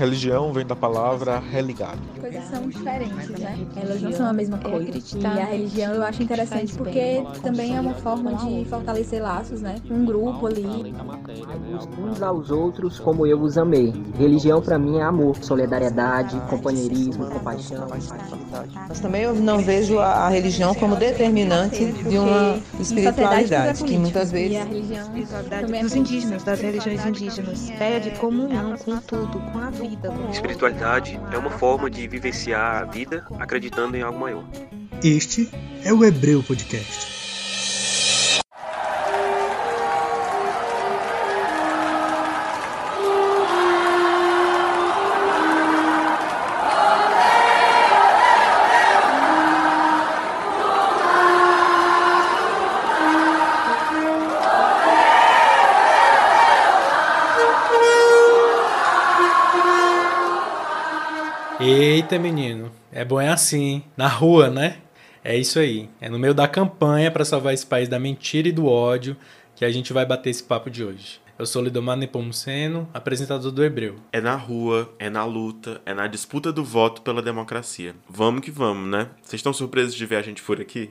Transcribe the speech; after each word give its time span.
Religião 0.00 0.50
vem 0.50 0.64
da 0.64 0.74
palavra 0.74 1.38
religado. 1.38 1.98
Coisas 2.18 2.44
são 2.44 2.66
diferentes, 2.70 3.28
né? 3.38 3.58
Elas 3.76 4.00
não 4.00 4.10
são 4.10 4.26
a 4.28 4.32
mesma 4.32 4.56
coisa. 4.56 4.98
E 5.18 5.26
a 5.26 5.44
religião 5.44 5.92
eu 5.92 6.02
acho 6.02 6.22
interessante 6.22 6.74
porque 6.74 7.22
também 7.42 7.76
é 7.76 7.80
uma 7.82 7.92
forma 7.92 8.32
de 8.36 8.64
fortalecer 8.64 9.22
laços, 9.22 9.60
né? 9.60 9.76
Um 9.90 10.06
grupo 10.06 10.46
ali. 10.46 10.94
Uns 11.98 12.22
aos 12.22 12.50
outros 12.50 12.98
como 12.98 13.26
eu 13.26 13.42
os 13.42 13.58
amei. 13.58 13.92
Religião 14.18 14.62
para 14.62 14.78
mim 14.78 14.96
é 14.96 15.02
amor, 15.02 15.36
solidariedade, 15.42 16.40
companheirismo, 16.48 17.26
compaixão. 17.26 17.86
Mas 18.88 19.00
também 19.00 19.24
eu 19.24 19.34
não 19.34 19.58
vejo 19.58 19.98
a 19.98 20.30
religião 20.30 20.74
como 20.74 20.96
determinante 20.96 21.92
de 21.92 22.16
uma 22.16 22.58
espiritualidade 22.80 23.84
que 23.84 23.98
muitas 23.98 24.32
vezes 24.32 24.56
a 24.56 24.64
religião 24.64 25.10
dos 25.82 25.94
indígenas, 25.94 26.42
das 26.42 26.58
religiões 26.58 27.04
indígenas, 27.04 27.70
pede 27.72 28.12
comunhão 28.12 28.74
com 28.78 28.96
tudo, 28.96 29.38
com 29.52 29.58
a 29.58 29.68
vida. 29.68 29.89
Espiritualidade 30.30 31.20
é 31.32 31.38
uma 31.38 31.50
forma 31.50 31.90
de 31.90 32.06
vivenciar 32.06 32.82
a 32.82 32.84
vida 32.84 33.26
acreditando 33.38 33.96
em 33.96 34.02
algo 34.02 34.18
maior. 34.18 34.44
Este 35.02 35.50
é 35.84 35.92
o 35.92 36.04
Hebreu 36.04 36.42
Podcast. 36.42 37.19
Menino. 62.18 62.70
É 62.90 63.04
bom 63.04 63.20
é 63.20 63.28
assim, 63.28 63.82
na 63.96 64.08
rua, 64.08 64.48
né? 64.48 64.78
É 65.22 65.36
isso 65.36 65.58
aí. 65.58 65.88
É 66.00 66.08
no 66.08 66.18
meio 66.18 66.34
da 66.34 66.48
campanha 66.48 67.10
para 67.10 67.24
salvar 67.24 67.54
esse 67.54 67.66
país 67.66 67.88
da 67.88 67.98
mentira 67.98 68.48
e 68.48 68.52
do 68.52 68.66
ódio 68.66 69.16
que 69.54 69.64
a 69.64 69.70
gente 69.70 69.92
vai 69.92 70.06
bater 70.06 70.30
esse 70.30 70.42
papo 70.42 70.70
de 70.70 70.82
hoje. 70.82 71.20
Eu 71.38 71.46
sou 71.46 71.62
Lidomar 71.62 71.96
Nepomuceno, 71.96 72.88
apresentador 72.92 73.50
do 73.50 73.64
Hebreu. 73.64 73.96
É 74.12 74.20
na 74.20 74.34
rua, 74.34 74.92
é 74.98 75.08
na 75.08 75.24
luta, 75.24 75.80
é 75.86 75.94
na 75.94 76.06
disputa 76.06 76.52
do 76.52 76.62
voto 76.62 77.00
pela 77.00 77.22
democracia. 77.22 77.94
Vamos 78.08 78.42
que 78.42 78.50
vamos, 78.50 78.90
né? 78.90 79.08
Vocês 79.22 79.40
estão 79.40 79.52
surpresos 79.52 79.94
de 79.94 80.04
ver 80.04 80.16
a 80.16 80.22
gente 80.22 80.42
por 80.42 80.60
aqui? 80.60 80.90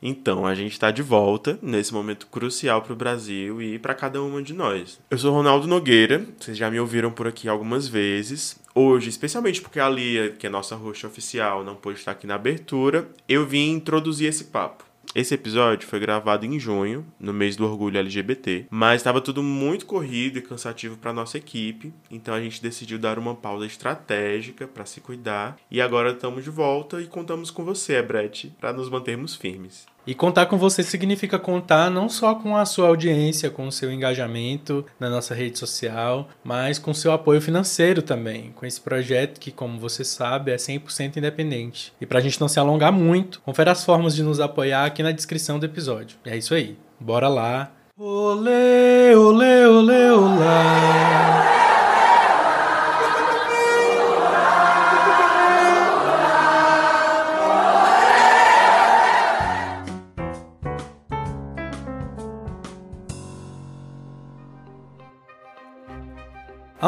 Então, 0.00 0.46
a 0.46 0.54
gente 0.54 0.72
está 0.72 0.90
de 0.90 1.02
volta 1.02 1.58
nesse 1.62 1.92
momento 1.92 2.26
crucial 2.26 2.82
para 2.82 2.92
o 2.92 2.96
Brasil 2.96 3.60
e 3.62 3.78
para 3.78 3.94
cada 3.94 4.22
uma 4.22 4.42
de 4.42 4.52
nós. 4.52 5.00
Eu 5.10 5.18
sou 5.18 5.32
Ronaldo 5.32 5.66
Nogueira, 5.66 6.26
vocês 6.38 6.56
já 6.56 6.70
me 6.70 6.78
ouviram 6.78 7.10
por 7.10 7.26
aqui 7.26 7.48
algumas 7.48 7.88
vezes. 7.88 8.62
Hoje, 8.76 9.08
especialmente 9.08 9.60
porque 9.60 9.78
a 9.78 9.88
Lia, 9.88 10.30
que 10.30 10.48
é 10.48 10.50
nossa 10.50 10.74
roxa 10.74 11.06
oficial, 11.06 11.62
não 11.62 11.76
pôde 11.76 12.00
estar 12.00 12.10
aqui 12.10 12.26
na 12.26 12.34
abertura, 12.34 13.08
eu 13.28 13.46
vim 13.46 13.70
introduzir 13.70 14.28
esse 14.28 14.46
papo. 14.46 14.84
Esse 15.14 15.32
episódio 15.32 15.86
foi 15.86 16.00
gravado 16.00 16.44
em 16.44 16.58
junho, 16.58 17.06
no 17.20 17.32
mês 17.32 17.54
do 17.54 17.64
orgulho 17.64 18.00
LGBT, 18.00 18.66
mas 18.68 18.96
estava 18.96 19.20
tudo 19.20 19.44
muito 19.44 19.86
corrido 19.86 20.40
e 20.40 20.42
cansativo 20.42 20.96
para 20.96 21.12
nossa 21.12 21.38
equipe, 21.38 21.94
então 22.10 22.34
a 22.34 22.40
gente 22.40 22.60
decidiu 22.60 22.98
dar 22.98 23.16
uma 23.16 23.36
pausa 23.36 23.64
estratégica 23.64 24.66
para 24.66 24.84
se 24.84 25.00
cuidar 25.00 25.56
e 25.70 25.80
agora 25.80 26.10
estamos 26.10 26.42
de 26.42 26.50
volta 26.50 27.00
e 27.00 27.06
contamos 27.06 27.52
com 27.52 27.64
você, 27.64 28.02
Brett, 28.02 28.52
para 28.58 28.72
nos 28.72 28.90
mantermos 28.90 29.36
firmes. 29.36 29.86
E 30.06 30.14
contar 30.14 30.46
com 30.46 30.58
você 30.58 30.82
significa 30.82 31.38
contar 31.38 31.90
não 31.90 32.08
só 32.08 32.34
com 32.34 32.56
a 32.56 32.66
sua 32.66 32.88
audiência, 32.88 33.50
com 33.50 33.66
o 33.66 33.72
seu 33.72 33.90
engajamento 33.90 34.84
na 35.00 35.08
nossa 35.08 35.34
rede 35.34 35.58
social, 35.58 36.28
mas 36.42 36.78
com 36.78 36.90
o 36.90 36.94
seu 36.94 37.12
apoio 37.12 37.40
financeiro 37.40 38.02
também, 38.02 38.52
com 38.54 38.66
esse 38.66 38.80
projeto 38.80 39.40
que, 39.40 39.50
como 39.50 39.78
você 39.78 40.04
sabe, 40.04 40.52
é 40.52 40.56
100% 40.56 41.16
independente. 41.16 41.92
E 42.00 42.06
para 42.06 42.18
a 42.18 42.22
gente 42.22 42.40
não 42.40 42.48
se 42.48 42.60
alongar 42.60 42.92
muito, 42.92 43.40
confere 43.40 43.70
as 43.70 43.84
formas 43.84 44.14
de 44.14 44.22
nos 44.22 44.40
apoiar 44.40 44.84
aqui 44.84 45.02
na 45.02 45.12
descrição 45.12 45.58
do 45.58 45.66
episódio. 45.66 46.18
É 46.24 46.36
isso 46.36 46.54
aí. 46.54 46.76
Bora 47.00 47.28
lá. 47.28 47.72
Olê, 47.96 49.14
olê, 49.14 49.66
olê, 49.66 50.10
olá. 50.10 51.63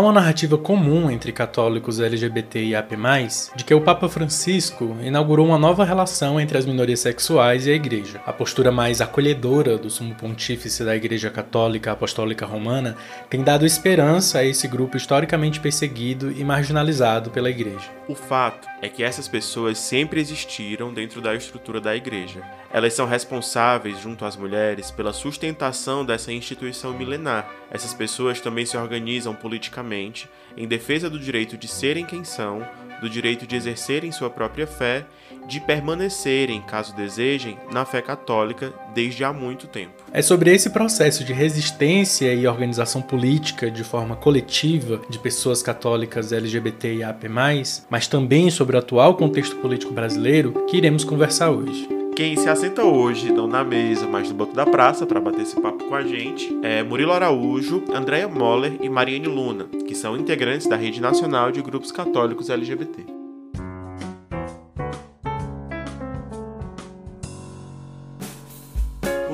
Uma 0.07 0.13
narrativa 0.13 0.57
comum 0.57 1.11
entre 1.11 1.33
católicos 1.33 1.99
LGBT 1.99 2.65
e 2.65 2.77
AP+, 2.77 2.95
de 3.57 3.65
que 3.65 3.75
o 3.75 3.81
Papa 3.81 4.09
Francisco 4.09 4.97
inaugurou 5.03 5.45
uma 5.47 5.59
nova 5.59 5.85
relação 5.85 6.41
entre 6.41 6.57
as 6.57 6.65
minorias 6.65 7.01
sexuais 7.01 7.67
e 7.67 7.73
a 7.73 7.75
Igreja. 7.75 8.21
A 8.25 8.33
postura 8.33 8.71
mais 8.71 9.01
acolhedora 9.01 9.77
do 9.77 9.91
sumo 9.91 10.15
pontífice 10.15 10.85
da 10.85 10.95
Igreja 10.95 11.29
Católica 11.29 11.91
Apostólica 11.91 12.47
Romana 12.47 12.97
tem 13.29 13.43
dado 13.43 13.67
esperança 13.67 14.39
a 14.39 14.45
esse 14.45 14.69
grupo 14.69 14.97
historicamente 14.97 15.59
perseguido 15.59 16.31
e 16.31 16.45
marginalizado 16.45 17.31
pela 17.31 17.51
Igreja. 17.51 17.91
O 18.09 18.15
fato 18.15 18.69
é 18.81 18.89
que 18.89 19.03
essas 19.03 19.27
pessoas 19.27 19.77
sempre 19.79 20.21
existiram 20.21 20.95
dentro 20.95 21.21
da 21.21 21.35
estrutura 21.35 21.81
da 21.81 21.97
Igreja. 21.97 22.43
Elas 22.73 22.95
são 22.95 23.07
responsáveis, 23.07 23.99
junto 24.01 24.25
às 24.25 24.37
mulheres, 24.37 24.93
pela 24.93 25.13
sustentação 25.13 26.05
dessa 26.05 26.33
instituição 26.33 26.93
milenar. 26.93 27.51
Essas 27.71 27.93
pessoas 27.93 28.41
também 28.41 28.65
se 28.65 28.77
organizam 28.77 29.35
politicamente 29.35 29.96
em 30.57 30.67
defesa 30.67 31.11
do 31.11 31.19
direito 31.19 31.57
de 31.57 31.69
serem 31.69 32.05
quem 32.05 32.25
são, 32.25 32.67
do 33.01 33.11
direito 33.11 33.47
de 33.47 33.57
exercerem 33.57 34.11
sua 34.11 34.31
própria 34.31 34.67
fé, 34.67 35.05
de 35.47 35.61
permanecerem, 35.61 36.61
caso 36.63 36.95
desejem, 36.95 37.59
na 37.73 37.85
fé 37.85 38.03
católica 38.03 38.73
desde 38.95 39.25
há 39.25 39.33
muito 39.33 39.67
tempo. 39.67 39.93
É 40.13 40.23
sobre 40.23 40.53
esse 40.53 40.71
processo 40.71 41.23
de 41.25 41.33
resistência 41.33 42.33
e 42.35 42.47
organização 42.47 43.01
política 43.01 43.71
de 43.71 43.85
forma 43.85 44.17
coletiva 44.17 45.01
de 45.09 45.19
pessoas 45.19 45.63
católicas 45.63 46.33
LGBT 46.33 46.97
e 46.97 47.05
AP+, 47.05 47.27
mas 47.89 48.07
também 48.09 48.51
sobre 48.51 48.77
o 48.77 48.79
atual 48.79 49.15
contexto 49.15 49.57
político 49.57 49.93
brasileiro 49.93 50.67
que 50.69 50.77
iremos 50.77 51.05
conversar 51.05 51.51
hoje. 51.51 51.96
Quem 52.17 52.35
se 52.35 52.49
assenta 52.49 52.83
hoje, 52.83 53.31
não 53.31 53.47
na 53.47 53.63
mesa, 53.63 54.07
mas 54.07 54.31
no 54.31 54.35
banco 54.35 54.55
da 54.55 54.65
praça, 54.65 55.05
para 55.05 55.21
bater 55.21 55.43
esse 55.43 55.55
papo 55.61 55.85
com 55.85 55.95
a 55.95 56.03
gente, 56.03 56.51
é 56.63 56.83
Murilo 56.83 57.13
Araújo, 57.13 57.85
Andréa 57.95 58.27
Moller 58.27 58.79
e 58.81 58.89
Mariane 58.89 59.27
Luna, 59.27 59.67
que 59.87 59.95
são 59.95 60.17
integrantes 60.17 60.67
da 60.67 60.77
Rede 60.77 60.99
Nacional 60.99 61.53
de 61.53 61.61
Grupos 61.61 61.93
Católicos 61.93 62.49
LGBT. 62.49 63.05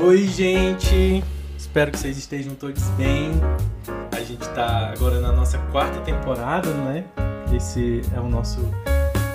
Oi, 0.04 0.26
gente! 0.26 1.22
Espero 1.56 1.92
que 1.92 2.00
vocês 2.00 2.19
estejam 2.19 2.56
todos 2.56 2.82
bem. 2.98 3.31
A 4.10 4.25
gente 4.25 4.42
está 4.42 4.92
agora 4.92 5.21
na 5.21 5.31
nossa 5.31 5.56
quarta 5.71 6.00
temporada, 6.00 6.69
não 6.69 6.91
é? 6.91 7.04
Esse 7.54 8.00
é 8.12 8.19
o 8.19 8.28
nosso 8.28 8.59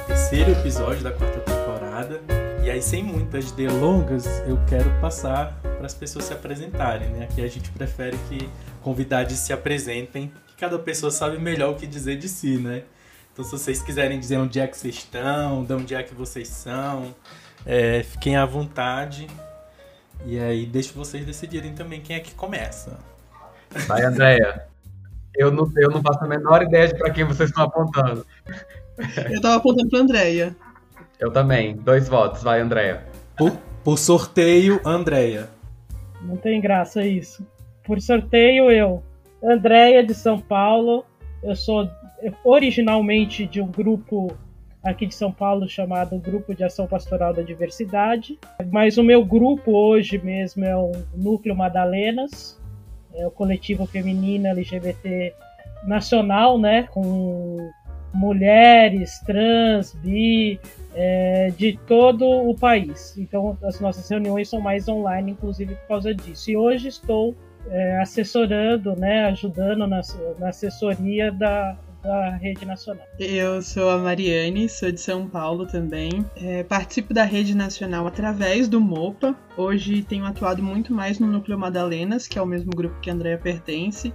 terceiro 0.05 0.51
episódio 0.51 1.01
da 1.01 1.11
quarta 1.11 1.39
temporada. 1.39 2.36
E 2.67 2.69
aí, 2.69 2.81
sem 2.81 3.01
muitas 3.01 3.49
delongas, 3.53 4.25
eu 4.45 4.59
quero 4.67 4.89
passar 4.99 5.57
para 5.61 5.85
as 5.85 5.93
pessoas 5.93 6.25
se 6.25 6.33
apresentarem, 6.33 7.07
né? 7.11 7.23
Aqui 7.23 7.41
a 7.41 7.47
gente 7.47 7.71
prefere 7.71 8.17
que 8.27 8.49
convidados 8.81 9.37
se 9.37 9.53
apresentem, 9.53 10.33
que 10.47 10.55
cada 10.57 10.77
pessoa 10.77 11.09
sabe 11.09 11.37
melhor 11.37 11.71
o 11.71 11.75
que 11.75 11.87
dizer 11.87 12.17
de 12.17 12.27
si, 12.27 12.57
né? 12.57 12.83
Então, 13.31 13.45
se 13.45 13.51
vocês 13.51 13.81
quiserem 13.81 14.19
dizer 14.19 14.35
onde 14.35 14.59
é 14.59 14.67
que 14.67 14.77
vocês 14.77 14.95
estão, 14.95 15.63
de 15.63 15.73
onde 15.73 15.95
é 15.95 16.03
que 16.03 16.13
vocês 16.13 16.49
são, 16.49 17.15
é, 17.65 18.03
fiquem 18.03 18.35
à 18.35 18.45
vontade. 18.45 19.27
E 20.25 20.37
aí, 20.37 20.65
deixo 20.65 20.93
vocês 20.93 21.25
decidirem 21.25 21.73
também 21.73 22.01
quem 22.01 22.17
é 22.17 22.19
que 22.19 22.35
começa. 22.35 22.99
Vai, 23.87 24.03
Andréia. 24.03 24.67
Eu 25.33 25.51
não, 25.51 25.71
eu 25.77 25.89
não 25.89 26.01
faço 26.01 26.21
a 26.21 26.27
menor 26.27 26.61
ideia 26.63 26.89
de 26.89 26.97
para 26.97 27.11
quem 27.11 27.23
vocês 27.23 27.47
estão 27.47 27.63
apontando. 27.63 28.27
Eu 29.31 29.39
tava 29.39 29.55
apontando 29.55 29.89
pra 29.89 29.99
Andréia. 29.99 30.53
Eu 31.19 31.31
também. 31.31 31.75
Dois 31.75 32.07
votos. 32.07 32.43
Vai, 32.43 32.61
Andréia. 32.61 33.03
Por, 33.35 33.51
por 33.83 33.97
sorteio, 33.97 34.79
Andréia. 34.85 35.49
Não 36.21 36.37
tem 36.37 36.59
graça 36.61 37.05
isso. 37.05 37.45
Por 37.83 37.99
sorteio, 38.01 38.69
eu. 38.71 39.03
Andréia 39.43 40.03
de 40.03 40.13
São 40.13 40.39
Paulo. 40.39 41.05
Eu 41.43 41.55
sou 41.55 41.89
originalmente 42.43 43.45
de 43.45 43.61
um 43.61 43.67
grupo 43.67 44.35
aqui 44.83 45.05
de 45.05 45.13
São 45.13 45.31
Paulo 45.31 45.67
chamado 45.67 46.17
Grupo 46.17 46.55
de 46.55 46.63
Ação 46.63 46.87
Pastoral 46.87 47.33
da 47.33 47.41
Diversidade. 47.41 48.39
Mas 48.71 48.97
o 48.97 49.03
meu 49.03 49.23
grupo 49.23 49.71
hoje 49.71 50.17
mesmo 50.17 50.63
é 50.65 50.75
o 50.75 50.91
Núcleo 51.15 51.55
Madalenas, 51.55 52.59
é 53.13 53.25
o 53.27 53.31
coletivo 53.31 53.85
feminino 53.85 54.47
LGBT 54.47 55.33
nacional, 55.85 56.57
né, 56.57 56.83
com 56.91 57.69
mulheres, 58.13 59.19
trans, 59.25 59.93
bi, 59.95 60.59
é, 60.97 61.53
de 61.55 61.79
todo 61.85 62.25
o 62.25 62.55
país. 62.55 63.15
Então 63.17 63.55
as 63.61 63.79
nossas 63.79 64.09
reuniões 64.09 64.49
são 64.49 64.59
mais 64.59 64.89
online, 64.89 65.31
inclusive 65.31 65.75
por 65.75 65.87
causa 65.87 66.13
disso. 66.13 66.49
E 66.49 66.57
hoje 66.57 66.87
estou 66.87 67.35
é, 67.69 67.99
assessorando, 67.99 68.95
né, 68.95 69.25
ajudando 69.25 69.85
na, 69.85 70.01
na 70.39 70.49
assessoria 70.49 71.31
da, 71.31 71.77
da 72.01 72.31
Rede 72.37 72.65
Nacional. 72.65 73.05
Eu 73.19 73.61
sou 73.61 73.91
a 73.91 73.99
Mariane, 73.99 74.67
sou 74.67 74.91
de 74.91 74.99
São 74.99 75.27
Paulo 75.27 75.67
também. 75.67 76.25
É, 76.35 76.63
participo 76.63 77.13
da 77.13 77.23
Rede 77.23 77.55
Nacional 77.55 78.07
através 78.07 78.67
do 78.67 78.81
MOPA. 78.81 79.35
Hoje 79.55 80.01
tenho 80.01 80.25
atuado 80.25 80.63
muito 80.63 80.91
mais 80.91 81.19
no 81.19 81.27
Núcleo 81.27 81.59
Madalenas, 81.59 82.27
que 82.27 82.39
é 82.39 82.41
o 82.41 82.45
mesmo 82.45 82.71
grupo 82.71 82.99
que 83.01 83.11
a 83.11 83.13
Andrea 83.13 83.37
pertence 83.37 84.11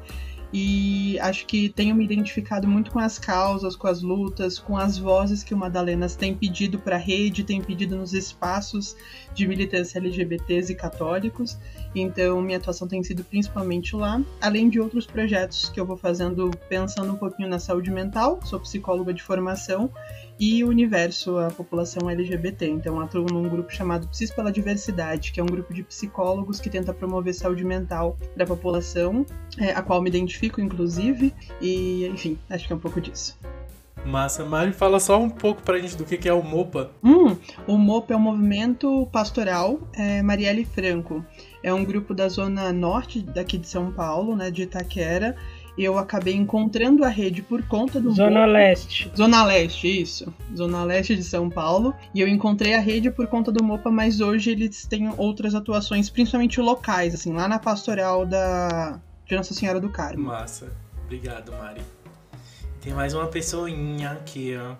e 0.52 1.18
acho 1.20 1.46
que 1.46 1.68
tenho 1.70 1.94
me 1.94 2.04
identificado 2.04 2.68
muito 2.68 2.90
com 2.90 2.98
as 2.98 3.18
causas, 3.18 3.74
com 3.74 3.86
as 3.86 4.02
lutas, 4.02 4.58
com 4.58 4.76
as 4.76 4.98
vozes 4.98 5.42
que 5.42 5.54
o 5.54 5.56
Madalenas 5.56 6.14
tem 6.14 6.34
pedido 6.34 6.78
para 6.78 6.96
a 6.96 6.98
rede, 6.98 7.42
tem 7.42 7.60
pedido 7.62 7.96
nos 7.96 8.12
espaços 8.12 8.94
de 9.34 9.48
militância 9.48 9.98
LGBTs 9.98 10.72
e 10.72 10.74
católicos. 10.74 11.58
Então, 11.94 12.42
minha 12.42 12.58
atuação 12.58 12.86
tem 12.86 13.02
sido 13.02 13.24
principalmente 13.24 13.96
lá, 13.96 14.22
além 14.40 14.68
de 14.68 14.78
outros 14.78 15.06
projetos 15.06 15.70
que 15.70 15.80
eu 15.80 15.86
vou 15.86 15.96
fazendo 15.96 16.50
pensando 16.68 17.12
um 17.12 17.16
pouquinho 17.16 17.48
na 17.48 17.58
saúde 17.58 17.90
mental. 17.90 18.38
Sou 18.44 18.60
psicóloga 18.60 19.14
de 19.14 19.22
formação 19.22 19.90
e 20.38 20.64
o 20.64 20.68
universo, 20.68 21.38
a 21.38 21.50
população 21.50 22.08
LGBT. 22.08 22.68
Então, 22.68 23.00
atuo 23.00 23.26
num 23.30 23.48
grupo 23.48 23.72
chamado 23.72 24.08
Psis 24.08 24.30
pela 24.30 24.50
Diversidade, 24.50 25.32
que 25.32 25.40
é 25.40 25.42
um 25.42 25.46
grupo 25.46 25.72
de 25.72 25.82
psicólogos 25.82 26.60
que 26.60 26.70
tenta 26.70 26.92
promover 26.92 27.34
saúde 27.34 27.64
mental 27.64 28.16
para 28.34 28.44
a 28.44 28.46
população, 28.46 29.24
é, 29.58 29.72
a 29.72 29.82
qual 29.82 30.02
me 30.02 30.08
identifico, 30.08 30.60
inclusive, 30.60 31.32
e, 31.60 32.06
enfim, 32.06 32.38
acho 32.50 32.66
que 32.66 32.72
é 32.72 32.76
um 32.76 32.80
pouco 32.80 33.00
disso. 33.00 33.38
Massa, 34.04 34.44
Mari, 34.44 34.72
fala 34.72 34.98
só 34.98 35.20
um 35.20 35.30
pouco 35.30 35.62
pra 35.62 35.78
gente 35.78 35.96
do 35.96 36.04
que 36.04 36.28
é 36.28 36.32
o 36.32 36.42
MOPA. 36.42 36.90
Hum, 37.04 37.36
o 37.66 37.78
MOPA 37.78 38.14
é 38.14 38.16
o 38.16 38.20
Movimento 38.20 39.06
Pastoral 39.12 39.78
é, 39.92 40.22
Marielle 40.22 40.64
Franco. 40.64 41.24
É 41.62 41.72
um 41.72 41.84
grupo 41.84 42.12
da 42.12 42.28
zona 42.28 42.72
norte 42.72 43.22
daqui 43.22 43.56
de 43.56 43.68
São 43.68 43.92
Paulo, 43.92 44.34
né, 44.34 44.50
de 44.50 44.62
Itaquera, 44.62 45.36
eu 45.76 45.98
acabei 45.98 46.34
encontrando 46.34 47.04
a 47.04 47.08
rede 47.08 47.42
por 47.42 47.62
conta 47.62 48.00
do 48.00 48.12
Zona 48.12 48.44
Leste. 48.44 49.10
Zona 49.16 49.44
Leste, 49.44 50.02
isso. 50.02 50.32
Zona 50.56 50.84
Leste 50.84 51.16
de 51.16 51.24
São 51.24 51.48
Paulo. 51.48 51.94
E 52.14 52.20
eu 52.20 52.28
encontrei 52.28 52.74
a 52.74 52.80
rede 52.80 53.10
por 53.10 53.26
conta 53.26 53.50
do 53.50 53.64
Mopa, 53.64 53.90
mas 53.90 54.20
hoje 54.20 54.50
eles 54.50 54.86
têm 54.86 55.12
outras 55.16 55.54
atuações, 55.54 56.10
principalmente 56.10 56.60
locais, 56.60 57.14
assim, 57.14 57.32
lá 57.32 57.48
na 57.48 57.58
pastoral 57.58 58.26
da 58.26 59.00
de 59.26 59.36
Nossa 59.36 59.54
Senhora 59.54 59.80
do 59.80 59.88
Carmo. 59.88 60.24
Massa. 60.24 60.72
Obrigado, 61.04 61.52
Mari. 61.52 61.80
Tem 62.80 62.92
mais 62.92 63.14
uma 63.14 63.26
pessoinha 63.26 64.12
aqui, 64.12 64.56
ó. 64.56 64.74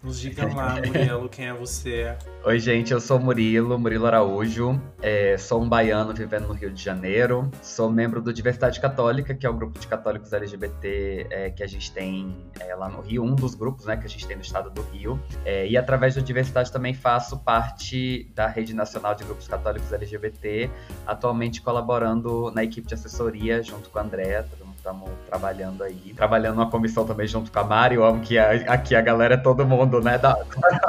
Nos 0.00 0.20
diga 0.20 0.46
lá, 0.54 0.76
Murilo, 0.76 1.28
quem 1.28 1.48
é 1.48 1.52
você? 1.52 2.16
Oi, 2.44 2.60
gente, 2.60 2.92
eu 2.92 3.00
sou 3.00 3.18
Murilo, 3.18 3.76
Murilo 3.76 4.06
Araújo. 4.06 4.80
É, 5.02 5.36
sou 5.36 5.60
um 5.60 5.68
baiano 5.68 6.14
vivendo 6.14 6.46
no 6.46 6.54
Rio 6.54 6.70
de 6.70 6.80
Janeiro. 6.80 7.50
Sou 7.60 7.90
membro 7.90 8.22
do 8.22 8.32
Diversidade 8.32 8.80
Católica, 8.80 9.34
que 9.34 9.44
é 9.44 9.50
o 9.50 9.52
grupo 9.52 9.76
de 9.76 9.88
católicos 9.88 10.32
LGBT 10.32 11.26
é, 11.30 11.50
que 11.50 11.64
a 11.64 11.66
gente 11.66 11.90
tem 11.90 12.48
é, 12.60 12.76
lá 12.76 12.88
no 12.88 13.00
Rio, 13.00 13.24
um 13.24 13.34
dos 13.34 13.56
grupos 13.56 13.86
né, 13.86 13.96
que 13.96 14.06
a 14.06 14.08
gente 14.08 14.24
tem 14.24 14.36
no 14.36 14.42
estado 14.42 14.70
do 14.70 14.82
Rio. 14.82 15.20
É, 15.44 15.66
e 15.66 15.76
através 15.76 16.14
do 16.14 16.22
Diversidade 16.22 16.70
também 16.70 16.94
faço 16.94 17.36
parte 17.40 18.30
da 18.36 18.46
Rede 18.46 18.74
Nacional 18.74 19.16
de 19.16 19.24
Grupos 19.24 19.48
Católicos 19.48 19.92
LGBT, 19.92 20.70
atualmente 21.04 21.60
colaborando 21.60 22.52
na 22.52 22.62
equipe 22.62 22.86
de 22.86 22.94
assessoria 22.94 23.64
junto 23.64 23.90
com 23.90 23.98
a 23.98 24.02
Andrea, 24.02 24.46
estamos 24.78 25.10
trabalhando 25.26 25.82
aí. 25.82 26.14
Trabalhando 26.16 26.56
numa 26.56 26.70
comissão 26.70 27.04
também 27.04 27.26
junto 27.26 27.52
com 27.52 27.58
a 27.58 27.64
Mari. 27.64 27.96
Eu 27.96 28.04
amo 28.04 28.20
que 28.20 28.38
a, 28.38 28.52
aqui 28.72 28.94
a 28.94 29.00
galera 29.00 29.34
é 29.34 29.36
todo 29.36 29.66
mundo, 29.66 30.00
né? 30.00 30.16
Da, 30.16 30.38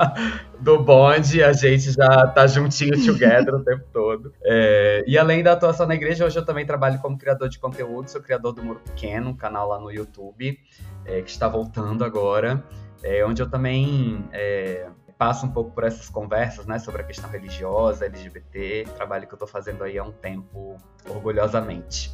do 0.60 0.82
bonde, 0.82 1.44
a 1.44 1.52
gente 1.52 1.92
já 1.92 2.28
tá 2.28 2.48
juntinho 2.48 3.04
together 3.06 3.54
o 3.54 3.64
tempo 3.64 3.84
todo. 3.92 4.34
É, 4.44 5.04
e 5.06 5.18
além 5.18 5.44
da 5.44 5.54
atuação 5.54 5.86
na 5.86 5.96
igreja, 5.96 6.26
hoje 6.26 6.38
eu 6.38 6.46
também 6.46 6.66
trabalho 6.66 7.00
como 7.00 7.18
criador 7.18 7.50
de 7.50 7.60
conteúdo, 7.60 8.10
sou 8.10 8.22
criador 8.22 8.54
do 8.54 8.64
Muro 8.64 8.80
Pequeno, 8.80 9.32
um 9.32 9.36
canal 9.36 9.68
lá 9.68 9.80
no 9.80 9.92
YouTube, 9.92 10.58
é, 11.06 11.22
que 11.22 11.30
está 11.30 11.48
voltando 11.48 12.04
agora. 12.04 12.64
É, 13.02 13.26
onde 13.26 13.42
eu 13.42 13.50
também 13.50 14.26
é, 14.34 14.88
passa 15.20 15.46
um 15.46 15.52
pouco 15.52 15.72
por 15.72 15.84
essas 15.84 16.10
conversas, 16.10 16.66
né, 16.66 16.80
sobre 16.80 17.02
a 17.02 17.06
questão 17.06 17.30
religiosa, 17.30 18.06
LGBT, 18.06 18.86
trabalho 18.96 19.28
que 19.28 19.34
eu 19.34 19.38
tô 19.38 19.46
fazendo 19.46 19.84
aí 19.84 19.98
há 19.98 20.04
um 20.04 20.14
tempo, 20.14 20.78
orgulhosamente. 21.08 22.12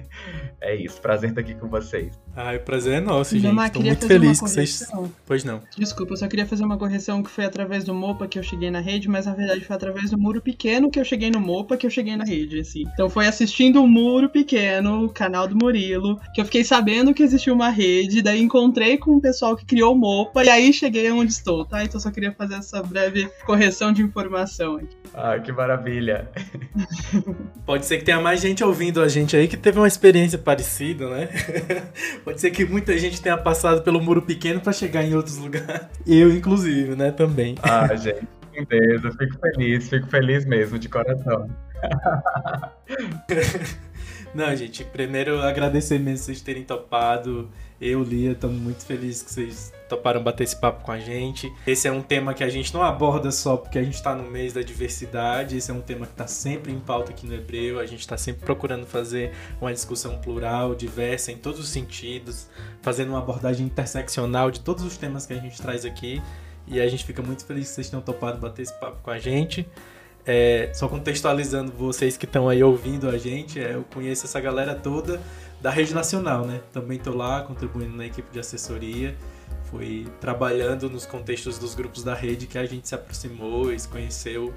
é 0.60 0.74
isso, 0.74 1.00
prazer 1.00 1.30
estar 1.30 1.40
aqui 1.40 1.54
com 1.54 1.68
vocês. 1.68 2.18
Ai, 2.34 2.56
o 2.56 2.60
prazer 2.60 2.94
é 2.94 3.00
nosso, 3.00 3.36
gente. 3.36 3.46
Estou 3.46 3.72
tô 3.72 3.80
muito 3.80 4.06
feliz 4.06 4.40
que 4.40 4.48
vocês... 4.48 4.90
Pois 5.26 5.44
não. 5.44 5.62
Desculpa, 5.76 6.12
eu 6.12 6.16
só 6.16 6.28
queria 6.28 6.46
fazer 6.46 6.64
uma 6.64 6.78
correção 6.78 7.22
que 7.22 7.30
foi 7.30 7.44
através 7.44 7.84
do 7.84 7.94
MOPA 7.94 8.28
que 8.28 8.38
eu 8.38 8.42
cheguei 8.42 8.70
na 8.70 8.80
rede, 8.80 9.08
mas 9.08 9.26
na 9.26 9.34
verdade 9.34 9.64
foi 9.64 9.76
através 9.76 10.10
do 10.10 10.18
Muro 10.18 10.40
Pequeno 10.40 10.90
que 10.90 11.00
eu 11.00 11.04
cheguei 11.04 11.30
no 11.30 11.40
MOPA 11.40 11.76
que 11.76 11.86
eu 11.86 11.90
cheguei 11.90 12.16
na 12.16 12.24
rede, 12.24 12.60
assim. 12.60 12.84
Então 12.92 13.10
foi 13.10 13.26
assistindo 13.26 13.82
o 13.82 13.88
Muro 13.88 14.28
Pequeno, 14.28 15.04
o 15.04 15.08
canal 15.08 15.48
do 15.48 15.56
Murilo, 15.56 16.20
que 16.34 16.40
eu 16.40 16.44
fiquei 16.44 16.64
sabendo 16.64 17.12
que 17.12 17.22
existia 17.22 17.52
uma 17.52 17.68
rede, 17.68 18.22
daí 18.22 18.40
encontrei 18.40 18.96
com 18.96 19.16
o 19.16 19.20
pessoal 19.20 19.56
que 19.56 19.64
criou 19.64 19.94
o 19.94 19.98
MOPA 19.98 20.44
e 20.44 20.48
aí 20.48 20.72
cheguei 20.72 21.10
onde 21.10 21.32
estou, 21.32 21.64
tá? 21.64 21.84
Então 21.84 22.00
só 22.00 22.10
queria 22.10 22.32
fazer 22.32 22.54
essa 22.54 22.82
breve 22.82 23.28
correção 23.44 23.92
de 23.92 24.02
informação 24.02 24.76
aqui. 24.76 24.96
Ah, 25.14 25.38
que 25.38 25.52
maravilha. 25.52 26.30
Pode 27.66 27.86
ser 27.86 27.98
que 27.98 28.04
tenha 28.04 28.19
mais 28.20 28.40
gente 28.40 28.62
ouvindo 28.62 29.00
a 29.00 29.08
gente 29.08 29.36
aí 29.36 29.48
que 29.48 29.56
teve 29.56 29.78
uma 29.78 29.88
experiência 29.88 30.38
parecida, 30.38 31.08
né? 31.08 31.28
Pode 32.24 32.40
ser 32.40 32.50
que 32.50 32.64
muita 32.64 32.96
gente 32.98 33.20
tenha 33.20 33.36
passado 33.36 33.82
pelo 33.82 34.00
muro 34.00 34.22
pequeno 34.22 34.60
para 34.60 34.72
chegar 34.72 35.04
em 35.04 35.14
outros 35.14 35.36
lugares. 35.36 35.86
Eu, 36.06 36.30
inclusive, 36.30 36.94
né, 36.96 37.10
também. 37.10 37.56
Ah, 37.62 37.94
gente, 37.96 38.26
beleza. 38.66 39.10
Fico 39.12 39.38
feliz, 39.40 39.88
fico 39.88 40.06
feliz 40.06 40.44
mesmo, 40.44 40.78
de 40.78 40.88
coração. 40.88 41.48
Não, 44.34 44.54
gente, 44.54 44.84
primeiro 44.84 45.40
agradecer 45.40 45.98
mesmo 45.98 46.24
vocês 46.24 46.40
terem 46.40 46.62
topado. 46.62 47.50
Eu, 47.80 48.02
Lia, 48.02 48.32
estamos 48.32 48.60
muito 48.60 48.84
felizes 48.84 49.22
que 49.22 49.32
vocês 49.32 49.72
toparam 49.90 50.22
bater 50.22 50.44
esse 50.44 50.56
papo 50.56 50.84
com 50.84 50.92
a 50.92 50.98
gente. 50.98 51.52
Esse 51.66 51.88
é 51.88 51.92
um 51.92 52.00
tema 52.00 52.32
que 52.32 52.44
a 52.44 52.48
gente 52.48 52.72
não 52.72 52.82
aborda 52.82 53.30
só 53.32 53.56
porque 53.56 53.78
a 53.78 53.82
gente 53.82 53.94
está 53.94 54.14
no 54.14 54.30
mês 54.30 54.52
da 54.52 54.62
diversidade, 54.62 55.56
esse 55.56 55.70
é 55.70 55.74
um 55.74 55.80
tema 55.80 56.06
que 56.06 56.12
está 56.12 56.26
sempre 56.26 56.72
em 56.72 56.78
pauta 56.78 57.10
aqui 57.10 57.26
no 57.26 57.34
Hebreu, 57.34 57.80
a 57.80 57.86
gente 57.86 58.00
está 58.00 58.16
sempre 58.16 58.44
procurando 58.44 58.86
fazer 58.86 59.32
uma 59.60 59.72
discussão 59.72 60.18
plural, 60.18 60.74
diversa, 60.74 61.32
em 61.32 61.36
todos 61.36 61.58
os 61.58 61.68
sentidos, 61.68 62.48
fazendo 62.80 63.08
uma 63.10 63.18
abordagem 63.18 63.66
interseccional 63.66 64.50
de 64.50 64.60
todos 64.60 64.84
os 64.84 64.96
temas 64.96 65.26
que 65.26 65.32
a 65.32 65.38
gente 65.38 65.60
traz 65.60 65.84
aqui. 65.84 66.22
E 66.66 66.80
a 66.80 66.86
gente 66.86 67.04
fica 67.04 67.20
muito 67.20 67.44
feliz 67.44 67.68
que 67.68 67.74
vocês 67.74 67.90
tenham 67.90 68.00
topado 68.00 68.38
bater 68.38 68.62
esse 68.62 68.78
papo 68.78 68.98
com 69.02 69.10
a 69.10 69.18
gente. 69.18 69.66
É, 70.24 70.70
só 70.72 70.86
contextualizando 70.86 71.72
vocês 71.72 72.16
que 72.16 72.26
estão 72.26 72.48
aí 72.48 72.62
ouvindo 72.62 73.08
a 73.08 73.18
gente, 73.18 73.58
é, 73.58 73.74
eu 73.74 73.84
conheço 73.92 74.26
essa 74.26 74.38
galera 74.38 74.74
toda 74.74 75.20
da 75.60 75.70
rede 75.70 75.92
nacional, 75.94 76.46
né? 76.46 76.60
Também 76.72 76.98
estou 76.98 77.16
lá 77.16 77.42
contribuindo 77.42 77.96
na 77.96 78.06
equipe 78.06 78.30
de 78.30 78.38
assessoria. 78.38 79.16
Foi 79.70 80.06
trabalhando 80.20 80.90
nos 80.90 81.06
contextos 81.06 81.58
dos 81.58 81.74
grupos 81.74 82.02
da 82.02 82.14
rede 82.14 82.46
que 82.46 82.58
a 82.58 82.66
gente 82.66 82.88
se 82.88 82.94
aproximou 82.94 83.72
e 83.72 83.78
se 83.78 83.86
conheceu, 83.86 84.52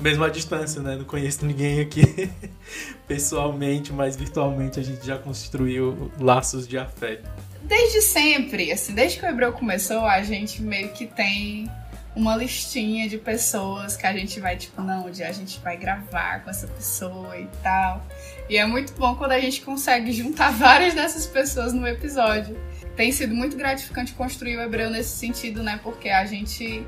mesmo 0.00 0.24
à 0.24 0.28
distância, 0.28 0.82
né? 0.82 0.96
Não 0.96 1.04
conheço 1.04 1.46
ninguém 1.46 1.80
aqui 1.80 2.30
pessoalmente, 3.06 3.92
mas 3.92 4.16
virtualmente 4.16 4.80
a 4.80 4.82
gente 4.82 5.06
já 5.06 5.16
construiu 5.18 6.10
laços 6.18 6.66
de 6.66 6.76
afeto. 6.76 7.30
Desde 7.62 8.00
sempre, 8.02 8.72
assim, 8.72 8.94
desde 8.94 9.18
que 9.18 9.26
o 9.26 9.28
Hebreu 9.28 9.52
começou, 9.52 10.04
a 10.04 10.22
gente 10.22 10.62
meio 10.62 10.90
que 10.90 11.06
tem 11.06 11.70
uma 12.16 12.34
listinha 12.34 13.08
de 13.08 13.18
pessoas 13.18 13.94
que 13.94 14.06
a 14.06 14.12
gente 14.12 14.40
vai, 14.40 14.56
tipo, 14.56 14.80
não, 14.80 15.06
onde 15.06 15.22
a 15.22 15.30
gente 15.30 15.60
vai 15.60 15.76
gravar 15.76 16.42
com 16.42 16.48
essa 16.48 16.66
pessoa 16.66 17.38
e 17.38 17.46
tal. 17.62 18.02
E 18.48 18.56
é 18.56 18.64
muito 18.64 18.94
bom 18.94 19.14
quando 19.14 19.32
a 19.32 19.40
gente 19.40 19.60
consegue 19.60 20.10
juntar 20.12 20.50
várias 20.56 20.94
dessas 20.94 21.26
pessoas 21.26 21.74
no 21.74 21.86
episódio. 21.86 22.56
Tem 22.96 23.12
sido 23.12 23.34
muito 23.34 23.56
gratificante 23.56 24.12
construir 24.14 24.56
o 24.56 24.62
Hebreu 24.62 24.90
nesse 24.90 25.16
sentido, 25.16 25.62
né? 25.62 25.78
Porque 25.82 26.08
a 26.08 26.24
gente 26.24 26.84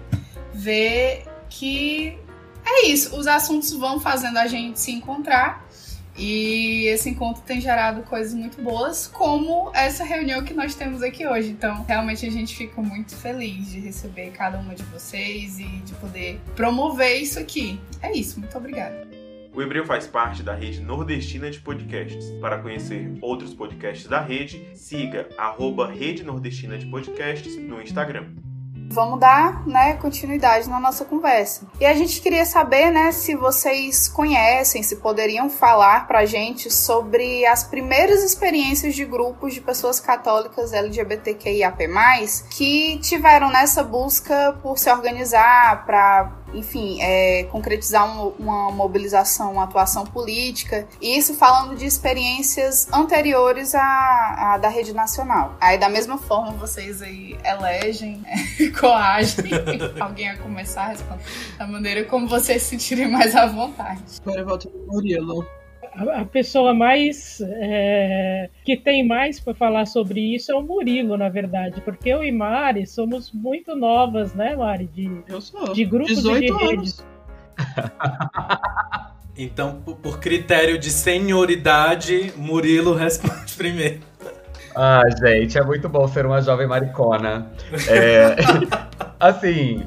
vê 0.55 1.25
que 1.51 2.19
é 2.65 2.87
isso, 2.87 3.17
os 3.17 3.27
assuntos 3.27 3.73
vão 3.73 4.01
fazendo 4.01 4.39
a 4.39 4.47
gente 4.47 4.81
se 4.81 4.91
encontrar 4.93 5.67
e 6.19 6.87
esse 6.87 7.09
encontro 7.09 7.43
tem 7.43 7.61
gerado 7.61 8.03
coisas 8.03 8.35
muito 8.35 8.61
boas, 8.61 9.07
como 9.07 9.71
essa 9.73 10.03
reunião 10.03 10.43
que 10.43 10.53
nós 10.53 10.75
temos 10.75 11.01
aqui 11.01 11.25
hoje. 11.27 11.51
Então, 11.51 11.85
realmente 11.87 12.27
a 12.27 12.31
gente 12.31 12.57
fica 12.57 12.83
muito 12.83 13.15
feliz 13.15 13.71
de 13.71 13.79
receber 13.79 14.33
cada 14.33 14.59
uma 14.59 14.75
de 14.75 14.83
vocês 14.85 15.61
e 15.61 15.65
de 15.65 15.95
poder 15.95 16.41
promover 16.57 17.23
isso 17.23 17.39
aqui. 17.39 17.81
É 18.03 18.13
isso, 18.13 18.41
muito 18.41 18.57
obrigada. 18.59 19.18
O 19.59 19.63
Hebreu 19.63 19.85
faz 19.85 20.07
parte 20.07 20.41
da 20.41 20.55
rede 20.55 20.81
nordestina 20.81 21.51
de 21.51 21.59
podcasts. 21.59 22.31
Para 22.41 22.59
conhecer 22.59 23.19
outros 23.21 23.53
podcasts 23.53 24.07
da 24.07 24.21
rede, 24.21 24.71
siga 24.77 25.29
arroba 25.37 25.91
Rede 25.91 26.23
Nordestina 26.23 26.79
de 26.79 26.87
Podcasts 26.87 27.57
no 27.57 27.83
Instagram. 27.83 28.27
Vamos 28.91 29.19
dar, 29.19 29.67
né, 29.67 29.95
continuidade 29.95 30.69
na 30.69 30.79
nossa 30.79 31.05
conversa. 31.05 31.67
E 31.81 31.85
a 31.85 31.93
gente 31.93 32.21
queria 32.21 32.45
saber, 32.47 32.93
né, 32.93 33.11
se 33.11 33.35
vocês 33.35 34.07
conhecem, 34.07 34.81
se 34.85 34.95
poderiam 34.97 35.51
falar 35.51 36.07
pra 36.07 36.25
gente 36.25 36.71
sobre 36.71 37.45
as 37.45 37.65
primeiras 37.65 38.23
experiências 38.23 38.95
de 38.95 39.05
grupos 39.05 39.55
de 39.55 39.61
pessoas 39.61 39.99
católicas 39.99 40.73
LGBTQIAP+, 40.73 41.89
que 42.49 43.01
tiveram 43.01 43.51
nessa 43.51 43.83
busca 43.83 44.57
por 44.63 44.79
se 44.79 44.89
organizar 44.89 45.85
para 45.85 46.38
enfim, 46.55 46.99
é, 47.01 47.45
concretizar 47.45 48.07
um, 48.07 48.29
uma 48.39 48.71
mobilização, 48.71 49.53
uma 49.53 49.65
atuação 49.65 50.05
política. 50.05 50.87
E 51.01 51.17
isso 51.17 51.35
falando 51.35 51.77
de 51.77 51.85
experiências 51.87 52.89
anteriores 52.93 53.75
à, 53.75 54.55
à 54.55 54.59
da 54.59 54.69
rede 54.69 54.93
nacional. 54.93 55.57
Aí, 55.61 55.79
da 55.79 55.89
mesma 55.89 56.19
forma, 56.19 56.53
vocês 56.53 57.03
aí 57.03 57.37
elegem, 57.45 58.23
coagem 58.79 59.45
alguém 60.01 60.31
a 60.31 60.39
começar 60.39 60.85
a 60.85 60.89
responder 60.89 61.23
da 61.59 61.67
maneira 61.67 62.05
como 62.05 62.27
vocês 62.27 62.63
se 62.63 62.71
sentirem 62.71 63.11
mais 63.11 63.35
à 63.35 63.47
vontade. 63.47 64.03
Agora 64.21 64.41
eu 64.41 64.47
volto 64.47 64.71
no 64.71 64.93
Murilo 64.93 65.58
a, 65.99 66.25
pessoa 66.25 66.73
mais 66.73 67.41
é, 67.41 68.51
que 68.65 68.77
tem 68.77 69.07
mais 69.07 69.41
para 69.41 69.55
falar 69.55 69.87
sobre 69.87 70.35
isso 70.35 70.53
é 70.53 70.55
o 70.55 70.63
Murilo, 70.63 71.17
na 71.17 71.29
verdade, 71.29 71.81
porque 71.81 72.09
eu 72.09 72.23
e 72.23 72.31
Mari 72.31 72.87
somos 72.87 73.33
muito 73.33 73.75
novas, 73.75 74.35
né, 74.35 74.55
Mari? 74.55 74.87
De, 74.87 75.23
eu 75.29 75.41
sou. 75.41 75.73
De 75.73 75.85
grupos 75.85 76.25
e 76.25 76.41
de 76.41 76.53
redes. 76.53 77.05
então, 79.37 79.83
por 80.03 80.21
critério 80.21 80.79
de 80.79 80.91
senioridade, 80.91 82.33
Murilo 82.37 82.95
responde 82.95 83.55
primeiro. 83.57 84.01
Ah, 84.75 85.03
gente, 85.21 85.59
é 85.59 85.65
muito 85.65 85.89
bom 85.89 86.07
ser 86.07 86.25
uma 86.25 86.41
jovem 86.41 86.69
maricona. 86.69 87.51
É, 87.89 88.37
assim, 89.19 89.85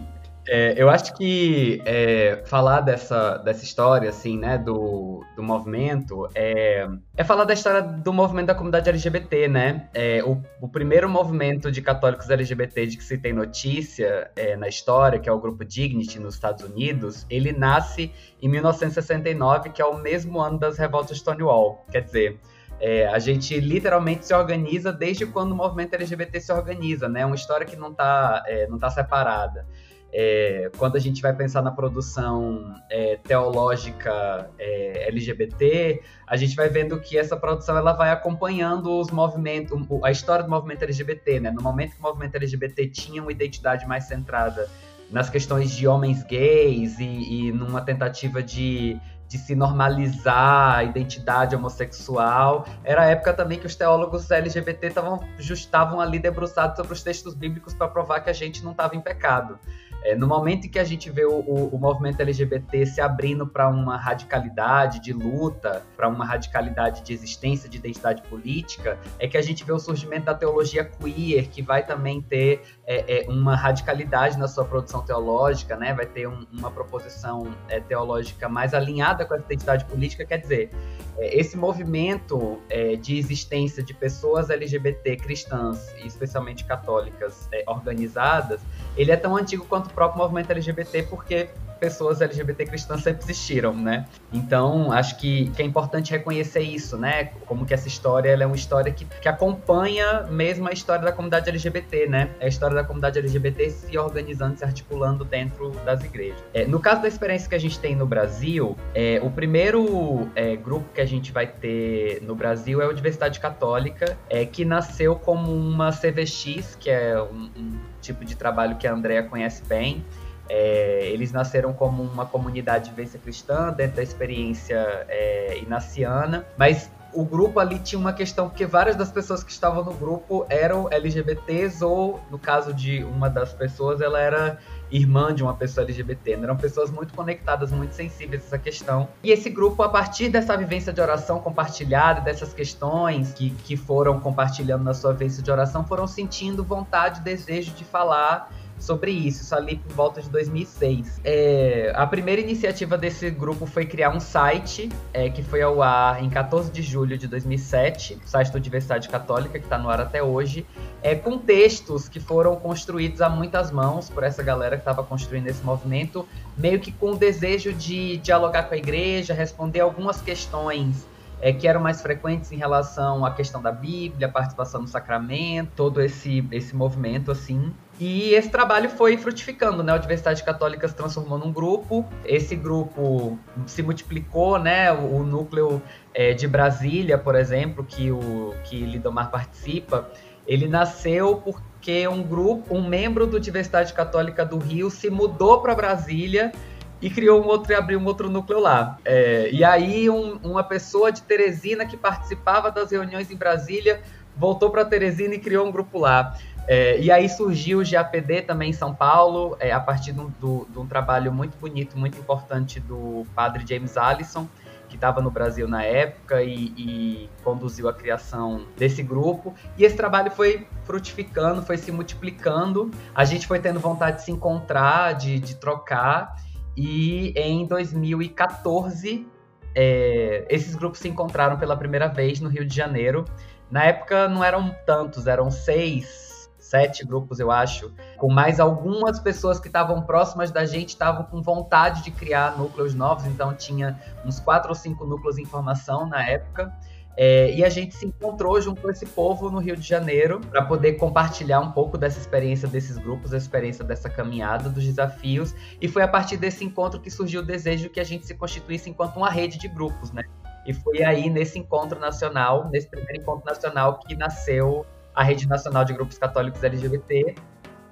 é, 0.53 0.73
eu 0.75 0.89
acho 0.89 1.13
que 1.13 1.81
é, 1.85 2.43
falar 2.45 2.81
dessa, 2.81 3.37
dessa 3.37 3.63
história, 3.63 4.09
assim, 4.09 4.37
né, 4.37 4.57
do, 4.57 5.23
do 5.33 5.41
movimento, 5.41 6.27
é, 6.35 6.89
é 7.15 7.23
falar 7.23 7.45
da 7.45 7.53
história 7.53 7.81
do 7.81 8.11
movimento 8.11 8.47
da 8.47 8.53
comunidade 8.53 8.89
LGBT, 8.89 9.47
né? 9.47 9.87
É, 9.93 10.21
o, 10.21 10.43
o 10.59 10.67
primeiro 10.67 11.09
movimento 11.09 11.71
de 11.71 11.81
católicos 11.81 12.29
LGBT 12.29 12.85
de 12.85 12.97
que 12.97 13.03
se 13.05 13.17
tem 13.17 13.31
notícia 13.31 14.29
é, 14.35 14.57
na 14.57 14.67
história, 14.67 15.19
que 15.19 15.29
é 15.29 15.31
o 15.31 15.39
grupo 15.39 15.63
Dignity 15.63 16.19
nos 16.19 16.33
Estados 16.33 16.65
Unidos, 16.65 17.25
ele 17.29 17.53
nasce 17.53 18.11
em 18.41 18.49
1969, 18.49 19.69
que 19.69 19.81
é 19.81 19.85
o 19.85 19.99
mesmo 19.99 20.41
ano 20.41 20.59
das 20.59 20.77
revoltas 20.77 21.17
Stonewall. 21.17 21.85
Quer 21.89 22.01
dizer, 22.01 22.39
é, 22.81 23.07
a 23.07 23.19
gente 23.19 23.57
literalmente 23.57 24.25
se 24.25 24.33
organiza 24.33 24.91
desde 24.91 25.25
quando 25.25 25.53
o 25.53 25.55
movimento 25.55 25.93
LGBT 25.93 26.41
se 26.41 26.51
organiza, 26.51 27.07
né? 27.07 27.25
Uma 27.25 27.35
história 27.35 27.65
que 27.65 27.77
não 27.77 27.91
está 27.91 28.43
é, 28.45 28.67
não 28.67 28.77
tá 28.77 28.89
separada. 28.89 29.65
É, 30.13 30.69
quando 30.77 30.97
a 30.97 30.99
gente 30.99 31.21
vai 31.21 31.33
pensar 31.33 31.61
na 31.61 31.71
produção 31.71 32.75
é, 32.89 33.17
teológica 33.23 34.49
é, 34.59 35.07
LGBT, 35.07 36.01
a 36.27 36.35
gente 36.35 36.55
vai 36.55 36.67
vendo 36.67 36.99
que 36.99 37.17
essa 37.17 37.37
produção 37.37 37.77
ela 37.77 37.93
vai 37.93 38.11
acompanhando 38.11 38.99
os 38.99 39.09
movimentos, 39.09 39.79
a 40.03 40.11
história 40.11 40.43
do 40.43 40.49
movimento 40.49 40.83
LGBT, 40.83 41.39
né? 41.39 41.51
No 41.51 41.61
momento 41.61 41.93
que 41.93 41.99
o 41.99 42.03
movimento 42.03 42.35
LGBT 42.35 42.87
tinha 42.87 43.21
uma 43.21 43.31
identidade 43.31 43.87
mais 43.87 44.03
centrada 44.03 44.69
nas 45.09 45.29
questões 45.29 45.71
de 45.71 45.87
homens 45.87 46.23
gays 46.23 46.99
e, 46.99 47.03
e 47.47 47.51
numa 47.51 47.81
tentativa 47.81 48.41
de, 48.41 48.99
de 49.27 49.37
se 49.37 49.55
normalizar 49.55 50.75
a 50.75 50.83
identidade 50.83 51.55
homossexual. 51.55 52.65
Era 52.83 53.03
a 53.03 53.05
época 53.05 53.33
também 53.33 53.57
que 53.57 53.65
os 53.65 53.75
teólogos 53.75 54.29
LGBT 54.29 54.93
estavam 55.39 56.01
ali 56.01 56.19
debruçados 56.19 56.75
sobre 56.75 56.93
os 56.93 57.01
textos 57.01 57.33
bíblicos 57.33 57.73
para 57.73 57.87
provar 57.87 58.19
que 58.19 58.29
a 58.29 58.33
gente 58.33 58.63
não 58.63 58.71
estava 58.71 58.93
em 58.95 59.01
pecado. 59.01 59.57
É, 60.03 60.15
no 60.15 60.27
momento 60.27 60.65
em 60.65 60.69
que 60.69 60.79
a 60.79 60.83
gente 60.83 61.09
vê 61.09 61.25
o, 61.25 61.39
o, 61.39 61.75
o 61.75 61.77
movimento 61.77 62.19
LGBT 62.21 62.85
se 62.85 63.01
abrindo 63.01 63.45
para 63.45 63.69
uma 63.69 63.97
radicalidade 63.97 64.99
de 64.99 65.13
luta, 65.13 65.83
para 65.95 66.07
uma 66.07 66.25
radicalidade 66.25 67.03
de 67.03 67.13
existência 67.13 67.69
de 67.69 67.77
identidade 67.77 68.21
política, 68.23 68.97
é 69.19 69.27
que 69.27 69.37
a 69.37 69.41
gente 69.41 69.63
vê 69.63 69.71
o 69.71 69.79
surgimento 69.79 70.25
da 70.25 70.33
teologia 70.33 70.83
queer, 70.83 71.49
que 71.49 71.61
vai 71.61 71.85
também 71.85 72.21
ter 72.21 72.61
é, 72.85 73.25
é, 73.25 73.29
uma 73.29 73.55
radicalidade 73.55 74.37
na 74.37 74.47
sua 74.47 74.65
produção 74.65 75.01
teológica, 75.03 75.75
né? 75.75 75.93
vai 75.93 76.05
ter 76.05 76.27
um, 76.27 76.45
uma 76.51 76.71
proposição 76.71 77.47
é, 77.69 77.79
teológica 77.79 78.49
mais 78.49 78.73
alinhada 78.73 79.23
com 79.25 79.33
a 79.33 79.37
identidade 79.37 79.85
política, 79.85 80.25
quer 80.25 80.37
dizer, 80.37 80.71
é, 81.17 81.39
esse 81.39 81.55
movimento 81.55 82.59
é, 82.69 82.95
de 82.95 83.17
existência 83.17 83.83
de 83.83 83.93
pessoas 83.93 84.49
LGBT 84.49 85.17
cristãs, 85.17 85.93
especialmente 86.03 86.65
católicas, 86.65 87.49
organizadas, 87.67 88.61
ele 88.95 89.11
é 89.11 89.17
tão 89.17 89.35
antigo 89.35 89.65
quanto 89.65 89.90
próprio 89.91 90.23
movimento 90.23 90.51
LGBT, 90.51 91.03
porque 91.03 91.49
pessoas 91.81 92.21
LGBT 92.21 92.67
cristãs 92.67 93.01
sempre 93.01 93.23
existiram, 93.23 93.73
né? 93.73 94.05
Então, 94.31 94.91
acho 94.91 95.17
que, 95.17 95.49
que 95.49 95.63
é 95.63 95.65
importante 95.65 96.11
reconhecer 96.11 96.61
isso, 96.61 96.95
né? 96.95 97.31
Como 97.47 97.65
que 97.65 97.73
essa 97.73 97.87
história 97.87 98.29
é 98.29 98.45
uma 98.45 98.55
história 98.55 98.93
que, 98.93 99.03
que 99.03 99.27
acompanha 99.27 100.27
mesmo 100.29 100.67
a 100.67 100.71
história 100.71 101.03
da 101.03 101.11
comunidade 101.11 101.49
LGBT, 101.49 102.07
né? 102.07 102.29
É 102.39 102.45
a 102.45 102.47
história 102.47 102.75
da 102.75 102.83
comunidade 102.83 103.17
LGBT 103.17 103.71
se 103.71 103.97
organizando, 103.97 104.59
se 104.59 104.63
articulando 104.63 105.25
dentro 105.25 105.71
das 105.83 106.03
igrejas. 106.03 106.37
É, 106.53 106.65
no 106.65 106.79
caso 106.79 107.01
da 107.01 107.07
experiência 107.07 107.49
que 107.49 107.55
a 107.55 107.59
gente 107.59 107.79
tem 107.79 107.95
no 107.95 108.05
Brasil, 108.05 108.77
é, 108.93 109.19
o 109.23 109.31
primeiro 109.31 110.29
é, 110.35 110.55
grupo 110.55 110.85
que 110.93 111.01
a 111.01 111.05
gente 111.05 111.31
vai 111.31 111.47
ter 111.47 112.21
no 112.21 112.35
Brasil 112.35 112.79
é 112.79 112.85
a 112.85 112.89
Universidade 112.89 113.39
Católica, 113.39 114.15
é, 114.29 114.45
que 114.45 114.63
nasceu 114.63 115.15
como 115.15 115.51
uma 115.51 115.89
CVX, 115.89 116.77
que 116.79 116.91
é 116.91 117.19
um, 117.19 117.49
um 117.57 117.79
tipo 117.99 118.23
de 118.23 118.35
trabalho 118.35 118.77
que 118.77 118.85
a 118.87 118.93
Andrea 118.93 119.23
conhece 119.23 119.63
bem, 119.65 120.05
é, 120.53 121.09
eles 121.09 121.31
nasceram 121.31 121.71
como 121.71 122.03
uma 122.03 122.25
comunidade 122.25 122.85
de 122.85 122.89
vivência 122.89 123.17
cristã, 123.17 123.71
dentro 123.71 123.95
da 123.95 124.03
experiência 124.03 125.05
é, 125.07 125.57
inaciana, 125.59 126.45
mas 126.57 126.91
o 127.13 127.23
grupo 127.23 127.57
ali 127.57 127.79
tinha 127.79 127.97
uma 127.97 128.11
questão, 128.11 128.49
porque 128.49 128.65
várias 128.65 128.97
das 128.97 129.09
pessoas 129.09 129.43
que 129.45 129.51
estavam 129.51 129.81
no 129.83 129.93
grupo 129.93 130.45
eram 130.49 130.89
LGBTs, 130.91 131.83
ou 131.83 132.19
no 132.29 132.37
caso 132.37 132.73
de 132.73 133.01
uma 133.01 133.29
das 133.29 133.53
pessoas, 133.53 134.01
ela 134.01 134.19
era 134.19 134.57
irmã 134.91 135.33
de 135.33 135.41
uma 135.41 135.53
pessoa 135.53 135.85
LGBT. 135.85 136.35
Né? 136.35 136.43
Eram 136.43 136.57
pessoas 136.57 136.91
muito 136.91 137.13
conectadas, 137.13 137.71
muito 137.71 137.95
sensíveis 137.95 138.43
a 138.43 138.45
essa 138.47 138.57
questão. 138.57 139.07
E 139.23 139.31
esse 139.31 139.49
grupo, 139.49 139.81
a 139.83 139.89
partir 139.89 140.27
dessa 140.27 140.57
vivência 140.57 140.91
de 140.91 140.99
oração 140.99 141.39
compartilhada, 141.39 142.19
dessas 142.19 142.53
questões 142.53 143.33
que, 143.33 143.51
que 143.51 143.77
foram 143.77 144.19
compartilhando 144.19 144.83
na 144.83 144.93
sua 144.93 145.13
vivência 145.13 145.41
de 145.41 145.49
oração, 145.49 145.85
foram 145.85 146.07
sentindo 146.07 146.61
vontade, 146.61 147.21
desejo 147.21 147.71
de 147.71 147.85
falar 147.85 148.51
sobre 148.81 149.11
isso, 149.11 149.43
isso 149.43 149.55
ali 149.55 149.77
por 149.77 149.93
volta 149.93 150.21
de 150.21 150.29
2006. 150.29 151.21
É, 151.23 151.91
a 151.95 152.05
primeira 152.07 152.41
iniciativa 152.41 152.97
desse 152.97 153.29
grupo 153.29 153.65
foi 153.65 153.85
criar 153.85 154.09
um 154.09 154.19
site 154.19 154.89
é, 155.13 155.29
que 155.29 155.43
foi 155.43 155.61
ao 155.61 155.81
ar 155.81 156.23
em 156.23 156.29
14 156.29 156.71
de 156.71 156.81
julho 156.81 157.17
de 157.17 157.27
2007, 157.27 158.19
o 158.23 158.27
site 158.27 158.51
da 158.51 158.57
Universidade 158.57 159.07
Católica, 159.07 159.59
que 159.59 159.65
está 159.65 159.77
no 159.77 159.89
ar 159.89 160.01
até 160.01 160.21
hoje, 160.21 160.65
é, 161.01 161.15
com 161.15 161.37
textos 161.37 162.09
que 162.09 162.19
foram 162.19 162.55
construídos 162.55 163.21
a 163.21 163.29
muitas 163.29 163.71
mãos 163.71 164.09
por 164.09 164.23
essa 164.23 164.43
galera 164.43 164.75
que 164.75 164.81
estava 164.81 165.03
construindo 165.03 165.47
esse 165.47 165.63
movimento, 165.63 166.27
meio 166.57 166.79
que 166.79 166.91
com 166.91 167.11
o 167.11 167.15
desejo 167.15 167.73
de 167.73 168.17
dialogar 168.17 168.63
com 168.63 168.73
a 168.73 168.77
igreja, 168.77 169.33
responder 169.33 169.79
algumas 169.79 170.21
questões 170.21 171.05
é, 171.41 171.51
que 171.51 171.67
eram 171.67 171.81
mais 171.81 172.01
frequentes 172.01 172.51
em 172.51 172.57
relação 172.57 173.25
à 173.25 173.31
questão 173.31 173.61
da 173.61 173.71
Bíblia, 173.71 174.29
participação 174.29 174.81
no 174.81 174.87
sacramento, 174.87 175.71
todo 175.75 175.99
esse, 175.99 176.47
esse 176.51 176.75
movimento 176.75 177.31
assim. 177.31 177.73
E 178.01 178.33
esse 178.33 178.49
trabalho 178.49 178.89
foi 178.89 179.15
frutificando, 179.15 179.83
né? 179.83 179.91
A 179.91 179.95
Universidade 179.95 180.43
Católica 180.43 180.87
se 180.87 180.95
transformou 180.95 181.37
num 181.37 181.51
grupo. 181.51 182.03
Esse 182.25 182.55
grupo 182.55 183.37
se 183.67 183.83
multiplicou, 183.83 184.57
né? 184.57 184.91
O, 184.91 185.23
núcleo 185.23 185.79
é, 186.11 186.33
de 186.33 186.47
Brasília, 186.47 187.15
por 187.15 187.35
exemplo, 187.35 187.85
que 187.87 188.11
o 188.11 188.55
que 188.63 188.83
Lidomar 188.83 189.29
participa, 189.29 190.09
ele 190.47 190.67
nasceu 190.67 191.35
porque 191.35 192.07
um 192.07 192.23
grupo, 192.23 192.75
um 192.75 192.87
membro 192.89 193.27
da 193.27 193.37
Universidade 193.37 193.93
Católica 193.93 194.43
do 194.43 194.57
Rio 194.57 194.89
se 194.89 195.11
mudou 195.11 195.61
para 195.61 195.75
Brasília 195.75 196.51
e 196.99 197.07
criou 197.07 197.39
um 197.43 197.45
outro 197.45 197.71
e 197.71 197.75
abriu 197.75 197.99
um 197.99 198.05
outro 198.05 198.31
núcleo 198.31 198.59
lá. 198.59 198.97
É, 199.05 199.51
e 199.51 199.63
aí 199.63 200.09
um, 200.09 200.37
uma 200.37 200.63
pessoa 200.63 201.11
de 201.11 201.21
Teresina 201.21 201.85
que 201.85 201.95
participava 201.95 202.71
das 202.71 202.89
reuniões 202.89 203.29
em 203.29 203.35
Brasília 203.35 204.01
voltou 204.35 204.69
para 204.69 204.85
Teresina 204.85 205.35
e 205.35 205.39
criou 205.39 205.67
um 205.67 205.71
grupo 205.71 205.99
lá. 205.99 206.35
É, 206.67 206.99
e 206.99 207.11
aí 207.11 207.27
surgiu 207.27 207.79
o 207.79 207.83
GAPD 207.83 208.43
também 208.43 208.69
em 208.69 208.73
São 208.73 208.93
Paulo, 208.93 209.57
é, 209.59 209.71
a 209.71 209.79
partir 209.79 210.13
de 210.13 210.19
um 210.21 210.87
trabalho 210.87 211.31
muito 211.31 211.57
bonito, 211.57 211.97
muito 211.97 212.17
importante 212.17 212.79
do 212.79 213.25
padre 213.35 213.65
James 213.67 213.97
Allison, 213.97 214.47
que 214.87 214.95
estava 214.95 215.21
no 215.21 215.31
Brasil 215.31 215.67
na 215.67 215.83
época 215.83 216.43
e, 216.43 216.73
e, 216.77 217.29
conduziu 217.43 217.87
a 217.87 217.93
criação 217.93 218.65
desse 218.77 219.01
grupo. 219.01 219.55
E 219.77 219.85
esse 219.85 219.95
trabalho 219.95 220.29
foi 220.29 220.67
frutificando, 220.83 221.61
foi 221.61 221.77
se 221.77 221.91
multiplicando. 221.93 222.91
A 223.15 223.23
gente 223.23 223.47
foi 223.47 223.59
tendo 223.59 223.79
vontade 223.79 224.17
de 224.17 224.23
se 224.23 224.31
encontrar, 224.31 225.13
de, 225.13 225.39
de 225.39 225.55
trocar. 225.55 226.35
E 226.75 227.33
em 227.37 227.65
2014, 227.65 229.25
é, 229.73 230.45
esses 230.49 230.75
grupos 230.75 230.99
se 230.99 231.07
encontraram 231.07 231.57
pela 231.57 231.77
primeira 231.77 232.07
vez 232.09 232.41
no 232.41 232.49
Rio 232.49 232.65
de 232.65 232.75
Janeiro. 232.75 233.23
Na 233.69 233.85
época 233.85 234.27
não 234.27 234.43
eram 234.43 234.75
tantos, 234.85 235.25
eram 235.25 235.49
seis, 235.49 236.30
sete 236.71 237.05
grupos, 237.05 237.37
eu 237.37 237.51
acho, 237.51 237.91
com 238.17 238.31
mais 238.31 238.57
algumas 238.57 239.19
pessoas 239.19 239.59
que 239.59 239.67
estavam 239.67 240.01
próximas 240.03 240.51
da 240.51 240.65
gente, 240.65 240.89
estavam 240.89 241.25
com 241.25 241.41
vontade 241.41 242.01
de 242.01 242.11
criar 242.11 242.57
núcleos 242.57 242.95
novos, 242.95 243.25
então 243.25 243.53
tinha 243.53 243.99
uns 244.25 244.39
quatro 244.39 244.69
ou 244.69 244.75
cinco 244.75 245.05
núcleos 245.05 245.37
em 245.37 245.43
formação 245.43 246.07
na 246.07 246.25
época. 246.25 246.73
É, 247.17 247.53
e 247.53 247.61
a 247.61 247.67
gente 247.67 247.93
se 247.93 248.05
encontrou 248.05 248.59
junto 248.61 248.81
com 248.81 248.89
esse 248.89 249.05
povo 249.05 249.51
no 249.51 249.59
Rio 249.59 249.75
de 249.75 249.85
Janeiro 249.85 250.39
para 250.39 250.63
poder 250.63 250.93
compartilhar 250.93 251.59
um 251.59 251.73
pouco 251.73 251.97
dessa 251.97 252.17
experiência 252.17 252.69
desses 252.69 252.97
grupos, 252.97 253.31
da 253.31 253.37
experiência 253.37 253.83
dessa 253.83 254.09
caminhada, 254.09 254.69
dos 254.69 254.85
desafios. 254.85 255.53
E 255.81 255.89
foi 255.89 256.03
a 256.03 256.07
partir 256.07 256.37
desse 256.37 256.63
encontro 256.63 257.01
que 257.01 257.11
surgiu 257.11 257.41
o 257.41 257.45
desejo 257.45 257.89
que 257.89 257.99
a 257.99 258.05
gente 258.05 258.25
se 258.25 258.33
constituísse 258.33 258.89
enquanto 258.89 259.17
uma 259.17 259.29
rede 259.29 259.57
de 259.57 259.67
grupos, 259.67 260.13
né? 260.13 260.23
E 260.65 260.73
foi 260.73 261.03
aí 261.03 261.29
nesse 261.29 261.59
encontro 261.59 261.99
nacional, 261.99 262.69
nesse 262.71 262.87
primeiro 262.87 263.21
encontro 263.21 263.45
nacional, 263.45 263.99
que 263.99 264.15
nasceu 264.15 264.85
a 265.15 265.23
Rede 265.23 265.47
Nacional 265.47 265.83
de 265.85 265.93
Grupos 265.93 266.17
Católicos 266.17 266.63
LGBT, 266.63 267.35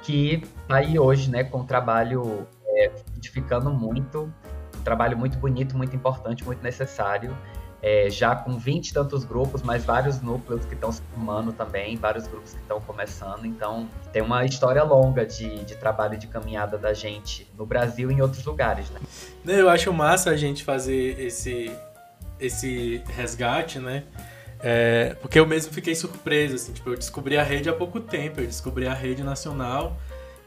que 0.01 0.43
está 0.61 0.75
aí 0.75 0.97
hoje, 0.97 1.29
né, 1.29 1.43
com 1.43 1.59
um 1.59 1.65
trabalho 1.65 2.47
é, 2.65 2.91
edificando 3.17 3.69
muito, 3.69 4.31
um 4.77 4.83
trabalho 4.83 5.17
muito 5.17 5.37
bonito, 5.37 5.77
muito 5.77 5.95
importante, 5.95 6.43
muito 6.43 6.63
necessário 6.63 7.35
é, 7.81 8.09
já 8.09 8.35
com 8.35 8.57
20 8.57 8.89
e 8.89 8.93
tantos 8.93 9.23
grupos, 9.23 9.61
mas 9.61 9.85
vários 9.85 10.21
núcleos 10.21 10.65
que 10.65 10.73
estão 10.73 10.91
se 10.91 11.01
formando 11.13 11.53
também, 11.53 11.95
vários 11.95 12.27
grupos 12.27 12.53
que 12.53 12.59
estão 12.59 12.81
começando. 12.81 13.45
Então, 13.45 13.87
tem 14.11 14.21
uma 14.21 14.45
história 14.45 14.83
longa 14.83 15.25
de, 15.25 15.63
de 15.63 15.75
trabalho 15.75 16.17
de 16.17 16.27
caminhada 16.27 16.77
da 16.77 16.93
gente 16.93 17.49
no 17.57 17.65
Brasil 17.65 18.11
e 18.11 18.15
em 18.15 18.21
outros 18.21 18.43
lugares, 18.45 18.89
né? 18.89 18.99
Eu 19.45 19.69
acho 19.69 19.91
massa 19.93 20.31
a 20.31 20.37
gente 20.37 20.63
fazer 20.63 21.19
esse, 21.19 21.71
esse 22.39 23.01
resgate, 23.15 23.79
né? 23.79 24.03
É, 24.61 25.15
porque 25.21 25.39
eu 25.39 25.45
mesmo 25.45 25.73
fiquei 25.73 25.95
surpreso, 25.95 26.55
assim, 26.55 26.73
tipo, 26.73 26.89
eu 26.89 26.97
descobri 26.97 27.37
a 27.37 27.43
rede 27.43 27.69
há 27.69 27.73
pouco 27.73 27.99
tempo, 27.99 28.41
eu 28.41 28.45
descobri 28.45 28.87
a 28.87 28.93
rede 28.93 29.23
nacional 29.23 29.97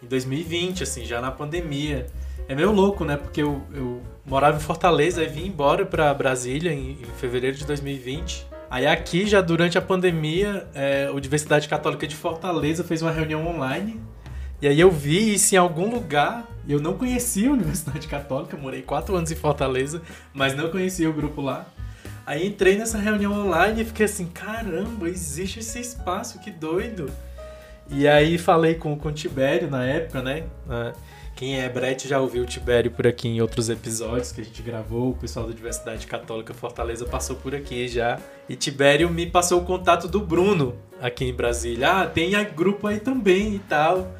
em 0.02 0.07
2020, 0.07 0.83
assim, 0.83 1.04
já 1.04 1.21
na 1.21 1.31
pandemia. 1.31 2.07
É 2.49 2.54
meio 2.54 2.73
louco, 2.73 3.04
né? 3.04 3.16
Porque 3.16 3.42
eu, 3.42 3.62
eu 3.73 4.02
morava 4.26 4.57
em 4.57 4.61
Fortaleza 4.61 5.23
e 5.23 5.28
vim 5.28 5.47
embora 5.47 5.87
para 5.87 6.12
Brasília 6.12 6.73
em, 6.73 6.92
em, 6.92 7.04
fevereiro 7.19 7.57
de 7.57 7.64
2020. 7.64 8.47
Aí 8.69 8.87
aqui, 8.87 9.26
já 9.26 9.40
durante 9.40 9.78
a 9.78 9.83
pandemia, 9.83 10.66
é, 10.75 11.07
a 11.07 11.12
Universidade 11.12 11.69
Católica 11.69 12.07
de 12.07 12.16
Fortaleza 12.16 12.83
fez 12.83 13.00
uma 13.00 13.12
reunião 13.12 13.47
online. 13.47 14.00
E 14.61 14.69
aí 14.69 14.78
eu 14.78 14.90
vi 14.90 15.35
isso 15.35 15.54
em 15.54 15.59
algum 15.59 15.90
lugar. 15.90 16.47
Eu 16.69 16.81
não 16.81 16.95
conhecia 16.95 17.49
a 17.49 17.52
Universidade 17.52 18.07
Católica, 18.09 18.57
morei 18.57 18.83
quatro 18.83 19.14
anos 19.16 19.31
em 19.31 19.37
Fortaleza, 19.37 20.02
mas 20.33 20.54
não 20.54 20.71
conhecia 20.71 21.09
o 21.09 21.12
grupo 21.12 21.40
lá. 21.40 21.66
Aí 22.25 22.47
entrei 22.47 22.76
nessa 22.76 22.99
reunião 22.99 23.33
online 23.33 23.83
e 23.83 23.85
fiquei 23.85 24.07
assim, 24.07 24.26
caramba, 24.26 25.09
existe 25.09 25.59
esse 25.59 25.81
espaço, 25.81 26.38
que 26.38 26.50
doido. 26.50 27.11
E 27.91 28.07
aí 28.07 28.38
falei 28.38 28.75
com, 28.75 28.97
com 28.97 29.09
o 29.09 29.12
Tibério 29.12 29.69
na 29.69 29.85
época, 29.85 30.23
né? 30.23 30.45
Quem 31.35 31.61
é 31.61 31.69
Brett 31.69 32.07
já 32.07 32.21
ouviu 32.21 32.45
o 32.45 32.47
Tibério 32.47 32.91
por 32.91 33.07
aqui 33.07 33.26
em 33.26 33.41
outros 33.41 33.69
episódios 33.69 34.31
que 34.31 34.41
a 34.41 34.45
gente 34.45 34.62
gravou. 34.62 35.11
O 35.11 35.17
pessoal 35.17 35.47
da 35.47 35.52
Diversidade 35.52 36.07
Católica 36.07 36.55
Fortaleza 36.55 37.05
passou 37.05 37.37
por 37.37 37.55
aqui 37.55 37.88
já. 37.88 38.21
E 38.49 38.55
Tibério 38.55 39.11
me 39.11 39.26
passou 39.26 39.61
o 39.61 39.64
contato 39.64 40.07
do 40.07 40.21
Bruno 40.21 40.76
aqui 41.00 41.25
em 41.25 41.35
Brasília. 41.35 42.02
Ah, 42.02 42.07
tem 42.07 42.33
grupo 42.55 42.87
aí 42.87 43.00
também 43.00 43.57
e 43.57 43.59
tal. 43.59 44.14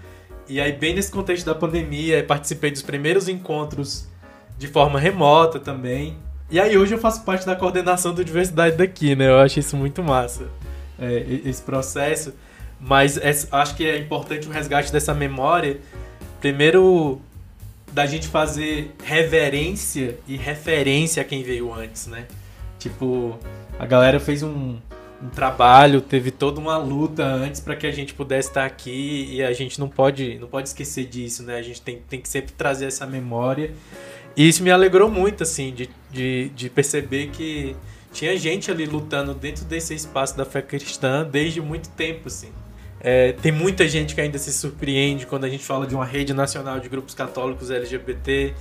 E 0.49 0.61
aí, 0.61 0.73
bem 0.73 0.95
nesse 0.95 1.11
contexto 1.11 1.47
da 1.47 1.55
pandemia, 1.55 2.25
participei 2.25 2.71
dos 2.71 2.83
primeiros 2.83 3.29
encontros 3.29 4.09
de 4.59 4.67
forma 4.67 4.99
remota 4.99 5.61
também. 5.61 6.19
E 6.53 6.61
aí, 6.61 6.79
hoje 6.79 6.95
eu 6.95 6.99
faço 6.99 7.25
parte 7.25 7.45
da 7.45 7.57
coordenação 7.57 8.15
do 8.15 8.25
Diversidade 8.25 8.77
daqui, 8.77 9.17
né? 9.17 9.29
Eu 9.29 9.39
acho 9.41 9.59
isso 9.59 9.77
muito 9.77 10.05
massa, 10.05 10.47
é, 11.01 11.41
esse 11.45 11.63
processo. 11.63 12.33
Mas 12.79 13.17
é, 13.17 13.31
acho 13.51 13.75
que 13.75 13.85
é 13.85 13.97
importante 13.99 14.47
o 14.47 14.51
resgate 14.51 14.93
dessa 14.93 15.15
memória 15.15 15.81
Primeiro, 16.43 17.21
da 17.93 18.05
gente 18.05 18.27
fazer 18.27 18.93
reverência 19.05 20.19
e 20.27 20.37
referência 20.37 21.23
a 21.23 21.25
quem 21.25 21.45
veio 21.45 21.73
antes, 21.73 22.09
né? 22.09 22.27
Tipo, 22.81 23.39
a 23.79 23.87
galera 23.87 24.19
fez 24.19 24.43
um, 24.43 24.77
um 25.23 25.29
trabalho, 25.33 26.01
teve 26.01 26.33
toda 26.33 26.59
uma 26.59 26.77
luta 26.77 27.25
antes 27.25 27.61
para 27.61 27.77
que 27.77 27.87
a 27.87 27.93
gente 27.93 28.13
pudesse 28.13 28.49
estar 28.49 28.65
aqui 28.65 29.29
e 29.31 29.41
a 29.41 29.53
gente 29.53 29.79
não 29.79 29.89
pode, 29.89 30.37
não 30.41 30.49
pode 30.49 30.67
esquecer 30.67 31.05
disso, 31.07 31.45
né? 31.45 31.59
A 31.59 31.63
gente 31.63 31.81
tem, 31.81 32.03
tem 32.11 32.21
que 32.21 32.29
sempre 32.29 32.53
trazer 32.55 32.87
essa 32.87 33.07
memória. 33.07 33.73
E 34.37 34.49
isso 34.49 34.63
me 34.63 34.71
alegrou 34.71 35.11
muito, 35.11 35.43
assim, 35.43 35.73
de, 35.73 35.91
de, 36.11 36.51
de 36.51 36.71
perceber 36.71 37.29
que 37.29 37.77
tinha 38.13 38.37
gente 38.37 38.71
ali 38.71 38.85
lutando 38.87 39.35
dentro 39.35 39.65
desse 39.65 39.95
espaço 39.95 40.37
da 40.37 40.45
fé 40.45 40.63
cristã 40.63 41.25
desde 41.25 41.61
muito 41.61 41.89
tempo, 41.91 42.29
assim. 42.29 42.51
É, 43.01 43.33
tem 43.33 43.51
muita 43.51 43.89
gente 43.89 44.15
que 44.15 44.21
ainda 44.21 44.39
se 44.39 44.53
surpreende 44.53 45.27
quando 45.27 45.45
a 45.45 45.49
gente 45.49 45.65
fala 45.65 45.87
de 45.87 45.95
uma 45.95 46.05
rede 46.05 46.33
nacional 46.33 46.79
de 46.79 46.89
grupos 46.89 47.15
católicos 47.15 47.71
LGBT. 47.71 48.55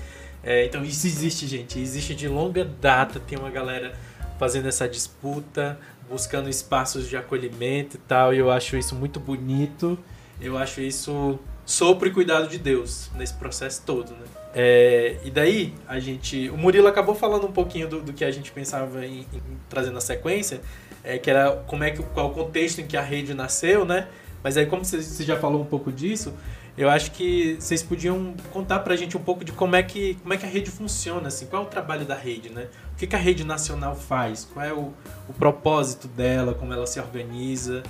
É, 0.43 0.65
então 0.65 0.83
isso 0.83 1.05
existe, 1.05 1.45
gente. 1.45 1.79
Existe 1.79 2.15
de 2.15 2.27
longa 2.27 2.65
data. 2.65 3.19
Tem 3.19 3.37
uma 3.37 3.51
galera 3.51 3.93
fazendo 4.39 4.67
essa 4.67 4.89
disputa, 4.89 5.77
buscando 6.09 6.49
espaços 6.49 7.07
de 7.07 7.15
acolhimento 7.15 7.97
e 7.97 7.99
tal. 7.99 8.33
E 8.33 8.39
eu 8.39 8.49
acho 8.49 8.75
isso 8.75 8.95
muito 8.95 9.19
bonito. 9.19 9.99
Eu 10.39 10.57
acho 10.57 10.81
isso 10.81 11.37
sopro 11.63 12.07
e 12.07 12.11
cuidado 12.11 12.49
de 12.49 12.57
Deus 12.57 13.11
nesse 13.15 13.35
processo 13.35 13.83
todo, 13.85 14.11
né? 14.13 14.40
É, 14.53 15.17
e 15.23 15.31
daí 15.31 15.73
a 15.87 15.99
gente, 15.99 16.49
o 16.49 16.57
Murilo 16.57 16.87
acabou 16.87 17.15
falando 17.15 17.47
um 17.47 17.51
pouquinho 17.51 17.87
do, 17.87 18.01
do 18.01 18.13
que 18.13 18.25
a 18.25 18.31
gente 18.31 18.51
pensava 18.51 19.05
em, 19.05 19.21
em 19.33 19.41
trazer 19.69 19.91
na 19.91 20.01
sequência, 20.01 20.61
é, 21.03 21.17
que 21.17 21.29
era 21.29 21.51
como 21.67 21.83
é 21.83 21.91
que 21.91 22.03
qual 22.03 22.27
o 22.27 22.33
contexto 22.33 22.79
em 22.79 22.87
que 22.87 22.97
a 22.97 23.01
rede 23.01 23.33
nasceu, 23.33 23.85
né? 23.85 24.07
Mas 24.43 24.57
aí, 24.57 24.65
como 24.65 24.83
você 24.83 25.23
já 25.23 25.37
falou 25.37 25.61
um 25.61 25.65
pouco 25.65 25.91
disso, 25.91 26.33
eu 26.77 26.89
acho 26.89 27.11
que 27.11 27.57
vocês 27.59 27.83
podiam 27.83 28.33
contar 28.51 28.79
pra 28.79 28.95
gente 28.95 29.15
um 29.15 29.21
pouco 29.21 29.43
de 29.43 29.51
como 29.51 29.75
é 29.75 29.83
que, 29.83 30.15
como 30.15 30.33
é 30.33 30.37
que 30.37 30.45
a 30.45 30.49
rede 30.49 30.71
funciona, 30.71 31.27
assim, 31.27 31.45
qual 31.45 31.63
é 31.63 31.65
o 31.65 31.69
trabalho 31.69 32.05
da 32.05 32.15
rede, 32.15 32.49
né? 32.49 32.67
O 32.93 32.97
que, 32.97 33.05
que 33.07 33.15
a 33.15 33.19
rede 33.19 33.43
nacional 33.43 33.95
faz, 33.95 34.47
qual 34.51 34.65
é 34.65 34.73
o, 34.73 34.93
o 35.29 35.33
propósito 35.37 36.07
dela, 36.07 36.53
como 36.53 36.73
ela 36.73 36.87
se 36.87 36.99
organiza. 36.99 37.83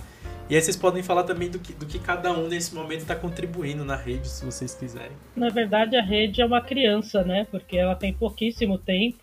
E 0.51 0.55
aí 0.55 0.61
vocês 0.61 0.75
podem 0.75 1.01
falar 1.01 1.23
também 1.23 1.49
do 1.49 1.57
que, 1.57 1.71
do 1.71 1.85
que 1.85 1.97
cada 1.97 2.29
um 2.33 2.49
nesse 2.49 2.75
momento 2.75 3.03
está 3.03 3.15
contribuindo 3.15 3.85
na 3.85 3.95
rede, 3.95 4.27
se 4.27 4.43
vocês 4.43 4.75
quiserem. 4.75 5.13
Na 5.33 5.47
verdade, 5.47 5.95
a 5.95 6.01
rede 6.01 6.41
é 6.41 6.45
uma 6.45 6.59
criança, 6.59 7.23
né? 7.23 7.47
Porque 7.49 7.77
ela 7.77 7.95
tem 7.95 8.13
pouquíssimo 8.13 8.77
tempo. 8.77 9.17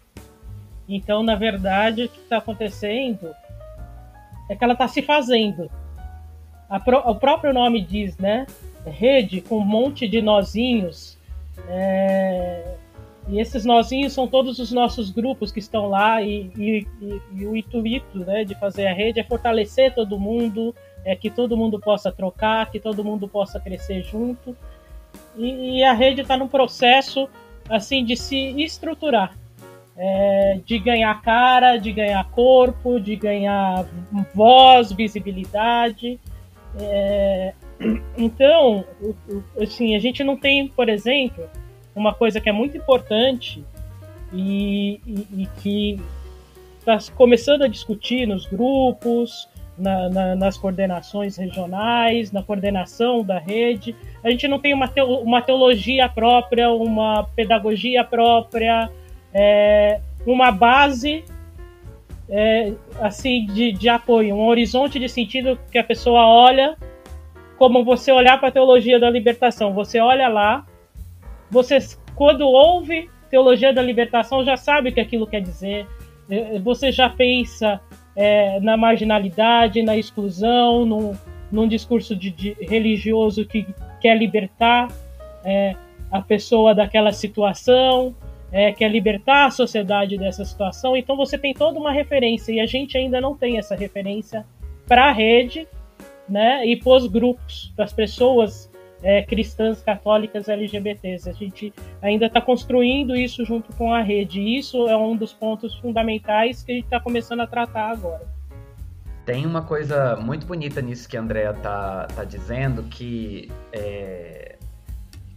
Então, 0.88 1.22
na 1.22 1.34
verdade, 1.34 2.04
o 2.04 2.08
que 2.08 2.18
está 2.18 2.38
acontecendo 2.38 3.30
é 4.48 4.56
que 4.56 4.64
ela 4.64 4.72
está 4.72 4.88
se 4.88 5.02
fazendo 5.02 5.70
pro, 6.82 6.98
o 6.98 7.14
próprio 7.14 7.52
nome 7.52 7.82
diz, 7.82 8.16
né? 8.16 8.46
Rede 8.86 9.42
com 9.42 9.58
um 9.58 9.66
monte 9.66 10.08
de 10.08 10.22
nozinhos. 10.22 11.18
É, 11.68 12.74
e 13.28 13.38
esses 13.38 13.66
nozinhos 13.66 14.14
são 14.14 14.26
todos 14.26 14.58
os 14.58 14.72
nossos 14.72 15.10
grupos 15.10 15.52
que 15.52 15.58
estão 15.58 15.90
lá 15.90 16.22
e, 16.22 16.50
e, 16.56 16.86
e, 17.02 17.20
e, 17.34 17.46
o 17.46 17.54
intuito 17.54 18.20
né, 18.20 18.44
de 18.44 18.54
fazer 18.54 18.86
a 18.86 18.94
rede 18.94 19.20
é 19.20 19.24
fortalecer 19.24 19.94
todo 19.94 20.18
mundo, 20.18 20.74
é 21.08 21.16
que 21.16 21.30
todo 21.30 21.56
mundo 21.56 21.80
possa 21.80 22.12
trocar, 22.12 22.70
que 22.70 22.78
todo 22.78 23.02
mundo 23.02 23.26
possa 23.26 23.58
crescer 23.58 24.02
junto. 24.02 24.54
E, 25.38 25.82
a 25.82 25.94
rede 25.94 26.20
está 26.20 26.36
num 26.36 26.46
processo 26.46 27.26
assim 27.66 28.04
de 28.04 28.14
se 28.14 28.36
estruturar, 28.62 29.34
é, 29.96 30.60
de 30.66 30.78
ganhar 30.78 31.22
cara, 31.22 31.78
de 31.78 31.92
ganhar 31.92 32.22
corpo, 32.30 33.00
de 33.00 33.16
ganhar 33.16 33.86
voz, 34.34 34.92
visibilidade. 34.92 36.20
É, 36.78 37.54
então, 38.18 38.84
assim, 39.58 39.96
a 39.96 39.98
gente 39.98 40.22
não 40.22 40.36
tem, 40.36 40.68
por 40.68 40.90
exemplo, 40.90 41.48
uma 41.96 42.12
coisa 42.12 42.38
que 42.38 42.50
é 42.50 42.52
muito 42.52 42.76
importante 42.76 43.64
e, 44.30 45.00
e, 45.06 45.42
e 45.42 45.48
que 45.62 46.00
está 46.80 46.98
começando 47.14 47.62
a 47.62 47.68
discutir 47.68 48.26
nos 48.26 48.44
grupos, 48.44 49.48
na, 49.78 50.08
na, 50.08 50.36
nas 50.36 50.56
coordenações 50.56 51.36
regionais, 51.36 52.32
na 52.32 52.42
coordenação 52.42 53.22
da 53.22 53.38
rede. 53.38 53.94
A 54.22 54.30
gente 54.30 54.48
não 54.48 54.58
tem 54.58 54.74
uma, 54.74 54.88
teo, 54.88 55.06
uma 55.20 55.40
teologia 55.40 56.08
própria, 56.08 56.70
uma 56.70 57.24
pedagogia 57.36 58.04
própria, 58.04 58.90
é, 59.32 60.00
uma 60.26 60.50
base 60.50 61.24
é, 62.28 62.72
assim 63.00 63.46
de, 63.46 63.72
de 63.72 63.88
apoio, 63.88 64.34
um 64.34 64.46
horizonte 64.46 64.98
de 64.98 65.08
sentido 65.08 65.58
que 65.70 65.78
a 65.78 65.84
pessoa 65.84 66.26
olha 66.26 66.76
como 67.56 67.84
você 67.84 68.12
olhar 68.12 68.38
para 68.38 68.48
a 68.48 68.52
teologia 68.52 69.00
da 69.00 69.10
libertação. 69.10 69.72
Você 69.72 69.98
olha 69.98 70.28
lá, 70.28 70.64
você 71.50 71.78
quando 72.14 72.42
ouve 72.42 73.10
teologia 73.30 73.72
da 73.72 73.82
libertação 73.82 74.44
já 74.44 74.56
sabe 74.56 74.90
o 74.90 74.92
que 74.92 75.00
aquilo 75.00 75.26
quer 75.26 75.40
dizer. 75.40 75.86
É, 76.30 76.58
você 76.58 76.92
já 76.92 77.08
pensa 77.08 77.80
é, 78.18 78.58
na 78.58 78.76
marginalidade, 78.76 79.80
na 79.80 79.96
exclusão, 79.96 80.84
num, 80.84 81.14
num 81.52 81.68
discurso 81.68 82.16
de, 82.16 82.30
de 82.30 82.56
religioso 82.62 83.46
que 83.46 83.64
quer 84.00 84.18
libertar 84.18 84.88
é, 85.44 85.76
a 86.10 86.20
pessoa 86.20 86.74
daquela 86.74 87.12
situação 87.12 88.12
é, 88.50 88.72
quer 88.72 88.90
libertar 88.90 89.46
a 89.46 89.50
sociedade 89.52 90.18
dessa 90.18 90.44
situação. 90.44 90.96
Então 90.96 91.16
você 91.16 91.38
tem 91.38 91.54
toda 91.54 91.78
uma 91.78 91.92
referência 91.92 92.50
e 92.50 92.58
a 92.58 92.66
gente 92.66 92.98
ainda 92.98 93.20
não 93.20 93.36
tem 93.36 93.56
essa 93.56 93.76
referência 93.76 94.44
para 94.84 95.10
a 95.10 95.12
rede, 95.12 95.68
né? 96.28 96.66
E 96.66 96.74
para 96.74 96.94
os 96.94 97.06
grupos, 97.06 97.72
para 97.76 97.84
as 97.84 97.92
pessoas 97.92 98.68
é, 99.02 99.22
cristãs, 99.22 99.82
católicas, 99.82 100.48
LGBTs. 100.48 101.28
A 101.28 101.32
gente 101.32 101.72
ainda 102.02 102.26
está 102.26 102.40
construindo 102.40 103.14
isso 103.16 103.44
junto 103.44 103.72
com 103.74 103.92
a 103.92 104.02
rede. 104.02 104.40
E 104.40 104.58
isso 104.58 104.88
é 104.88 104.96
um 104.96 105.16
dos 105.16 105.32
pontos 105.32 105.74
fundamentais 105.76 106.62
que 106.62 106.72
a 106.72 106.74
gente 106.74 106.84
está 106.84 107.00
começando 107.00 107.40
a 107.40 107.46
tratar 107.46 107.90
agora. 107.90 108.26
Tem 109.24 109.44
uma 109.44 109.62
coisa 109.62 110.16
muito 110.16 110.46
bonita 110.46 110.80
nisso 110.80 111.08
que 111.08 111.16
a 111.16 111.20
Andrea 111.20 111.52
tá, 111.52 112.06
tá 112.06 112.24
dizendo, 112.24 112.84
que 112.84 113.50
é, 113.72 114.56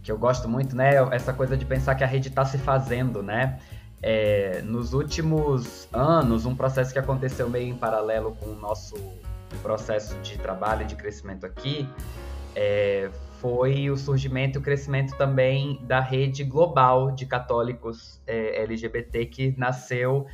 que 0.02 0.10
eu 0.10 0.18
gosto 0.18 0.48
muito, 0.48 0.74
né? 0.74 0.94
Essa 1.10 1.32
coisa 1.32 1.56
de 1.56 1.64
pensar 1.64 1.94
que 1.94 2.02
a 2.02 2.06
rede 2.06 2.28
está 2.28 2.44
se 2.44 2.56
fazendo, 2.56 3.22
né? 3.22 3.58
É, 4.02 4.62
nos 4.64 4.94
últimos 4.94 5.88
anos, 5.92 6.46
um 6.46 6.56
processo 6.56 6.92
que 6.92 6.98
aconteceu 6.98 7.48
meio 7.48 7.68
em 7.68 7.76
paralelo 7.76 8.34
com 8.40 8.46
o 8.46 8.56
nosso 8.56 8.96
processo 9.62 10.16
de 10.22 10.38
trabalho 10.38 10.82
e 10.82 10.84
de 10.86 10.96
crescimento 10.96 11.44
aqui 11.44 11.86
é, 12.54 13.10
foi 13.42 13.90
o 13.90 13.96
surgimento 13.96 14.56
e 14.56 14.60
o 14.60 14.62
crescimento 14.62 15.16
também 15.16 15.84
da 15.84 15.98
rede 15.98 16.44
global 16.44 17.10
de 17.10 17.26
católicos 17.26 18.22
é, 18.24 18.62
LGBT 18.62 19.26
que 19.26 19.54
nasceu 19.58 20.26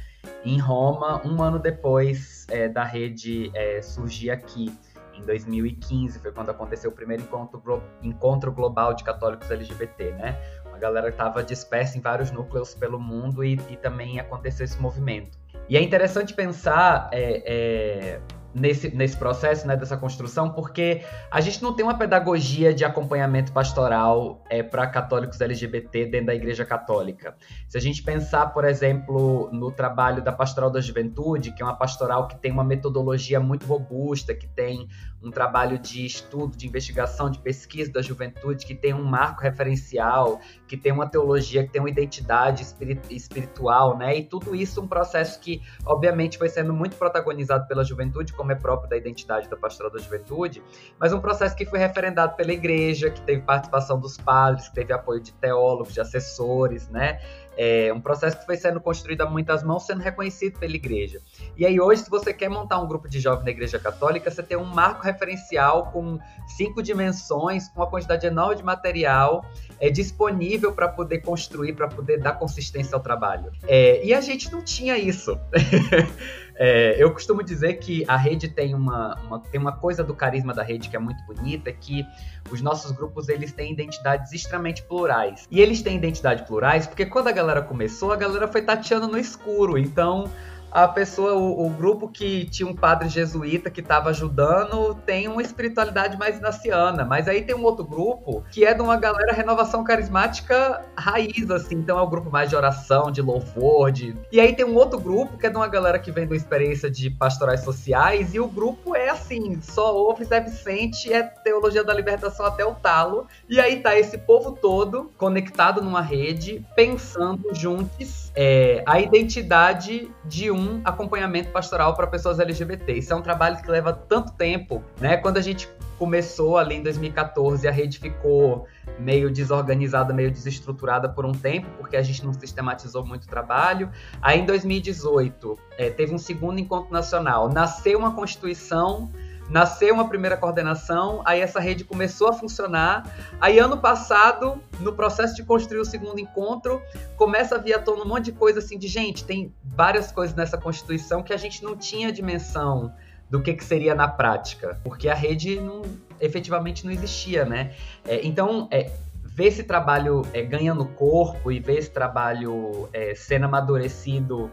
em 0.45 0.59
Roma 0.59 1.27
um 1.27 1.43
ano 1.43 1.59
depois 1.59 2.47
é, 2.51 2.69
da 2.69 2.85
rede 2.85 3.51
é, 3.55 3.81
surgir 3.81 4.31
aqui 4.31 4.71
em 5.15 5.25
2015, 5.25 6.19
foi 6.19 6.31
quando 6.31 6.51
aconteceu 6.51 6.91
o 6.91 6.95
primeiro 6.95 7.23
encontro, 7.23 7.83
encontro 8.03 8.53
global 8.53 8.93
de 8.93 9.03
católicos 9.03 9.51
LGBT, 9.51 10.13
né? 10.13 10.39
A 10.73 10.79
galera 10.79 11.09
estava 11.09 11.43
dispersa 11.43 11.99
em 11.99 12.01
vários 12.01 12.31
núcleos 12.31 12.75
pelo 12.75 13.01
mundo 13.01 13.43
e, 13.43 13.55
e, 13.69 13.77
também 13.77 14.21
aconteceu 14.21 14.65
esse 14.65 14.81
movimento. 14.81 15.37
E 15.69 15.77
é 15.77 15.83
interessante 15.83 16.35
pensar 16.35 17.09
é, 17.11 17.43
é, 17.45 18.21
nesse, 18.55 18.95
nesse 18.95 19.17
processo, 19.17 19.67
né, 19.67 19.77
dessa 19.77 19.97
construção, 19.97 20.51
porque 20.51 21.05
a 21.31 21.41
gente 21.41 21.63
não 21.63 21.73
tem 21.73 21.85
uma 21.85 21.97
pedagogia 21.97 22.73
de 22.73 22.85
acompanhamento 22.85 23.53
pastoral 23.53 24.43
é, 24.49 24.63
para 24.63 24.87
católicos 24.87 25.41
LGBT 25.41 26.07
dentro 26.07 26.27
da 26.27 26.35
Igreja 26.35 26.65
Católica. 26.65 27.37
Se 27.69 27.77
a 27.77 27.81
gente 27.81 28.03
pensar, 28.03 28.47
por 28.47 28.65
exemplo, 28.65 29.51
no 29.53 29.71
trabalho 29.71 30.23
da 30.23 30.33
Pastoral 30.33 30.71
da 30.71 30.81
Juventude, 30.81 31.53
que 31.53 31.63
é 31.63 31.65
uma 31.65 31.77
pastoral 31.77 32.27
que 32.27 32.37
tem 32.37 32.51
uma 32.51 32.65
metodologia 32.65 33.39
muito 33.39 33.67
robusta, 33.67 34.35
que 34.35 34.47
tem 34.47 34.89
um 35.23 35.31
trabalho 35.31 35.79
de 35.79 36.07
estudo, 36.07 36.57
de 36.57 36.67
investigação, 36.67 37.29
de 37.29 37.39
pesquisa 37.39 37.93
da 37.93 38.01
juventude, 38.01 38.65
que 38.65 38.75
tem 38.75 38.95
um 38.95 39.03
marco 39.03 39.43
referencial, 39.43 40.41
que 40.67 40.77
tem 40.77 40.93
uma 40.93 41.09
teologia, 41.09 41.65
que 41.65 41.73
tem 41.73 41.81
uma 41.81 41.91
identidade 41.91 42.65
espiritual, 43.11 43.99
né? 43.99 44.17
E 44.17 44.25
tudo 44.25 44.55
isso 44.55 44.81
um 44.81 44.87
processo 44.87 45.41
que, 45.41 45.61
obviamente, 45.85 46.39
foi 46.39 46.49
sendo 46.49 46.73
muito 46.73 46.97
protagonizado 46.97 47.67
pela 47.67 47.85
juventude, 47.85 48.33
como 48.39 48.53
é 48.53 48.55
próprio 48.55 48.89
da 48.89 48.97
identidade 48.97 49.49
da 49.49 49.57
pastoral 49.57 49.93
da 49.93 49.99
juventude, 49.99 50.63
mas 50.99 51.13
um 51.13 51.21
processo 51.21 51.57
que 51.57 51.67
foi 51.67 51.81
referendado 51.81 52.37
pela 52.37 52.53
igreja, 52.53 53.11
que 53.11 53.21
teve 53.21 53.43
participação 53.43 53.99
dos 53.99 54.17
padres, 54.17 54.69
que 54.69 54.75
teve 54.77 54.93
apoio 54.93 55.21
de 55.21 55.33
teólogos, 55.33 55.93
de 55.93 56.01
assessores, 56.01 56.89
né? 56.89 57.21
É 57.61 57.93
um 57.93 58.01
processo 58.01 58.39
que 58.39 58.47
foi 58.47 58.57
sendo 58.57 58.81
construído 58.81 59.23
a 59.23 59.27
muitas 59.27 59.65
mãos, 59.65 59.85
sendo 59.85 60.01
reconhecido 60.01 60.61
pela 60.61 60.77
igreja. 60.77 61.21
E 61.57 61.67
aí 61.67 61.81
hoje, 61.81 62.05
se 62.05 62.09
você 62.09 62.33
quer 62.33 62.49
montar 62.49 62.79
um 62.79 62.87
grupo 62.87 63.09
de 63.09 63.19
jovens 63.19 63.45
na 63.45 63.51
igreja 63.51 63.81
católica, 63.81 64.31
você 64.31 64.45
tem 64.45 64.57
um 64.57 64.65
marco 64.65 65.03
referencial 65.03 65.91
com 65.91 66.21
cinco 66.47 66.81
dimensões, 66.81 67.69
com 67.69 67.81
uma 67.81 67.91
quantidade 67.91 68.25
enorme 68.25 68.59
de 68.59 68.63
material 68.63 69.45
é, 69.81 69.91
disponível 69.91 70.73
para 70.73 70.87
poder 70.87 71.19
construir, 71.19 71.73
para 71.73 71.89
poder 71.89 72.21
dar 72.21 72.35
consistência 72.35 72.95
ao 72.95 73.01
trabalho. 73.01 73.51
É, 73.67 74.05
e 74.05 74.15
a 74.15 74.21
gente 74.21 74.53
não 74.53 74.63
tinha 74.63 74.97
isso. 74.97 75.37
É, 76.61 76.97
eu 76.99 77.13
costumo 77.13 77.41
dizer 77.43 77.75
que 77.75 78.05
a 78.09 78.17
rede 78.17 78.49
tem 78.49 78.75
uma, 78.75 79.15
uma, 79.23 79.39
tem 79.39 79.61
uma 79.61 79.73
coisa 79.73 80.03
do 80.03 80.13
carisma 80.13 80.53
da 80.53 80.63
rede 80.63 80.89
que 80.89 80.97
é 80.97 80.99
muito 80.99 81.23
bonita, 81.25 81.73
que 81.73 82.05
os 82.51 82.61
nossos 82.61 82.91
grupos 82.91 83.29
eles 83.29 83.53
têm 83.53 83.73
identidades 83.73 84.33
extremamente 84.33 84.83
plurais. 84.83 85.47
E 85.51 85.61
eles 85.61 85.83
têm 85.83 85.97
identidade 85.97 86.45
plurais 86.45 86.87
porque 86.87 87.07
quando 87.07 87.29
a 87.29 87.33
galera 87.33 87.63
começou, 87.63 88.13
a 88.13 88.17
galera 88.17 88.49
foi 88.49 88.63
tateando 88.63 89.07
no 89.07 89.17
escuro. 89.17 89.79
Então, 89.79 90.29
a 90.71 90.87
pessoa, 90.87 91.35
o, 91.35 91.67
o, 91.67 91.71
grupo 91.71 92.09
que 92.09 92.45
tinha 92.47 92.69
um 92.69 92.75
padre 92.75 93.09
jesuíta 93.09 93.71
que 93.71 93.81
estava 93.81 94.11
ajudando 94.11 94.95
tem 95.07 95.29
uma 95.29 95.43
espiritualidade 95.43 96.19
mais 96.19 96.39
inaciana, 96.39 97.05
mas 97.05 97.27
aí 97.29 97.43
tem 97.43 97.55
um 97.55 97.63
outro 97.63 97.85
grupo 97.85 98.45
que 98.51 98.65
é 98.65 98.75
de 98.75 98.83
uma 98.83 98.97
galera 98.97 99.33
renovação 99.33 99.83
carismática 99.83 100.85
raiz, 100.97 101.51
assim, 101.51 101.77
então 101.77 101.99
é 101.99 102.03
o 102.03 102.07
grupo 102.07 102.31
mais 102.31 102.51
de 102.51 102.57
oração, 102.57 103.11
de 103.11 103.23
louvor, 103.23 103.91
de... 103.91 104.15
E 104.31 104.41
aí 104.41 104.55
tem 104.55 104.65
um 104.65 104.75
outro 104.75 104.99
grupo 104.99 105.39
que 105.39 105.47
é 105.47 105.51
de 105.51 105.57
uma 105.57 105.69
galera 105.69 105.99
que 105.99 106.13
vem 106.13 106.27
de 106.27 106.33
uma 106.33 106.37
experiência 106.37 106.91
de 106.91 107.11
pastorais 107.11 107.61
sociais 107.61 108.35
e 108.35 108.41
o 108.41 108.47
grupo 108.47 108.95
é 108.95 109.09
assim, 109.09 109.61
só 109.63 109.95
ouve 109.95 110.25
Zé 110.25 110.41
Vicente, 110.41 111.13
é 111.13 111.23
teologia 111.23 111.83
da 111.83 111.95
libertação 111.95 112.45
até 112.45 112.65
o 112.65 112.75
talo, 112.75 113.27
e 113.49 113.59
aí 113.61 113.81
tá 113.81 113.99
esse 113.99 114.19
povo 114.19 114.53
todo 114.53 115.11
conectado 115.17 115.83
numa 115.83 116.03
rede, 116.03 116.65
pensando 116.77 117.55
juntos 117.55 118.28
é, 118.41 118.85
a 118.87 119.01
identidade 119.01 120.09
de 120.25 120.49
um 120.49 120.81
acompanhamento 120.85 121.51
pastoral 121.51 121.97
para 121.97 122.07
pessoas 122.07 122.39
LGBT. 122.39 122.93
Isso 122.93 123.13
é 123.13 123.17
um 123.17 123.21
trabalho 123.21 123.61
que 123.61 123.69
leva 123.69 123.93
tanto 123.93 124.33
tempo, 124.35 124.81
né? 125.01 125.17
Quando 125.17 125.39
a 125.39 125.41
gente 125.41 125.69
começou 125.99 126.57
ali 126.57 126.77
em 126.77 126.83
2014, 126.85 127.67
a 127.67 127.73
rede 127.73 127.99
ficou 127.99 128.69
meio 128.97 129.29
desorganizada, 129.29 130.15
meio 130.15 130.31
desestruturada 130.31 131.09
por 131.09 131.27
um 131.27 131.33
tempo, 131.33 131.67
porque 131.79 131.97
a 131.97 132.03
gente 132.03 132.25
não 132.25 132.33
sistematizou 132.33 133.05
muito 133.05 133.25
o 133.25 133.29
trabalho. 133.29 133.91
Aí 134.23 134.39
em 134.39 134.47
2018, 134.47 135.59
é, 135.77 135.91
teve 135.91 136.15
um 136.15 136.19
segundo 136.19 136.61
encontro 136.61 136.93
nacional. 136.93 137.49
Nasceu 137.49 137.99
uma 137.99 138.15
constituição 138.15 139.11
nasceu 139.49 139.95
uma 139.95 140.09
primeira 140.09 140.37
coordenação, 140.37 141.23
aí 141.25 141.41
essa 141.41 141.59
rede 141.61 141.85
começou 141.85 142.29
a 142.29 142.33
funcionar. 142.33 143.11
Aí 143.41 143.59
ano 143.59 143.79
passado, 143.79 144.61
no 144.81 144.93
processo 144.93 145.35
de 145.35 145.43
construir 145.43 145.81
o 145.81 145.85
segundo 145.85 146.19
encontro, 146.19 146.83
começa 147.17 147.55
a 147.55 147.59
vir 147.59 147.75
à 147.75 147.79
tona 147.79 148.03
um 148.03 148.09
monte 148.09 148.27
de 148.27 148.33
coisa 148.33 148.59
assim 148.59 148.79
de 148.79 148.89
gente, 148.89 149.25
tem 149.25 149.53
várias 149.65 150.13
coisas 150.13 150.37
nessa 150.37 150.59
constituição 150.59 151.23
que 151.23 151.33
a 151.33 151.37
gente 151.37 151.63
não 151.63 151.77
tinha 151.77 152.13
dimensão 152.13 152.93
do 153.31 153.43
que, 153.43 153.53
que 153.53 153.65
seria 153.65 153.95
na 153.95 154.09
prática, 154.09 154.81
porque 154.83 155.09
a 155.09 155.15
rede 155.15 155.61
não, 155.61 155.83
efetivamente 156.21 156.85
não 156.85 156.93
existia, 156.93 157.45
né? 157.45 157.75
É, 158.07 158.27
então, 158.27 158.69
é, 158.71 158.91
ver 159.23 159.47
esse 159.47 159.63
trabalho 159.63 160.23
é, 160.33 160.43
ganhando 160.43 160.85
corpo 160.85 161.53
e 161.53 161.61
ver 161.61 161.79
esse 161.79 161.91
trabalho 161.91 162.89
é, 162.93 163.15
sendo 163.15 163.45
amadurecido 163.45 164.51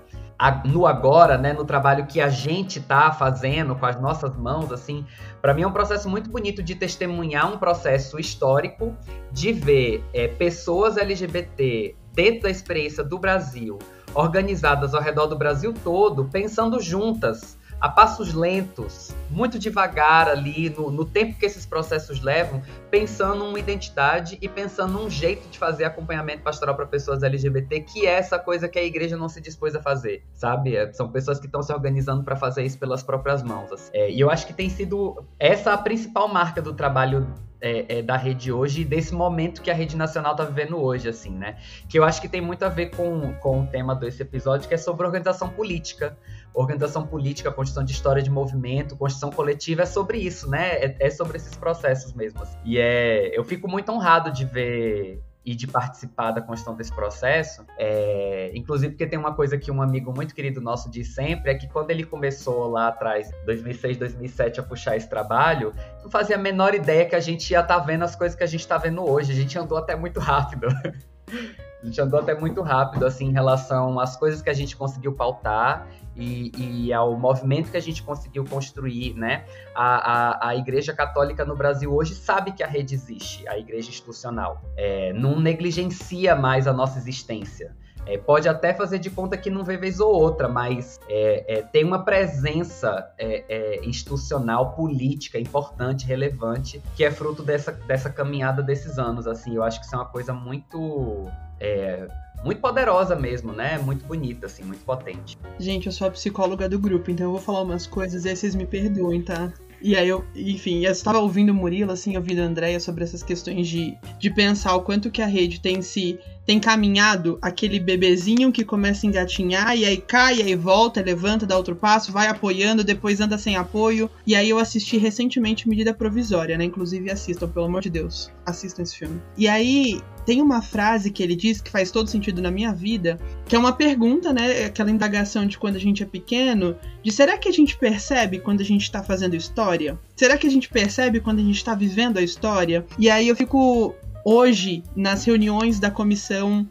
no 0.65 0.85
agora, 0.85 1.37
né, 1.37 1.53
no 1.53 1.63
trabalho 1.63 2.05
que 2.05 2.19
a 2.19 2.29
gente 2.29 2.79
está 2.79 3.11
fazendo 3.11 3.75
com 3.75 3.85
as 3.85 3.99
nossas 3.99 4.35
mãos, 4.35 4.71
assim, 4.71 5.05
para 5.41 5.53
mim 5.53 5.61
é 5.61 5.67
um 5.67 5.71
processo 5.71 6.09
muito 6.09 6.29
bonito 6.29 6.61
de 6.61 6.75
testemunhar 6.75 7.51
um 7.51 7.57
processo 7.57 8.19
histórico, 8.19 8.95
de 9.31 9.53
ver 9.53 10.03
é, 10.13 10.27
pessoas 10.27 10.97
LGBT 10.97 11.95
dentro 12.13 12.43
da 12.43 12.49
experiência 12.49 13.03
do 13.03 13.17
Brasil, 13.17 13.79
organizadas 14.13 14.93
ao 14.93 15.01
redor 15.01 15.27
do 15.27 15.37
Brasil 15.37 15.73
todo, 15.83 16.25
pensando 16.25 16.81
juntas 16.81 17.57
a 17.85 17.89
passos 17.89 18.33
lentos, 18.33 19.13
muito 19.29 19.59
devagar 19.59 20.27
ali, 20.27 20.71
no, 20.71 20.89
no, 20.89 21.05
tempo 21.05 21.37
que 21.37 21.45
esses 21.45 21.67
processos 21.67 22.19
levam, 22.19 22.59
pensando 22.89 23.45
uma 23.45 23.59
identidade 23.59 24.39
e 24.41 24.49
pensando 24.49 24.99
um 24.99 25.07
jeito 25.07 25.47
de 25.49 25.59
fazer 25.59 25.83
acompanhamento 25.83 26.41
pastoral 26.41 26.75
para 26.75 26.87
pessoas 26.87 27.21
LGBT, 27.21 27.81
que 27.81 28.07
é 28.07 28.13
essa 28.13 28.39
coisa 28.39 28.67
que 28.67 28.79
a 28.79 28.83
igreja 28.83 29.15
não 29.15 29.29
se 29.29 29.39
dispôs 29.39 29.75
a 29.75 29.81
fazer, 29.83 30.23
sabe? 30.33 30.75
É, 30.75 30.91
são 30.93 31.11
pessoas 31.11 31.39
que 31.39 31.45
estão 31.45 31.61
se 31.61 31.71
organizando 31.71 32.23
para 32.23 32.35
fazer 32.35 32.63
isso 32.63 32.79
pelas 32.79 33.03
próprias 33.03 33.43
mãos. 33.43 33.71
Assim. 33.71 33.91
É, 33.93 34.09
e 34.09 34.19
eu 34.19 34.31
acho 34.31 34.47
que 34.47 34.53
tem 34.53 34.67
sido 34.67 35.23
essa 35.37 35.71
a 35.71 35.77
principal 35.77 36.27
marca 36.27 36.63
do 36.63 36.73
trabalho 36.73 37.31
é, 37.61 37.97
é, 37.97 38.01
da 38.01 38.17
rede 38.17 38.51
hoje 38.51 38.81
e 38.81 38.85
desse 38.85 39.13
momento 39.13 39.61
que 39.61 39.71
a 39.71 39.73
rede 39.73 39.95
nacional 39.95 40.33
está 40.33 40.43
vivendo 40.43 40.77
hoje, 40.77 41.07
assim, 41.07 41.31
né? 41.31 41.57
Que 41.87 41.97
eu 41.97 42.03
acho 42.03 42.21
que 42.21 42.27
tem 42.27 42.41
muito 42.41 42.63
a 42.63 42.69
ver 42.69 42.91
com, 42.95 43.33
com 43.33 43.61
o 43.61 43.67
tema 43.67 43.95
desse 43.95 44.21
episódio, 44.21 44.67
que 44.67 44.73
é 44.73 44.77
sobre 44.77 45.05
organização 45.05 45.49
política 45.49 46.17
organização 46.55 47.05
política, 47.05 47.51
construção 47.51 47.83
de 47.83 47.91
história 47.91 48.23
de 48.23 48.29
movimento, 48.29 48.95
construção 48.95 49.29
coletiva, 49.29 49.83
é 49.83 49.85
sobre 49.85 50.17
isso, 50.17 50.49
né? 50.49 50.75
É, 50.77 50.97
é 50.99 51.09
sobre 51.09 51.37
esses 51.37 51.55
processos 51.55 52.13
mesmo. 52.13 52.41
Assim. 52.41 52.57
E 52.63 52.79
é, 52.79 53.37
eu 53.37 53.43
fico 53.43 53.67
muito 53.67 53.91
honrado 53.91 54.31
de 54.31 54.45
ver 54.45 55.21
e 55.45 55.53
de 55.53 55.67
participar 55.67 56.31
da 56.31 56.41
construção 56.41 56.75
desse 56.75 56.91
processo. 56.91 57.63
É, 57.77 58.51
inclusive 58.55 58.93
porque 58.93 59.05
tem 59.05 59.19
uma 59.19 59.35
coisa 59.35 59.57
que 59.57 59.69
um 59.69 59.79
amigo 59.79 60.11
muito 60.11 60.33
querido 60.33 60.59
nosso 60.59 60.89
diz 60.89 61.13
sempre, 61.13 61.51
é 61.51 61.55
que 61.55 61.67
quando 61.67 61.91
ele 61.91 62.03
começou 62.03 62.67
lá 62.67 62.87
atrás, 62.87 63.29
2006, 63.45 63.97
2007, 63.97 64.59
a 64.59 64.63
puxar 64.63 64.97
esse 64.97 65.07
trabalho, 65.07 65.71
não 66.01 66.09
fazia 66.09 66.35
a 66.35 66.39
menor 66.39 66.73
ideia 66.73 67.05
que 67.05 67.15
a 67.15 67.19
gente 67.19 67.51
ia 67.51 67.59
estar 67.59 67.79
tá 67.79 67.85
vendo 67.85 68.03
as 68.03 68.15
coisas 68.15 68.35
que 68.35 68.43
a 68.43 68.47
gente 68.47 68.61
está 68.61 68.77
vendo 68.77 69.07
hoje. 69.07 69.31
A 69.31 69.35
gente 69.35 69.57
andou 69.59 69.77
até 69.77 69.95
muito 69.95 70.19
rápido. 70.19 70.67
A 71.85 71.87
gente 71.87 72.01
andou 72.01 72.19
até 72.19 72.33
muito 72.33 72.63
rápido, 72.63 73.05
assim, 73.05 73.27
em 73.27 73.31
relação 73.31 73.99
às 73.99 74.17
coisas 74.17 74.41
que 74.41 74.49
a 74.49 74.53
gente 74.53 74.75
conseguiu 74.75 75.13
pautar 75.13 75.87
e, 76.15 76.51
e 76.57 76.91
ao 76.91 77.15
movimento 77.15 77.69
que 77.69 77.77
a 77.77 77.81
gente 77.81 78.01
conseguiu 78.01 78.43
construir, 78.43 79.13
né? 79.13 79.45
A, 79.75 80.47
a, 80.47 80.49
a, 80.49 80.55
Igreja 80.55 80.93
Católica 80.93 81.45
no 81.45 81.55
Brasil 81.55 81.93
hoje 81.93 82.15
sabe 82.15 82.53
que 82.53 82.63
a 82.63 82.67
rede 82.67 82.95
existe, 82.95 83.47
a 83.47 83.59
Igreja 83.59 83.89
institucional. 83.89 84.63
É, 84.75 85.13
não 85.13 85.39
negligencia 85.39 86.35
mais 86.35 86.65
a 86.65 86.73
nossa 86.73 86.97
existência. 86.97 87.75
É, 88.05 88.17
pode 88.17 88.47
até 88.47 88.73
fazer 88.73 88.99
de 88.99 89.09
conta 89.09 89.37
que 89.37 89.49
não 89.49 89.63
vê 89.63 89.77
vez 89.77 89.99
ou 89.99 90.13
outra, 90.13 90.47
mas 90.47 90.99
é, 91.09 91.57
é, 91.57 91.61
tem 91.61 91.83
uma 91.83 92.03
presença 92.03 93.11
é, 93.17 93.43
é, 93.47 93.85
institucional, 93.85 94.73
política, 94.73 95.39
importante, 95.39 96.05
relevante, 96.05 96.81
que 96.95 97.03
é 97.03 97.11
fruto 97.11 97.43
dessa, 97.43 97.71
dessa 97.71 98.09
caminhada 98.09 98.61
desses 98.61 98.97
anos. 98.97 99.27
Assim, 99.27 99.55
eu 99.55 99.63
acho 99.63 99.79
que 99.79 99.85
isso 99.85 99.95
é 99.95 99.97
uma 99.97 100.05
coisa 100.05 100.33
muito 100.33 101.25
é, 101.59 102.07
muito 102.43 102.61
poderosa 102.61 103.15
mesmo, 103.15 103.51
né? 103.51 103.77
Muito 103.79 104.05
bonita, 104.05 104.45
assim, 104.45 104.63
muito 104.63 104.85
potente. 104.85 105.37
Gente, 105.57 105.87
eu 105.87 105.91
sou 105.91 106.07
a 106.07 106.11
psicóloga 106.11 106.69
do 106.69 106.77
grupo, 106.77 107.09
então 107.09 107.25
eu 107.25 107.31
vou 107.31 107.41
falar 107.41 107.63
umas 107.63 107.87
coisas 107.87 108.23
e 108.23 108.29
aí 108.29 108.35
vocês 108.35 108.53
me 108.53 108.67
perdoem, 108.67 109.23
tá? 109.23 109.51
E 109.85 109.95
aí 109.95 110.09
eu, 110.09 110.25
enfim, 110.35 110.83
eu 110.83 110.91
estava 110.91 111.19
ouvindo 111.19 111.51
o 111.51 111.53
Murilo, 111.53 111.91
assim, 111.91 112.17
ouvindo 112.17 112.41
a 112.41 112.45
Andrea 112.45 112.79
sobre 112.79 113.03
essas 113.03 113.21
questões 113.21 113.67
de, 113.67 113.95
de 114.17 114.31
pensar 114.31 114.75
o 114.75 114.81
quanto 114.81 115.11
que 115.11 115.21
a 115.21 115.27
rede 115.27 115.61
tem 115.61 115.79
se 115.83 116.17
tem 116.43 116.59
caminhado 116.59 117.37
aquele 117.39 117.79
bebezinho 117.79 118.51
que 118.51 118.65
começa 118.65 119.05
a 119.05 119.09
engatinhar 119.09 119.77
e 119.77 119.85
aí 119.85 119.97
cai, 119.97 120.37
e 120.37 120.41
aí 120.41 120.55
volta, 120.55 121.03
levanta, 121.03 121.45
dá 121.45 121.55
outro 121.55 121.75
passo, 121.75 122.11
vai 122.11 122.25
apoiando, 122.25 122.83
depois 122.83 123.21
anda 123.21 123.37
sem 123.37 123.57
apoio. 123.57 124.09
E 124.25 124.35
aí 124.35 124.49
eu 124.49 124.57
assisti 124.57 124.97
recentemente 124.97 125.69
Medida 125.69 125.93
Provisória, 125.93 126.57
né? 126.57 126.63
Inclusive 126.63 127.11
assistam, 127.11 127.47
pelo 127.47 127.65
amor 127.65 127.81
de 127.81 127.91
Deus, 127.91 128.31
assistam 128.43 128.81
esse 128.81 128.97
filme. 128.97 129.21
E 129.37 129.47
aí 129.47 130.01
tem 130.25 130.41
uma 130.41 130.61
frase 130.61 131.11
que 131.11 131.21
ele 131.21 131.35
diz 131.35 131.61
que 131.61 131.69
faz 131.69 131.91
todo 131.91 132.09
sentido 132.09 132.41
na 132.41 132.49
minha 132.49 132.73
vida, 132.73 133.19
que 133.47 133.55
é 133.55 133.59
uma 133.59 133.73
pergunta, 133.73 134.33
né? 134.33 134.65
Aquela 134.65 134.89
indagação 134.89 135.45
de 135.45 135.57
quando 135.57 135.75
a 135.75 135.79
gente 135.79 136.03
é 136.03 136.05
pequeno, 136.05 136.75
de 137.03 137.11
será 137.11 137.37
que 137.37 137.47
a 137.47 137.51
gente 137.51 137.77
percebe 137.77 138.39
quando 138.39 138.61
a 138.61 138.65
gente 138.65 138.81
está 138.81 139.03
fazendo 139.03 139.35
história? 139.35 139.99
Será 140.15 140.37
que 140.37 140.47
a 140.47 140.51
gente 140.51 140.69
percebe 140.69 141.19
quando 141.19 141.39
a 141.39 141.43
gente 141.43 141.57
está 141.57 141.75
vivendo 141.75 142.17
a 142.17 142.21
história? 142.21 142.85
E 142.97 143.09
aí 143.09 143.27
eu 143.27 143.35
fico 143.35 143.93
hoje 144.25 144.83
nas 144.95 145.23
reuniões 145.23 145.79
da 145.79 145.91
comissão 145.91 146.67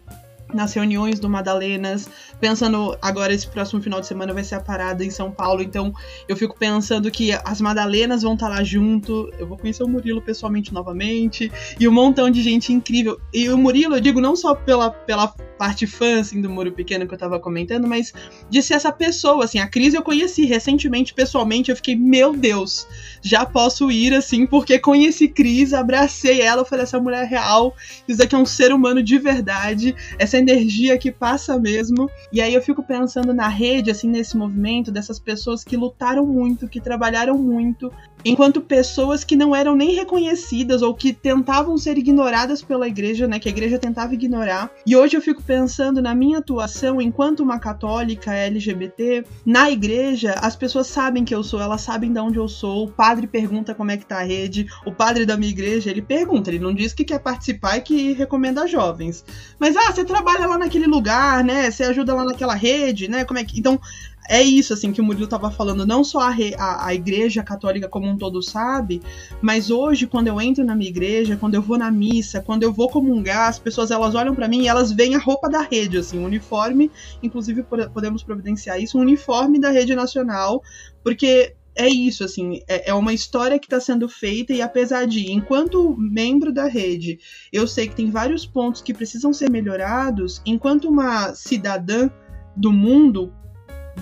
nas 0.55 0.73
reuniões 0.73 1.19
do 1.19 1.29
Madalenas, 1.29 2.09
pensando 2.41 2.97
agora 3.03 3.35
esse 3.35 3.47
próximo 3.47 3.83
final 3.83 4.01
de 4.01 4.07
semana 4.07 4.33
vai 4.33 4.45
ser 4.45 4.55
a 4.55 4.61
parada 4.61 5.05
em 5.05 5.11
São 5.11 5.31
Paulo, 5.31 5.63
então 5.63 5.93
eu 6.29 6.37
fico 6.37 6.57
pensando 6.59 7.11
que 7.11 7.33
as 7.45 7.61
Madalenas 7.61 8.23
vão 8.23 8.35
estar 8.35 8.49
tá 8.49 8.55
lá 8.57 8.65
junto, 8.65 9.31
eu 9.39 9.47
vou 9.47 9.59
conhecer 9.59 9.83
o 9.83 9.89
Murilo 9.89 10.23
pessoalmente 10.23 10.73
novamente, 10.73 11.51
e 11.79 11.89
um 11.89 11.93
montão 11.93 12.31
de 12.31 12.43
gente 12.43 12.73
incrível. 12.73 13.21
E 13.33 13.49
o 13.49 13.59
Murilo, 13.59 13.97
eu 13.97 14.01
digo 14.01 14.21
não 14.21 14.37
só 14.37 14.55
pela, 14.55 14.91
pela 14.91 15.35
parte 15.59 15.87
fã 15.87 16.21
assim, 16.21 16.41
do 16.41 16.51
Muro 16.51 16.73
Pequeno 16.73 17.07
que 17.07 17.15
eu 17.15 17.19
tava 17.19 17.39
comentando, 17.41 17.87
mas 17.87 18.13
de 18.51 18.63
ser 18.63 18.75
essa 18.75 18.93
pessoa, 18.93 19.45
assim, 19.45 19.59
a 19.59 19.67
Cris 19.67 19.95
eu 19.95 20.03
conheci 20.03 20.45
recentemente 20.45 21.15
pessoalmente, 21.15 21.71
eu 21.71 21.77
fiquei, 21.77 21.97
meu 21.97 22.35
Deus, 22.35 22.87
já 23.23 23.47
posso 23.47 23.91
ir 23.91 24.15
assim, 24.15 24.47
porque 24.47 24.79
conheci 24.79 25.29
Cris, 25.29 25.73
abracei 25.73 26.41
ela, 26.41 26.65
falei, 26.65 26.85
essa 26.85 27.01
mulher 27.01 27.25
é 27.25 27.27
real, 27.27 27.75
isso 28.07 28.19
daqui 28.19 28.35
é 28.35 28.39
um 28.39 28.47
ser 28.47 28.73
humano 28.73 29.03
de 29.03 29.19
verdade, 29.19 29.95
essa 30.19 30.39
energia 30.39 30.99
que 30.99 31.11
passa 31.11 31.59
mesmo. 31.59 32.11
E 32.33 32.41
aí 32.41 32.55
eu 32.55 32.63
fico 32.63 32.83
pensando 32.83 33.33
na 33.33 33.49
rede, 33.49 33.91
assim, 33.91 34.09
nesse 34.09 34.37
movimento, 34.37 34.91
dessas 34.91 35.19
pessoas 35.19 35.65
que 35.65 35.77
lutaram 35.77 36.27
muito, 36.27 36.69
que 36.69 36.81
trabalharam 36.81 37.37
muito, 37.39 37.93
enquanto 38.25 38.61
pessoas 38.61 39.23
que 39.23 39.37
não 39.37 39.55
eram 39.55 39.75
nem 39.75 39.95
reconhecidas 39.95 40.83
ou 40.83 40.95
que 40.95 41.13
tentavam 41.13 41.77
ser 41.77 41.99
ignoradas 41.99 42.63
pela 42.63 42.89
igreja, 42.89 43.27
né, 43.29 43.39
que 43.39 43.49
a 43.49 43.53
igreja 43.53 43.79
tentava 43.79 44.15
ignorar. 44.15 44.71
E 44.87 44.97
hoje 44.97 45.17
eu 45.17 45.21
fico 45.21 45.43
pensando 45.43 46.01
na 46.01 46.15
minha 46.15 46.39
atuação 46.39 47.01
enquanto 47.01 47.41
uma 47.41 47.59
católica 47.59 48.33
LGBT 48.33 49.25
na 49.45 49.71
igreja, 49.71 50.35
as 50.41 50.57
pessoas 50.57 50.87
sabem 50.87 51.25
que 51.25 51.35
eu 51.35 51.43
sou, 51.43 51.61
elas 51.61 51.83
sabem 51.83 52.13
de 52.13 52.21
onde 52.21 52.39
eu 52.39 52.49
sou. 52.49 52.85
O 52.85 52.91
padre 52.91 53.27
pergunta 53.27 53.75
como 53.75 53.91
é 53.91 53.97
que 53.97 54.07
tá 54.07 54.19
a 54.19 54.25
rede, 54.25 54.67
o 54.87 54.93
padre 54.93 55.27
da 55.27 55.37
minha 55.37 55.51
igreja, 55.51 55.91
ele 55.91 56.03
pergunta, 56.03 56.51
ele 56.51 56.59
não 56.59 56.75
diz 56.75 56.93
que 56.93 57.05
quer 57.05 57.19
participar 57.19 57.77
e 57.77 57.81
que 57.81 58.13
recomenda 58.13 58.67
jovens. 58.67 59.25
Mas 59.59 59.77
ah, 59.77 59.93
você 59.93 60.05
trabalha 60.05 60.47
lá 60.47 60.59
naquele 60.59 60.87
lugar, 60.87 61.45
né? 61.45 61.71
Você 61.71 61.85
ajuda 61.85 62.15
lá 62.15 62.25
naquela 62.25 62.55
rede, 62.55 63.09
né? 63.09 63.25
Como 63.25 63.39
é 63.39 63.45
que 63.45 63.59
Então, 63.59 63.81
é 64.29 64.43
isso, 64.43 64.73
assim, 64.73 64.93
que 64.93 65.01
o 65.01 65.05
Murilo 65.05 65.25
estava 65.25 65.51
falando. 65.51 65.87
Não 65.87 66.03
só 66.03 66.21
a, 66.21 66.31
re, 66.31 66.55
a, 66.59 66.87
a, 66.87 66.95
igreja 66.95 67.43
católica 67.43 67.89
como 67.89 68.09
um 68.09 68.17
todo 68.17 68.43
sabe, 68.43 69.03
mas 69.43 69.71
hoje, 69.71 70.07
quando 70.07 70.29
eu 70.29 70.41
entro 70.41 70.65
na 70.65 70.75
minha 70.75 70.89
igreja, 70.89 71.37
quando 71.37 71.55
eu 71.55 71.63
vou 71.63 71.77
na 71.77 71.91
missa, 71.91 72.41
quando 72.41 72.63
eu 72.63 72.73
vou 72.73 72.89
comungar, 72.89 73.49
as 73.49 73.59
pessoas 73.59 73.91
elas 73.91 74.15
olham 74.15 74.35
para 74.35 74.49
mim 74.49 74.63
e 74.63 74.69
elas 74.69 74.93
veem 74.93 75.15
a 75.15 75.19
roupa 75.19 75.49
da 75.49 75.61
rede, 75.61 75.99
assim, 75.99 76.19
o 76.19 76.25
uniforme, 76.25 76.91
inclusive 77.23 77.63
podemos 77.93 78.23
providenciar 78.23 78.81
isso, 78.81 78.99
um 78.99 79.03
uniforme 79.03 79.59
da 79.59 79.71
rede 79.71 79.95
nacional, 79.95 80.63
porque 81.03 81.55
é 81.77 81.89
isso, 81.89 82.25
assim, 82.25 82.63
é, 82.69 82.91
é 82.91 82.95
uma 82.95 83.13
história 83.13 83.59
que 83.59 83.67
está 83.67 83.81
sendo 83.81 84.09
feita 84.09 84.53
e 84.53 84.63
apesar 84.63 85.07
de, 85.07 85.33
enquanto 85.33 85.97
membro 85.99 86.53
da 86.53 86.67
rede, 86.67 87.19
eu 87.53 87.67
sei 87.67 87.89
que 87.89 87.97
tem 87.97 88.11
vários 88.11 88.47
pontos 88.47 88.81
que 88.81 88.95
precisam 88.95 89.33
ser 89.33 89.51
melhorados, 89.51 90.41
enquanto 90.47 90.89
uma 90.89 91.35
cidadã 91.35 92.09
do 92.57 92.73
mundo, 92.73 93.33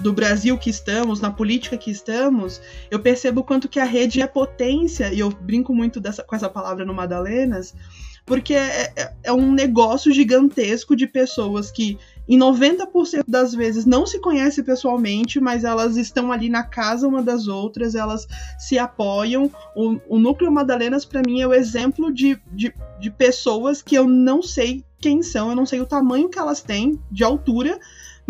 do 0.00 0.12
Brasil 0.12 0.56
que 0.58 0.70
estamos, 0.70 1.20
na 1.20 1.30
política 1.30 1.76
que 1.76 1.90
estamos, 1.90 2.60
eu 2.90 3.00
percebo 3.00 3.44
quanto 3.44 3.68
que 3.68 3.78
a 3.78 3.84
rede 3.84 4.20
é 4.20 4.26
potência, 4.26 5.12
e 5.12 5.20
eu 5.20 5.30
brinco 5.30 5.74
muito 5.74 6.00
dessa, 6.00 6.22
com 6.22 6.34
essa 6.34 6.48
palavra 6.48 6.84
no 6.84 6.94
Madalenas, 6.94 7.74
porque 8.24 8.54
é, 8.54 8.92
é, 8.96 9.12
é 9.24 9.32
um 9.32 9.52
negócio 9.52 10.12
gigantesco 10.12 10.94
de 10.94 11.06
pessoas 11.06 11.70
que, 11.70 11.98
em 12.28 12.38
90% 12.38 13.24
das 13.26 13.52
vezes, 13.52 13.84
não 13.84 14.06
se 14.06 14.20
conhecem 14.20 14.62
pessoalmente, 14.62 15.40
mas 15.40 15.64
elas 15.64 15.96
estão 15.96 16.30
ali 16.30 16.48
na 16.48 16.62
casa 16.62 17.08
uma 17.08 17.22
das 17.22 17.48
outras, 17.48 17.94
elas 17.94 18.26
se 18.58 18.78
apoiam. 18.78 19.50
O, 19.74 19.98
o 20.08 20.18
Núcleo 20.18 20.52
Madalenas, 20.52 21.04
para 21.04 21.22
mim, 21.26 21.40
é 21.40 21.46
o 21.46 21.54
exemplo 21.54 22.12
de, 22.12 22.40
de, 22.52 22.72
de 23.00 23.10
pessoas 23.10 23.82
que 23.82 23.96
eu 23.96 24.06
não 24.06 24.40
sei 24.40 24.84
quem 25.00 25.20
são, 25.20 25.50
eu 25.50 25.56
não 25.56 25.66
sei 25.66 25.80
o 25.80 25.86
tamanho 25.86 26.28
que 26.28 26.38
elas 26.38 26.62
têm 26.62 27.00
de 27.10 27.24
altura, 27.24 27.78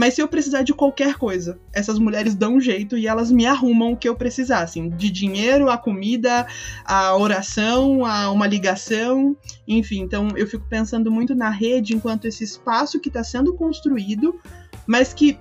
mas 0.02 0.14
se 0.14 0.20
eu 0.20 0.26
precisar 0.26 0.62
de 0.62 0.74
qualquer 0.74 1.14
coisa, 1.14 1.60
essas 1.72 1.96
mulheres 1.96 2.34
dão 2.34 2.56
um 2.56 2.60
jeito 2.60 2.98
e 2.98 3.06
elas 3.06 3.30
me 3.30 3.46
arrumam 3.46 3.92
o 3.92 3.96
que 3.96 4.08
eu 4.08 4.16
precisar, 4.16 4.58
assim, 4.58 4.88
de 4.88 5.08
dinheiro, 5.08 5.70
a 5.70 5.78
comida, 5.78 6.44
a 6.84 7.16
oração, 7.16 8.04
a 8.04 8.28
uma 8.32 8.48
ligação, 8.48 9.36
enfim. 9.64 10.00
Então 10.00 10.30
eu 10.34 10.44
fico 10.48 10.66
pensando 10.68 11.08
muito 11.08 11.36
na 11.36 11.50
rede 11.50 11.94
enquanto 11.94 12.24
esse 12.24 12.42
espaço 12.42 12.98
que 12.98 13.10
está 13.10 13.22
sendo 13.22 13.54
construído, 13.54 14.40
mas 14.88 15.14
que, 15.14 15.38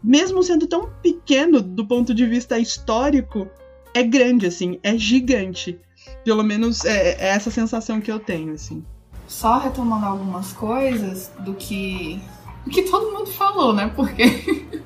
mesmo 0.00 0.44
sendo 0.44 0.68
tão 0.68 0.88
pequeno 1.02 1.60
do 1.60 1.84
ponto 1.84 2.14
de 2.14 2.24
vista 2.24 2.56
histórico, 2.56 3.48
é 3.92 4.04
grande, 4.04 4.46
assim, 4.46 4.78
é 4.84 4.96
gigante. 4.96 5.76
Pelo 6.24 6.44
menos 6.44 6.84
é, 6.84 7.16
é 7.18 7.26
essa 7.30 7.50
sensação 7.50 8.00
que 8.00 8.12
eu 8.12 8.20
tenho, 8.20 8.52
assim. 8.54 8.84
Só 9.26 9.58
retomando 9.58 10.06
algumas 10.06 10.52
coisas 10.52 11.32
do 11.40 11.54
que 11.54 12.22
o 12.66 12.70
que 12.70 12.82
todo 12.82 13.12
mundo 13.12 13.26
falou, 13.26 13.72
né? 13.72 13.90
Porque 13.94 14.24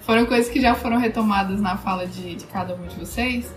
foram 0.00 0.26
coisas 0.26 0.48
que 0.48 0.60
já 0.60 0.74
foram 0.74 0.98
retomadas 0.98 1.60
na 1.60 1.76
fala 1.76 2.06
de, 2.06 2.34
de 2.34 2.44
cada 2.46 2.74
um 2.74 2.86
de 2.86 2.96
vocês. 2.96 3.52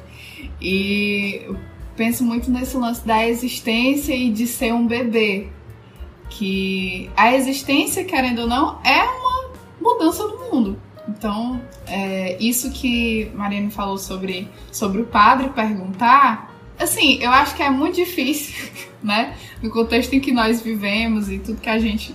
E 0.61 1.41
eu 1.45 1.57
penso 1.95 2.23
muito 2.23 2.51
nesse 2.51 2.77
lance 2.77 3.05
da 3.05 3.27
existência 3.27 4.15
e 4.15 4.31
de 4.31 4.45
ser 4.45 4.73
um 4.73 4.85
bebê. 4.85 5.49
Que 6.29 7.09
a 7.15 7.33
existência, 7.33 8.03
querendo 8.03 8.41
ou 8.41 8.47
não, 8.47 8.79
é 8.83 9.03
uma 9.03 9.51
mudança 9.79 10.27
do 10.27 10.37
mundo. 10.39 10.79
Então, 11.07 11.61
é, 11.85 12.35
isso 12.39 12.71
que 12.71 13.31
Mariane 13.35 13.69
falou 13.69 13.97
sobre, 13.97 14.47
sobre 14.71 15.01
o 15.01 15.05
padre 15.05 15.49
perguntar, 15.49 16.51
assim, 16.79 17.19
eu 17.21 17.31
acho 17.31 17.55
que 17.55 17.61
é 17.61 17.69
muito 17.69 17.95
difícil, 17.95 18.69
né? 19.01 19.35
No 19.61 19.69
contexto 19.69 20.13
em 20.13 20.19
que 20.19 20.31
nós 20.31 20.61
vivemos 20.61 21.29
e 21.29 21.39
tudo 21.39 21.61
que 21.61 21.69
a 21.69 21.79
gente 21.79 22.13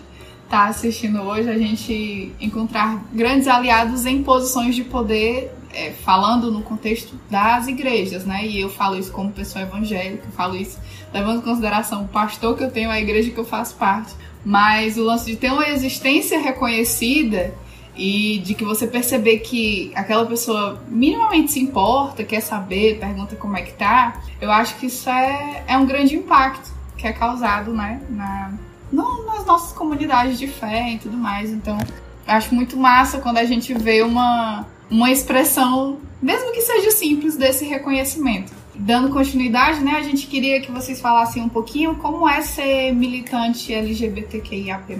está 0.51 0.67
assistindo 0.67 1.23
hoje, 1.23 1.49
a 1.49 1.57
gente 1.57 2.33
encontrar 2.41 3.05
grandes 3.13 3.47
aliados 3.47 4.05
em 4.05 4.21
posições 4.21 4.75
de 4.75 4.83
poder, 4.83 5.55
é, 5.73 5.93
falando 5.93 6.51
no 6.51 6.61
contexto 6.61 7.15
das 7.31 7.69
igrejas, 7.69 8.25
né? 8.25 8.45
E 8.45 8.61
eu 8.61 8.69
falo 8.69 8.99
isso 8.99 9.13
como 9.13 9.31
pessoa 9.31 9.63
evangélica, 9.63 10.27
falo 10.37 10.57
isso 10.57 10.77
levando 11.15 11.39
em 11.39 11.43
consideração 11.43 12.03
o 12.03 12.09
pastor 12.09 12.57
que 12.57 12.65
eu 12.65 12.71
tenho, 12.71 12.91
a 12.91 13.01
igreja 13.01 13.31
que 13.31 13.39
eu 13.39 13.45
faço 13.45 13.77
parte. 13.77 14.13
Mas 14.45 14.97
o 14.97 15.05
lance 15.05 15.27
de 15.27 15.37
ter 15.37 15.53
uma 15.53 15.69
existência 15.69 16.41
reconhecida 16.41 17.55
e 17.95 18.39
de 18.39 18.55
que 18.55 18.65
você 18.65 18.89
perceber 18.89 19.39
que 19.41 19.93
aquela 19.95 20.27
pessoa 20.27 20.83
minimamente 20.89 21.53
se 21.53 21.61
importa, 21.61 22.25
quer 22.25 22.41
saber, 22.41 22.99
pergunta 22.99 23.37
como 23.37 23.57
é 23.57 23.63
que 23.63 23.75
tá, 23.75 24.21
eu 24.41 24.51
acho 24.51 24.77
que 24.79 24.87
isso 24.87 25.09
é, 25.09 25.63
é 25.69 25.79
um 25.79 25.87
grande 25.87 26.17
impacto 26.17 26.73
que 26.97 27.07
é 27.07 27.13
causado, 27.13 27.73
né, 27.73 28.01
na, 28.11 28.53
não 28.93 29.27
nas 29.27 29.45
nossas 29.47 29.73
comunidades 29.73 30.39
de 30.39 30.47
fé 30.47 30.93
e 30.93 30.99
tudo 30.99 31.17
mais. 31.17 31.51
Então, 31.51 31.79
acho 32.27 32.55
muito 32.55 32.77
massa 32.77 33.19
quando 33.19 33.39
a 33.39 33.45
gente 33.45 33.73
vê 33.75 34.03
uma, 34.03 34.67
uma 34.91 35.11
expressão, 35.11 35.99
mesmo 36.21 36.53
que 36.53 36.61
seja 36.61 36.91
simples, 36.91 37.37
desse 37.37 37.65
reconhecimento. 37.65 38.53
Dando 38.75 39.11
continuidade, 39.11 39.81
né, 39.81 39.93
a 39.93 40.03
gente 40.03 40.27
queria 40.27 40.61
que 40.61 40.71
vocês 40.71 41.01
falassem 41.01 41.43
um 41.43 41.49
pouquinho 41.49 41.97
como 41.97 42.29
é 42.29 42.41
ser 42.41 42.93
militante 42.93 43.75
LGBTQIAP+, 43.75 44.97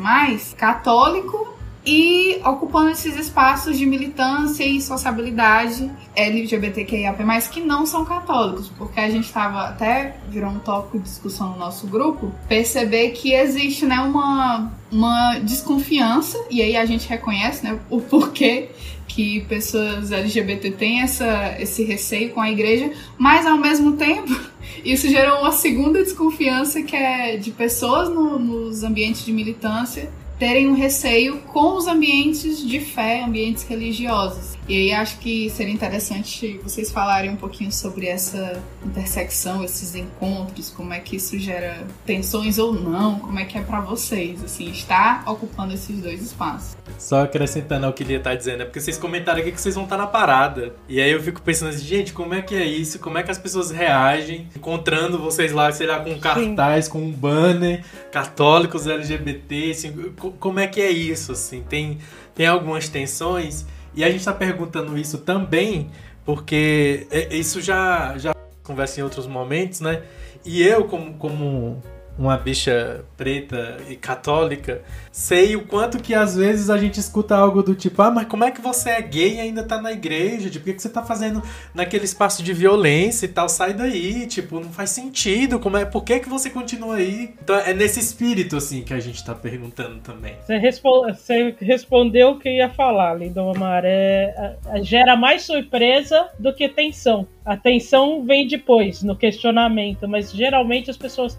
católico 0.57 1.60
e 1.85 2.41
ocupando 2.45 2.91
esses 2.91 3.17
espaços 3.17 3.79
de 3.79 3.87
militância 3.87 4.65
e 4.65 4.81
sociabilidade 4.81 5.91
LGBTQIA+, 6.15 7.15
que 7.51 7.61
não 7.61 7.87
são 7.87 8.05
católicos, 8.05 8.71
porque 8.77 9.01
a 9.01 9.09
gente 9.09 9.25
estava 9.25 9.69
até 9.69 10.17
virou 10.29 10.51
um 10.51 10.59
tópico 10.59 10.99
de 10.99 11.05
discussão 11.05 11.53
no 11.53 11.59
nosso 11.59 11.87
grupo, 11.87 12.33
perceber 12.49 13.11
que 13.11 13.33
existe, 13.33 13.87
né, 13.87 13.99
uma 14.01 14.71
uma 14.93 15.39
desconfiança 15.39 16.37
e 16.51 16.61
aí 16.61 16.77
a 16.77 16.85
gente 16.85 17.09
reconhece, 17.09 17.65
né, 17.65 17.79
o 17.89 18.01
porquê 18.01 18.71
que 19.07 19.41
pessoas 19.43 20.13
LGBT 20.13 20.71
têm 20.73 21.03
essa, 21.03 21.57
esse 21.59 21.83
receio 21.83 22.31
com 22.31 22.41
a 22.41 22.51
igreja, 22.51 22.93
mas 23.19 23.45
ao 23.47 23.59
mesmo 23.59 23.93
tempo 23.93 24.39
isso 24.85 25.09
gerou 25.09 25.41
uma 25.41 25.53
segunda 25.53 26.03
desconfiança 26.03 26.83
que 26.83 26.95
é 26.95 27.37
de 27.37 27.51
pessoas 27.51 28.09
no, 28.09 28.39
nos 28.39 28.83
ambientes 28.83 29.25
de 29.25 29.33
militância 29.33 30.11
terem 30.41 30.69
um 30.69 30.73
receio 30.73 31.37
com 31.43 31.77
os 31.77 31.87
ambientes 31.87 32.67
de 32.67 32.81
fé, 32.81 33.23
ambientes 33.23 33.63
religiosos. 33.65 34.59
E 34.67 34.75
aí 34.75 34.93
acho 34.93 35.19
que 35.19 35.51
seria 35.51 35.75
interessante 35.75 36.59
vocês 36.63 36.91
falarem 36.91 37.31
um 37.31 37.37
pouquinho 37.37 37.71
sobre 37.71 38.07
essa 38.07 38.63
intersecção, 38.87 39.63
esses 39.63 39.95
encontros, 39.95 40.71
como 40.71 40.95
é 40.95 41.01
que 41.01 41.17
isso 41.17 41.39
gera 41.39 41.85
tensões 42.07 42.57
ou 42.59 42.73
não, 42.73 43.19
como 43.19 43.39
é 43.39 43.45
que 43.45 43.59
é 43.59 43.63
para 43.63 43.81
vocês, 43.81 44.43
assim, 44.43 44.71
estar 44.71 45.29
ocupando 45.29 45.75
esses 45.75 46.01
dois 46.01 46.23
espaços. 46.23 46.77
Só 46.99 47.25
acrescentando 47.25 47.85
ao 47.85 47.93
que 47.93 48.03
ele 48.03 48.19
tá 48.19 48.35
dizendo, 48.35 48.63
é 48.63 48.65
porque 48.65 48.81
vocês 48.81 48.97
comentaram 48.97 49.41
aqui 49.41 49.53
que 49.53 49.61
vocês 49.61 49.75
vão 49.75 49.85
estar 49.85 49.99
na 49.99 50.07
parada. 50.07 50.75
E 50.89 51.01
aí 51.01 51.11
eu 51.11 51.21
fico 51.21 51.43
pensando 51.43 51.71
assim, 51.71 51.85
gente, 51.85 52.13
como 52.13 52.33
é 52.33 52.41
que 52.41 52.55
é 52.55 52.65
isso? 52.65 52.99
Como 52.99 53.19
é 53.19 53.23
que 53.23 53.31
as 53.31 53.39
pessoas 53.39 53.71
reagem 53.71 54.49
encontrando 54.57 55.19
vocês 55.19 55.53
lá, 55.53 55.71
sei 55.73 55.87
lá, 55.87 56.01
com 56.01 56.19
cartaz, 56.19 56.85
Sim. 56.87 56.91
com 56.93 56.99
um 57.03 57.11
banner, 57.11 57.85
católicos 58.11 58.87
LGBT, 58.87 59.73
assim, 59.73 59.93
como 60.39 60.61
é 60.61 60.67
que 60.67 60.81
é 60.81 60.91
isso, 60.91 61.33
assim? 61.33 61.63
Tem, 61.63 61.99
tem 62.35 62.47
algumas 62.47 62.89
tensões? 62.89 63.67
E 63.95 64.05
a 64.05 64.09
gente 64.09 64.21
está 64.21 64.33
perguntando 64.33 64.97
isso 64.97 65.19
também 65.19 65.91
porque 66.25 67.07
é, 67.11 67.35
isso 67.35 67.61
já, 67.61 68.17
já 68.19 68.33
conversa 68.63 69.01
em 69.01 69.03
outros 69.03 69.27
momentos, 69.27 69.81
né? 69.81 70.03
E 70.45 70.63
eu, 70.63 70.85
como, 70.85 71.15
como 71.15 71.83
uma 72.21 72.37
bicha 72.37 73.03
preta 73.17 73.79
e 73.89 73.97
católica, 73.97 74.83
sei 75.11 75.57
o 75.57 75.67
quanto 75.67 76.03
que 76.03 76.15
às 76.15 76.37
vezes 76.37 76.69
a 76.69 76.77
gente 76.77 77.01
escuta 77.01 77.35
algo 77.35 77.63
do 77.63 77.75
tipo, 77.75 78.03
ah, 78.03 78.11
mas 78.11 78.27
como 78.27 78.45
é 78.45 78.51
que 78.51 78.61
você 78.61 78.91
é 78.91 79.01
gay 79.01 79.37
e 79.37 79.41
ainda 79.41 79.65
tá 79.65 79.81
na 79.81 79.91
igreja? 79.91 80.51
Tipo, 80.51 80.69
o 80.69 80.75
que 80.75 80.83
você 80.83 80.91
tá 80.91 81.03
fazendo 81.03 81.43
naquele 81.75 82.05
espaço 82.05 82.43
de 82.43 82.53
violência 82.53 83.25
e 83.25 83.29
tal? 83.29 83.49
Sai 83.49 83.73
daí, 83.73 84.27
tipo, 84.27 84.61
não 84.61 84.71
faz 84.71 84.91
sentido, 84.91 85.59
como 85.59 85.79
é, 85.79 85.87
por 85.87 86.05
que 86.05 86.21
que 86.21 86.29
você 86.29 86.51
continua 86.51 86.97
aí? 86.97 87.35
Então 87.43 87.57
é 87.57 87.73
nesse 87.73 87.99
espírito, 87.99 88.59
assim, 88.59 88.83
que 88.83 88.93
a 88.93 89.01
gente 89.01 89.25
tá 89.25 89.35
perguntando 89.35 90.01
também. 90.01 90.35
Você, 90.45 90.59
respo 90.59 91.07
você 91.07 91.57
respondeu 91.59 92.33
o 92.33 92.39
que 92.39 92.51
ia 92.51 92.69
falar, 92.69 93.15
Lindomar, 93.15 93.83
é, 93.87 94.55
gera 94.83 95.17
mais 95.17 95.43
surpresa 95.43 96.29
do 96.39 96.53
que 96.53 96.69
tensão. 96.69 97.27
A 97.45 97.57
tensão 97.57 98.25
vem 98.25 98.47
depois, 98.47 99.03
no 99.03 99.17
questionamento, 99.17 100.07
mas 100.07 100.31
geralmente 100.31 100.91
as 100.91 100.97
pessoas 100.99 101.39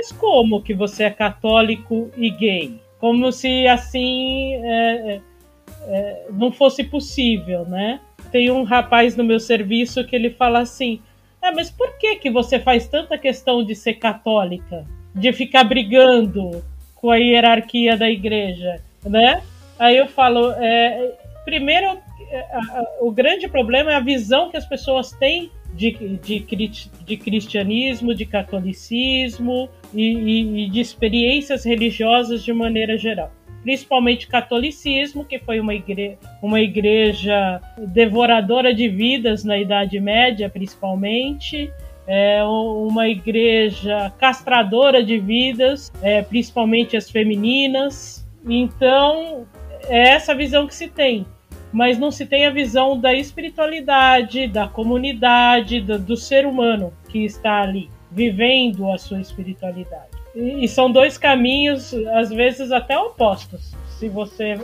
mas 0.00 0.10
como 0.12 0.62
que 0.62 0.72
você 0.72 1.04
é 1.04 1.10
católico 1.10 2.10
e 2.16 2.30
gay? 2.30 2.80
Como 2.98 3.30
se 3.30 3.66
assim 3.66 4.54
é, 4.54 5.12
é, 5.12 5.20
é, 5.88 6.26
não 6.30 6.50
fosse 6.50 6.82
possível, 6.82 7.66
né? 7.66 8.00
Tem 8.32 8.50
um 8.50 8.62
rapaz 8.62 9.14
no 9.14 9.22
meu 9.22 9.38
serviço 9.38 10.02
que 10.06 10.16
ele 10.16 10.30
fala 10.30 10.60
assim: 10.60 11.02
é, 11.42 11.52
mas 11.52 11.70
por 11.70 11.98
que 11.98 12.16
que 12.16 12.30
você 12.30 12.58
faz 12.58 12.88
tanta 12.88 13.18
questão 13.18 13.62
de 13.62 13.74
ser 13.74 13.94
católica, 13.94 14.86
de 15.14 15.34
ficar 15.34 15.64
brigando 15.64 16.64
com 16.94 17.10
a 17.10 17.16
hierarquia 17.16 17.94
da 17.94 18.08
igreja, 18.08 18.80
né? 19.04 19.42
Aí 19.78 19.98
eu 19.98 20.08
falo, 20.08 20.52
é, 20.52 21.12
primeiro, 21.44 21.98
é, 22.30 22.44
o 23.02 23.10
grande 23.10 23.48
problema 23.48 23.92
é 23.92 23.96
a 23.96 24.00
visão 24.00 24.50
que 24.50 24.56
as 24.56 24.64
pessoas 24.64 25.12
têm 25.12 25.50
de, 25.74 25.92
de, 26.18 26.40
de 27.04 27.16
cristianismo, 27.18 28.14
de 28.14 28.24
catolicismo 28.24 29.68
e, 29.94 30.64
e, 30.64 30.70
de 30.70 30.80
experiências 30.80 31.64
religiosas 31.64 32.42
de 32.42 32.52
maneira 32.52 32.96
geral 32.96 33.32
principalmente 33.62 34.26
catolicismo, 34.26 35.24
que 35.24 35.38
foi 35.38 35.60
uma, 35.60 35.74
igre 35.74 36.18
uma 36.42 36.60
igreja 36.60 37.60
devoradora 37.76 38.74
de 38.74 38.88
vidas 38.88 39.44
na 39.44 39.58
Idade 39.58 40.00
Média, 40.00 40.48
principalmente. 40.48 41.70
É 42.06 42.42
uma 42.42 43.06
igreja 43.06 44.10
castradora 44.18 45.04
de 45.04 45.18
vidas, 45.18 45.92
é, 46.02 46.22
principalmente 46.22 46.96
as 46.96 47.10
femininas. 47.10 48.26
Então, 48.48 49.46
é 49.88 50.08
essa 50.08 50.34
visão 50.34 50.66
que 50.66 50.74
se 50.74 50.88
tem 50.88 51.26
mas 51.72 51.98
não 51.98 52.10
se 52.10 52.26
tem 52.26 52.46
a 52.46 52.50
visão 52.50 52.98
da 52.98 53.14
espiritualidade, 53.14 54.48
da 54.48 54.66
comunidade, 54.66 55.80
do, 55.80 55.98
do 55.98 56.16
ser 56.16 56.46
humano 56.46 56.92
que 57.08 57.24
está 57.24 57.62
ali, 57.62 57.90
vivendo 58.10 58.90
a 58.90 58.98
sua 58.98 59.20
espiritualidade. 59.20 60.10
E, 60.34 60.64
e, 60.64 60.68
são 60.68 60.90
dois 60.90 61.18
caminhos, 61.18 61.92
às 62.14 62.30
vezes 62.30 62.70
até 62.70 62.98
opostos, 62.98 63.74
se 63.98 64.08
você 64.08 64.58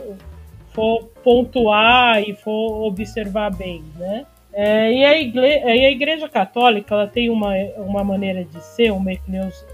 for 0.73 1.05
pontuar 1.23 2.21
e 2.21 2.33
for 2.35 2.85
observar 2.85 3.55
bem, 3.55 3.83
né? 3.97 4.25
É, 4.53 4.91
e, 4.91 5.05
a 5.05 5.19
igreja, 5.19 5.65
e 5.75 5.85
a 5.85 5.91
Igreja 5.91 6.27
Católica 6.27 6.95
ela 6.95 7.05
tem 7.07 7.29
uma, 7.29 7.53
uma 7.77 8.03
maneira 8.03 8.43
de 8.43 8.59
ser, 8.63 8.91
uma 8.91 9.11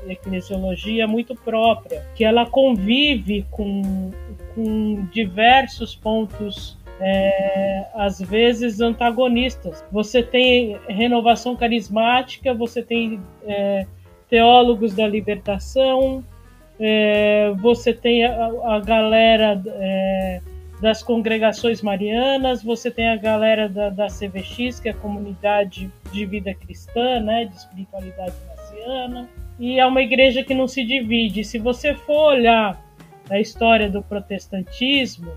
eclesiologia 0.09 1.07
muito 1.07 1.35
própria, 1.35 2.05
que 2.13 2.25
ela 2.25 2.45
convive 2.45 3.45
com, 3.49 4.11
com 4.53 5.07
diversos 5.09 5.95
pontos 5.95 6.77
é, 7.05 7.85
às 7.93 8.19
vezes 8.21 8.79
antagonistas. 8.79 9.83
Você 9.91 10.23
tem 10.23 10.79
renovação 10.87 11.53
carismática, 11.53 12.53
você 12.53 12.81
tem 12.81 13.19
é, 13.45 13.85
teólogos 14.29 14.95
da 14.95 15.05
libertação, 15.05 16.23
é, 16.79 17.51
você 17.57 17.93
tem 17.93 18.25
a, 18.25 18.49
a 18.75 18.79
galera 18.79 19.61
é, 19.67 20.41
das 20.81 21.03
congregações 21.03 21.81
marianas, 21.81 22.63
você 22.63 22.89
tem 22.89 23.09
a 23.09 23.17
galera 23.17 23.67
da, 23.67 23.89
da 23.89 24.07
CVX, 24.07 24.79
que 24.79 24.87
é 24.87 24.91
a 24.91 24.95
comunidade 24.95 25.91
de 26.09 26.25
vida 26.25 26.53
cristã, 26.53 27.19
né, 27.19 27.45
de 27.45 27.55
espiritualidade 27.55 28.33
marciana, 28.47 29.29
e 29.59 29.77
é 29.77 29.85
uma 29.85 30.01
igreja 30.01 30.41
que 30.41 30.53
não 30.53 30.69
se 30.69 30.85
divide. 30.85 31.43
Se 31.43 31.59
você 31.59 31.93
for 31.93 32.33
olhar 32.33 32.81
a 33.29 33.39
história 33.39 33.89
do 33.89 34.01
protestantismo, 34.01 35.31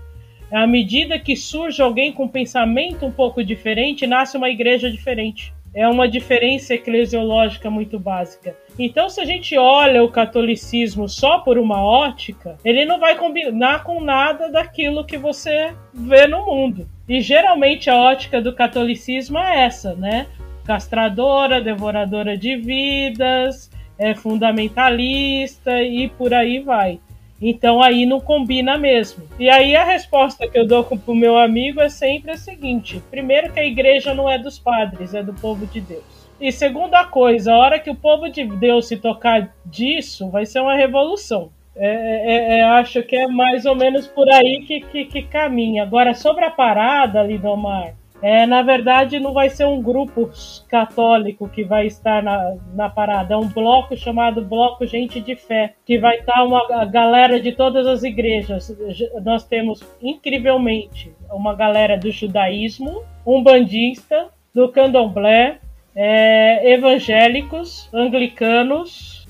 à 0.51 0.65
medida 0.65 1.19
que 1.19 1.35
surge 1.35 1.81
alguém 1.81 2.11
com 2.11 2.27
pensamento 2.27 3.05
um 3.05 3.11
pouco 3.11 3.43
diferente, 3.43 4.07
nasce 4.07 4.37
uma 4.37 4.49
igreja 4.49 4.89
diferente. 4.89 5.53
É 5.73 5.87
uma 5.87 6.07
diferença 6.07 6.73
eclesiológica 6.73 7.69
muito 7.69 7.99
básica. 7.99 8.55
Então, 8.79 9.09
se 9.09 9.19
a 9.19 9.25
gente 9.25 9.57
olha 9.57 10.03
o 10.03 10.09
catolicismo 10.09 11.09
só 11.09 11.39
por 11.39 11.57
uma 11.57 11.83
ótica, 11.83 12.57
ele 12.63 12.85
não 12.85 12.99
vai 12.99 13.15
combinar 13.15 13.83
com 13.83 14.01
nada 14.01 14.49
daquilo 14.49 15.05
que 15.05 15.17
você 15.17 15.73
vê 15.93 16.25
no 16.25 16.45
mundo. 16.45 16.87
E 17.07 17.21
geralmente 17.21 17.89
a 17.89 17.95
ótica 17.95 18.41
do 18.41 18.53
catolicismo 18.53 19.37
é 19.37 19.65
essa, 19.65 19.93
né? 19.93 20.27
Castradora, 20.65 21.61
devoradora 21.61 22.37
de 22.37 22.55
vidas, 22.55 23.69
é 23.97 24.13
fundamentalista 24.13 25.81
e 25.81 26.07
por 26.09 26.33
aí 26.33 26.59
vai. 26.59 26.99
Então 27.41 27.81
aí 27.81 28.05
não 28.05 28.19
combina 28.19 28.77
mesmo. 28.77 29.23
E 29.39 29.49
aí 29.49 29.75
a 29.75 29.83
resposta 29.83 30.47
que 30.47 30.57
eu 30.57 30.65
dou 30.65 30.83
pro 30.83 31.15
meu 31.15 31.37
amigo 31.37 31.79
é 31.79 31.89
sempre 31.89 32.31
a 32.31 32.37
seguinte: 32.37 33.01
primeiro 33.09 33.51
que 33.53 33.59
a 33.59 33.65
igreja 33.65 34.13
não 34.13 34.29
é 34.29 34.37
dos 34.37 34.57
padres, 34.57 35.13
é 35.13 35.21
do 35.21 35.33
povo 35.33 35.65
de 35.67 35.79
Deus. 35.79 36.27
E 36.39 36.51
segunda 36.51 37.03
coisa, 37.05 37.53
a 37.53 37.57
hora 37.57 37.79
que 37.79 37.89
o 37.89 37.95
povo 37.95 38.29
de 38.29 38.43
Deus 38.43 38.87
se 38.87 38.97
tocar 38.97 39.55
disso, 39.65 40.29
vai 40.29 40.45
ser 40.45 40.59
uma 40.59 40.75
revolução. 40.75 41.51
É, 41.75 41.87
é, 41.87 42.59
é, 42.59 42.63
acho 42.63 43.03
que 43.03 43.15
é 43.15 43.27
mais 43.27 43.65
ou 43.65 43.75
menos 43.75 44.07
por 44.07 44.27
aí 44.29 44.63
que, 44.65 44.81
que, 44.81 45.05
que 45.05 45.21
caminha. 45.23 45.83
Agora, 45.83 46.13
sobre 46.15 46.43
a 46.43 46.49
parada, 46.49 47.21
Lidomar, 47.21 47.93
é, 48.21 48.45
na 48.45 48.61
verdade, 48.61 49.19
não 49.19 49.33
vai 49.33 49.49
ser 49.49 49.65
um 49.65 49.81
grupo 49.81 50.29
católico 50.67 51.47
que 51.47 51.63
vai 51.63 51.87
estar 51.87 52.23
na, 52.23 52.55
na 52.73 52.89
parada, 52.89 53.35
é 53.35 53.37
um 53.37 53.47
bloco 53.47 53.95
chamado 53.95 54.41
Bloco 54.41 54.85
Gente 54.85 55.21
de 55.21 55.35
Fé, 55.35 55.73
que 55.85 55.99
vai 55.99 56.19
estar 56.19 56.43
uma 56.43 56.85
galera 56.85 57.39
de 57.39 57.51
todas 57.51 57.85
as 57.85 58.03
igrejas. 58.03 58.75
Nós 59.23 59.45
temos, 59.45 59.83
incrivelmente, 60.01 61.13
uma 61.29 61.53
galera 61.53 61.97
do 61.97 62.11
judaísmo, 62.11 63.03
um 63.25 63.43
bandista, 63.43 64.29
do 64.53 64.69
candomblé, 64.69 65.59
é, 65.95 66.73
evangélicos, 66.73 67.89
anglicanos, 67.93 69.27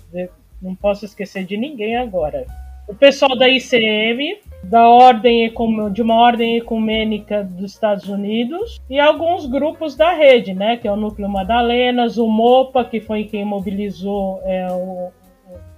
não 0.61 0.75
posso 0.75 1.05
esquecer 1.05 1.45
de 1.45 1.57
ninguém 1.57 1.95
agora. 1.95 2.45
O 2.87 2.95
pessoal 2.95 3.37
da 3.37 3.47
ICM, 3.47 4.39
da 4.69 4.87
ordem 4.87 5.51
de 5.91 6.01
uma 6.01 6.15
ordem 6.15 6.57
ecumênica 6.57 7.43
dos 7.43 7.71
Estados 7.71 8.07
Unidos 8.07 8.81
e 8.89 8.99
alguns 8.99 9.45
grupos 9.45 9.95
da 9.95 10.13
rede, 10.13 10.53
né, 10.53 10.77
que 10.77 10.87
é 10.87 10.91
o 10.91 10.95
Núcleo 10.95 11.29
Madalenas, 11.29 12.17
o 12.17 12.27
MOPA, 12.27 12.83
que 12.83 12.99
foi 12.99 13.23
quem 13.23 13.45
mobilizou, 13.45 14.41
é, 14.43 14.67
o, 14.71 15.09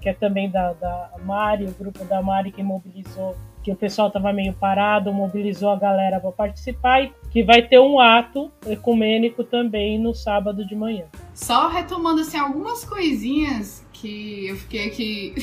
que 0.02 0.10
é 0.10 0.14
também 0.14 0.50
da, 0.50 0.74
da 0.74 1.12
Mari, 1.24 1.66
o 1.66 1.74
grupo 1.74 2.04
da 2.06 2.22
Mari 2.22 2.52
que 2.52 2.64
mobilizou, 2.64 3.36
que 3.62 3.72
o 3.72 3.76
pessoal 3.76 4.08
estava 4.08 4.34
meio 4.34 4.54
parado, 4.54 5.14
mobilizou 5.14 5.70
a 5.70 5.76
galera 5.76 6.20
para 6.20 6.32
participar 6.32 7.04
e 7.04 7.12
que 7.30 7.44
vai 7.44 7.62
ter 7.62 7.80
um 7.80 8.00
ato 8.00 8.52
ecumênico 8.66 9.44
também 9.44 10.00
no 10.00 10.16
sábado 10.16 10.66
de 10.66 10.76
manhã. 10.76 11.06
Só 11.34 11.68
retomando 11.68 12.22
assim 12.22 12.38
algumas 12.38 12.84
coisinhas 12.86 13.86
que 13.94 14.48
eu 14.48 14.56
fiquei 14.56 14.88
aqui 14.88 15.36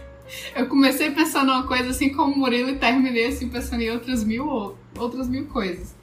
Eu 0.54 0.66
comecei 0.66 1.10
pensando 1.10 1.50
uma 1.52 1.66
coisa 1.66 1.90
assim 1.90 2.12
como 2.12 2.36
Murilo 2.36 2.70
e 2.70 2.76
terminei 2.76 3.26
assim 3.26 3.48
pensando 3.48 3.82
em 3.82 3.90
outras 3.90 4.24
mil, 4.24 4.76
outras 4.96 5.28
mil 5.28 5.46
coisas. 5.46 5.94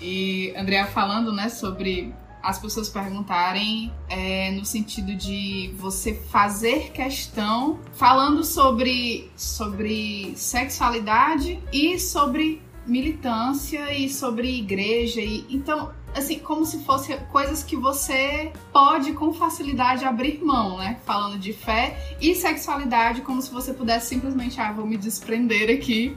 E 0.00 0.52
Andrea 0.56 0.86
falando, 0.86 1.32
né, 1.32 1.48
sobre 1.48 2.12
as 2.42 2.58
pessoas 2.58 2.90
perguntarem 2.90 3.90
é, 4.08 4.50
no 4.50 4.66
sentido 4.66 5.14
de 5.14 5.72
você 5.78 6.12
fazer 6.12 6.90
questão 6.92 7.80
falando 7.94 8.44
sobre, 8.44 9.30
sobre 9.34 10.34
sexualidade 10.36 11.58
e 11.72 11.98
sobre 11.98 12.60
militância 12.86 13.96
e 13.96 14.10
sobre 14.10 14.58
igreja 14.58 15.22
e 15.22 15.46
então 15.48 15.90
assim 16.14 16.38
como 16.38 16.64
se 16.64 16.84
fosse 16.84 17.14
coisas 17.32 17.62
que 17.62 17.76
você 17.76 18.52
pode 18.72 19.12
com 19.12 19.32
facilidade 19.32 20.04
abrir 20.04 20.42
mão, 20.42 20.78
né? 20.78 20.98
Falando 21.04 21.38
de 21.38 21.52
fé 21.52 22.16
e 22.20 22.34
sexualidade 22.34 23.20
como 23.22 23.42
se 23.42 23.50
você 23.50 23.72
pudesse 23.72 24.08
simplesmente 24.08 24.60
ah 24.60 24.72
vou 24.72 24.86
me 24.86 24.96
desprender 24.96 25.74
aqui 25.74 26.16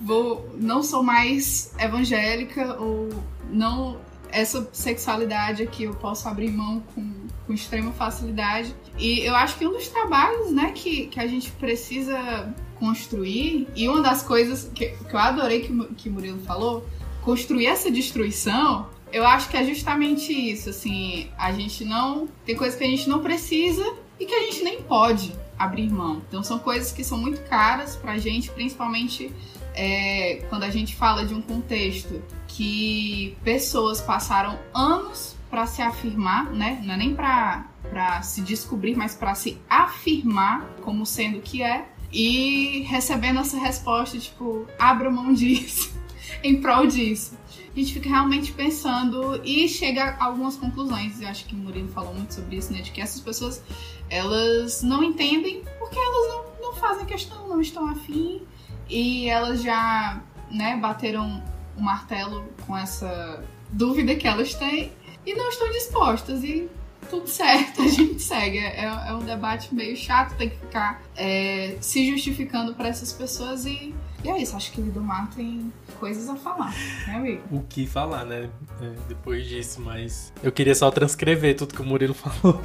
vou 0.00 0.50
não 0.58 0.82
sou 0.82 1.02
mais 1.02 1.72
evangélica 1.78 2.76
ou 2.80 3.08
não 3.50 4.00
essa 4.30 4.68
sexualidade 4.72 5.62
aqui 5.62 5.84
eu 5.84 5.94
posso 5.94 6.28
abrir 6.28 6.50
mão 6.50 6.82
com, 6.94 7.12
com 7.46 7.52
extrema 7.52 7.92
facilidade 7.92 8.74
e 8.98 9.20
eu 9.20 9.34
acho 9.34 9.56
que 9.58 9.66
um 9.66 9.72
dos 9.72 9.88
trabalhos 9.88 10.50
né 10.50 10.72
que, 10.72 11.06
que 11.06 11.20
a 11.20 11.26
gente 11.26 11.50
precisa 11.52 12.52
construir, 12.82 13.68
e 13.76 13.88
uma 13.88 14.02
das 14.02 14.24
coisas 14.24 14.68
que, 14.74 14.88
que 14.88 15.14
eu 15.14 15.18
adorei 15.18 15.60
que, 15.60 15.94
que 15.94 16.10
Murilo 16.10 16.40
falou, 16.40 16.84
construir 17.22 17.66
essa 17.66 17.88
destruição, 17.88 18.88
eu 19.12 19.26
acho 19.26 19.48
que 19.48 19.56
é 19.56 19.64
justamente 19.64 20.32
isso, 20.32 20.70
assim, 20.70 21.28
a 21.38 21.52
gente 21.52 21.84
não. 21.84 22.28
Tem 22.44 22.56
coisas 22.56 22.78
que 22.78 22.84
a 22.84 22.88
gente 22.88 23.08
não 23.08 23.20
precisa 23.20 23.84
e 24.18 24.24
que 24.24 24.34
a 24.34 24.40
gente 24.40 24.62
nem 24.62 24.82
pode 24.82 25.32
abrir 25.58 25.90
mão. 25.90 26.22
Então 26.28 26.42
são 26.42 26.58
coisas 26.58 26.92
que 26.92 27.04
são 27.04 27.18
muito 27.18 27.40
caras 27.48 27.94
pra 27.94 28.18
gente, 28.18 28.50
principalmente 28.50 29.32
é, 29.74 30.44
quando 30.48 30.64
a 30.64 30.70
gente 30.70 30.94
fala 30.96 31.24
de 31.24 31.34
um 31.34 31.42
contexto 31.42 32.22
que 32.48 33.36
pessoas 33.44 34.00
passaram 34.00 34.58
anos 34.74 35.36
para 35.50 35.66
se 35.66 35.82
afirmar, 35.82 36.50
né? 36.50 36.80
Não 36.84 36.94
é 36.94 36.96
nem 36.96 37.14
para 37.14 38.22
se 38.22 38.40
descobrir, 38.40 38.96
mas 38.96 39.14
para 39.14 39.34
se 39.34 39.60
afirmar 39.68 40.64
como 40.82 41.04
sendo 41.04 41.40
que 41.40 41.62
é 41.62 41.86
e 42.10 42.80
recebendo 42.88 43.40
essa 43.40 43.58
resposta, 43.58 44.18
tipo, 44.18 44.66
abra 44.78 45.10
mão 45.10 45.32
disso, 45.32 45.92
em 46.42 46.60
prol 46.60 46.86
disso. 46.86 47.38
A 47.74 47.78
gente 47.78 47.94
fica 47.94 48.08
realmente 48.08 48.52
pensando 48.52 49.40
e 49.44 49.66
chega 49.66 50.16
a 50.20 50.26
algumas 50.26 50.56
conclusões. 50.56 51.20
Eu 51.20 51.28
acho 51.28 51.46
que 51.46 51.54
o 51.54 51.58
Murilo 51.58 51.88
falou 51.88 52.12
muito 52.14 52.34
sobre 52.34 52.56
isso, 52.56 52.72
né? 52.72 52.82
De 52.82 52.90
que 52.90 53.00
essas 53.00 53.20
pessoas, 53.20 53.62
elas 54.10 54.82
não 54.82 55.02
entendem 55.02 55.62
porque 55.78 55.98
elas 55.98 56.28
não, 56.28 56.68
não 56.68 56.74
fazem 56.74 57.06
questão, 57.06 57.48
não 57.48 57.60
estão 57.60 57.88
afim. 57.88 58.42
E 58.90 59.26
elas 59.28 59.62
já, 59.62 60.22
né, 60.50 60.76
bateram 60.76 61.42
o 61.76 61.80
martelo 61.80 62.44
com 62.66 62.76
essa 62.76 63.42
dúvida 63.70 64.14
que 64.16 64.28
elas 64.28 64.54
têm 64.54 64.92
e 65.24 65.34
não 65.34 65.48
estão 65.48 65.70
dispostas. 65.70 66.44
E 66.44 66.68
tudo 67.12 67.28
certo, 67.28 67.82
a 67.82 67.88
gente 67.88 68.22
segue. 68.22 68.56
É, 68.56 68.84
é 68.84 69.12
um 69.12 69.22
debate 69.22 69.74
meio 69.74 69.94
chato, 69.94 70.34
tem 70.38 70.48
que 70.48 70.56
ficar 70.56 71.02
é, 71.14 71.76
se 71.78 72.10
justificando 72.10 72.74
para 72.74 72.88
essas 72.88 73.12
pessoas 73.12 73.66
e, 73.66 73.94
e, 74.24 74.30
é 74.30 74.40
isso. 74.40 74.56
Acho 74.56 74.72
que 74.72 74.80
o 74.80 74.84
Lidomar 74.84 75.28
tem 75.36 75.70
coisas 76.00 76.26
a 76.30 76.36
falar, 76.36 76.74
né, 77.06 77.14
amigo? 77.14 77.42
O 77.50 77.62
que 77.64 77.86
falar, 77.86 78.24
né? 78.24 78.48
É, 78.80 78.92
depois 79.08 79.46
disso, 79.46 79.82
mas 79.82 80.32
eu 80.42 80.50
queria 80.50 80.74
só 80.74 80.90
transcrever 80.90 81.54
tudo 81.54 81.74
que 81.74 81.82
o 81.82 81.84
Murilo 81.84 82.14
falou. 82.16 82.62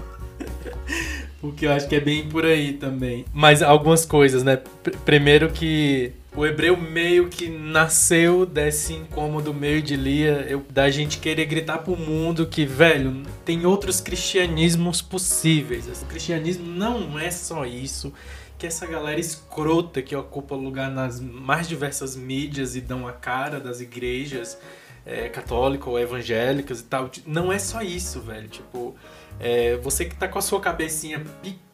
Porque 1.41 1.65
eu 1.65 1.73
acho 1.73 1.87
que 1.89 1.95
é 1.95 1.99
bem 1.99 2.29
por 2.29 2.45
aí 2.45 2.73
também. 2.73 3.25
Mas 3.33 3.61
algumas 3.61 4.05
coisas, 4.05 4.43
né? 4.43 4.61
Primeiro 5.03 5.51
que 5.51 6.13
o 6.37 6.45
hebreu 6.45 6.77
meio 6.77 7.29
que 7.29 7.49
nasceu 7.49 8.45
desse 8.45 8.93
incômodo 8.93 9.51
meio 9.55 9.81
de 9.81 9.95
Lia, 9.95 10.45
eu, 10.47 10.63
da 10.69 10.87
gente 10.87 11.17
querer 11.17 11.47
gritar 11.47 11.79
pro 11.79 11.97
mundo 11.97 12.45
que, 12.45 12.63
velho, 12.63 13.23
tem 13.43 13.65
outros 13.65 13.99
cristianismos 13.99 15.01
possíveis. 15.01 15.87
O 16.03 16.05
cristianismo 16.05 16.63
não 16.63 17.17
é 17.17 17.31
só 17.31 17.65
isso. 17.65 18.13
Que 18.55 18.67
essa 18.67 18.85
galera 18.85 19.19
escrota 19.19 19.99
que 19.99 20.15
ocupa 20.15 20.53
lugar 20.53 20.91
nas 20.91 21.19
mais 21.19 21.67
diversas 21.67 22.15
mídias 22.15 22.75
e 22.75 22.81
dão 22.81 23.07
a 23.07 23.13
cara 23.13 23.59
das 23.59 23.81
igrejas 23.81 24.59
é, 25.07 25.29
católicas 25.29 25.87
ou 25.87 25.99
evangélicas 25.99 26.81
e 26.81 26.83
tal. 26.83 27.09
Não 27.25 27.51
é 27.51 27.57
só 27.57 27.81
isso, 27.81 28.21
velho. 28.21 28.47
Tipo, 28.47 28.95
é, 29.39 29.75
você 29.77 30.05
que 30.05 30.15
tá 30.15 30.27
com 30.27 30.37
a 30.37 30.41
sua 30.43 30.61
cabecinha 30.61 31.19
pequena 31.41 31.66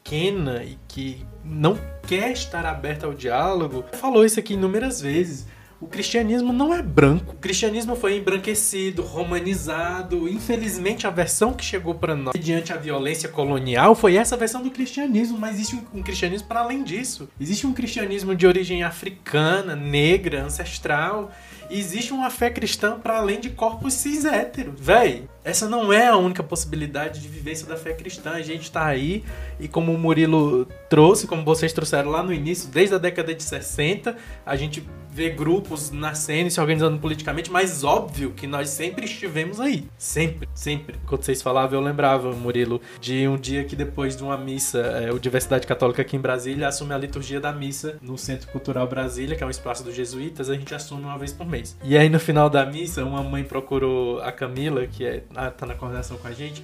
e 0.63 0.77
que 0.87 1.25
não 1.43 1.77
quer 2.07 2.31
estar 2.31 2.65
aberta 2.65 3.07
ao 3.07 3.13
diálogo, 3.13 3.83
falou 3.93 4.25
isso 4.25 4.39
aqui 4.39 4.53
inúmeras 4.53 5.01
vezes. 5.01 5.47
O 5.83 5.87
cristianismo 5.87 6.53
não 6.53 6.73
é 6.73 6.81
branco. 6.81 7.33
O 7.33 7.39
cristianismo 7.39 7.93
foi 7.97 8.15
embranquecido, 8.15 9.01
romanizado. 9.01 10.29
Infelizmente, 10.29 11.05
a 11.05 11.09
versão 11.09 11.51
que 11.51 11.65
chegou 11.65 11.93
para 11.93 12.15
nós 12.15 12.33
diante 12.39 12.71
a 12.71 12.77
violência 12.77 13.27
colonial 13.27 13.93
foi 13.93 14.15
essa 14.15 14.37
versão 14.37 14.61
do 14.61 14.71
cristianismo. 14.71 15.37
Mas 15.37 15.55
existe 15.55 15.75
um, 15.93 16.01
cristianismo 16.01 16.47
para 16.47 16.61
além 16.61 16.85
disso. 16.85 17.27
Existe 17.37 17.67
um 17.67 17.73
cristianismo 17.73 18.33
de 18.33 18.47
origem 18.47 18.81
africana, 18.81 19.75
negra, 19.75 20.43
ancestral. 20.45 21.33
Existe 21.69 22.13
uma 22.13 22.29
fé 22.29 22.49
cristã 22.49 22.97
para 22.97 23.17
além 23.17 23.41
de 23.41 23.49
corpos 23.49 23.93
cis 23.93 24.23
héteros. 24.23 24.75
Véi, 24.79 25.27
essa 25.43 25.67
não 25.67 25.91
é 25.91 26.07
a 26.07 26.17
única 26.17 26.41
possibilidade 26.41 27.19
de 27.19 27.27
vivência 27.27 27.67
da 27.67 27.75
fé 27.75 27.93
cristã. 27.93 28.31
A 28.31 28.41
gente 28.41 28.63
está 28.63 28.85
aí 28.85 29.23
e 29.59 29.67
como 29.67 29.93
o 29.93 29.97
Murilo 29.97 30.65
trouxe, 30.89 31.27
como 31.27 31.43
vocês 31.43 31.73
trouxeram 31.73 32.09
lá 32.09 32.23
no 32.23 32.33
início, 32.33 32.69
desde 32.69 32.95
a 32.95 32.97
década 32.97 33.33
de 33.33 33.43
60, 33.43 34.15
a 34.45 34.55
gente 34.55 34.83
vê 35.13 35.29
grupos 35.29 35.91
nascendo 35.91 36.47
e 36.47 36.51
se 36.51 36.59
organizando 36.59 36.97
politicamente, 36.97 37.51
mas 37.51 37.83
óbvio 37.83 38.31
que 38.31 38.47
nós 38.47 38.69
sempre 38.69 39.05
estivemos 39.05 39.59
aí. 39.59 39.85
Sempre, 39.95 40.49
sempre. 40.55 40.95
Quando 41.05 41.23
vocês 41.23 41.39
falavam, 41.39 41.79
eu 41.79 41.85
lembrava, 41.85 42.31
Murilo, 42.31 42.81
de 42.99 43.27
um 43.27 43.37
dia 43.37 43.63
que 43.63 43.75
depois 43.75 44.17
de 44.17 44.23
uma 44.23 44.35
missa, 44.35 44.79
é, 44.79 45.11
o 45.11 45.19
Diversidade 45.19 45.67
Católica 45.67 46.01
aqui 46.01 46.17
em 46.17 46.19
Brasília 46.19 46.67
assume 46.67 46.93
a 46.93 46.97
liturgia 46.97 47.39
da 47.39 47.51
missa 47.51 47.97
no 48.01 48.17
Centro 48.17 48.47
Cultural 48.47 48.87
Brasília, 48.87 49.35
que 49.35 49.43
é 49.43 49.45
um 49.45 49.51
espaço 49.51 49.83
dos 49.83 49.93
jesuítas, 49.93 50.49
a 50.49 50.55
gente 50.55 50.73
assume 50.73 51.03
uma 51.03 51.17
vez 51.17 51.31
por 51.31 51.47
mês. 51.47 51.77
E 51.83 51.95
aí 51.95 52.09
no 52.09 52.19
final 52.19 52.49
da 52.49 52.65
missa, 52.65 53.05
uma 53.05 53.21
mãe 53.21 53.43
procurou 53.43 54.19
a 54.19 54.31
Camila, 54.31 54.87
que 54.87 55.05
é, 55.05 55.23
tá 55.33 55.65
na 55.65 55.75
coordenação 55.75 56.17
com 56.17 56.27
a 56.27 56.31
gente, 56.31 56.63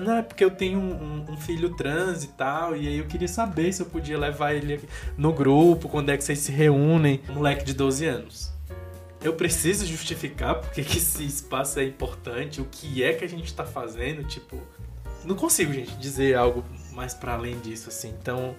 não, 0.00 0.16
é 0.16 0.22
porque 0.22 0.44
eu 0.44 0.50
tenho 0.50 0.78
um, 0.78 1.24
um, 1.28 1.36
filho 1.36 1.74
trans 1.74 2.24
e 2.24 2.28
tal, 2.28 2.76
e 2.76 2.88
aí 2.88 2.98
eu 2.98 3.06
queria 3.06 3.28
saber 3.28 3.72
se 3.72 3.82
eu 3.82 3.86
podia 3.86 4.18
levar 4.18 4.54
ele 4.54 4.80
no 5.16 5.32
grupo, 5.32 5.88
quando 5.88 6.10
é 6.10 6.16
que 6.16 6.24
vocês 6.24 6.38
se 6.38 6.52
reúnem, 6.52 7.20
um 7.28 7.34
moleque 7.34 7.64
de 7.64 7.74
12 7.74 8.06
anos. 8.06 8.52
Eu 9.22 9.32
preciso 9.32 9.86
justificar 9.86 10.56
porque 10.56 10.84
que 10.84 10.98
esse 10.98 11.24
espaço 11.24 11.78
é 11.80 11.84
importante, 11.84 12.60
o 12.60 12.64
que 12.64 13.02
é 13.02 13.12
que 13.12 13.24
a 13.24 13.28
gente 13.28 13.52
tá 13.52 13.64
fazendo, 13.64 14.22
tipo, 14.24 14.60
não 15.24 15.34
consigo, 15.34 15.72
gente, 15.72 15.96
dizer 15.96 16.36
algo 16.36 16.64
mais 16.92 17.12
para 17.12 17.34
além 17.34 17.58
disso, 17.58 17.88
assim. 17.88 18.14
Então, 18.20 18.54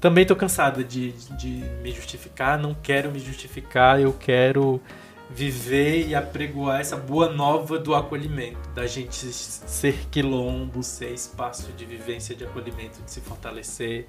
também 0.00 0.26
tô 0.26 0.36
cansada 0.36 0.84
de, 0.84 1.12
de 1.12 1.64
me 1.82 1.90
justificar, 1.90 2.58
não 2.58 2.74
quero 2.74 3.10
me 3.10 3.18
justificar, 3.18 4.00
eu 4.00 4.12
quero 4.12 4.80
viver 5.28 6.06
e 6.06 6.14
apregoar 6.14 6.80
essa 6.80 6.96
boa 6.96 7.30
nova 7.30 7.78
do 7.78 7.94
acolhimento, 7.94 8.68
da 8.74 8.86
gente 8.86 9.14
ser 9.32 10.06
quilombo, 10.10 10.82
ser 10.82 11.10
espaço 11.10 11.72
de 11.72 11.84
vivência, 11.84 12.34
de 12.34 12.44
acolhimento, 12.44 13.02
de 13.02 13.10
se 13.10 13.20
fortalecer. 13.20 14.06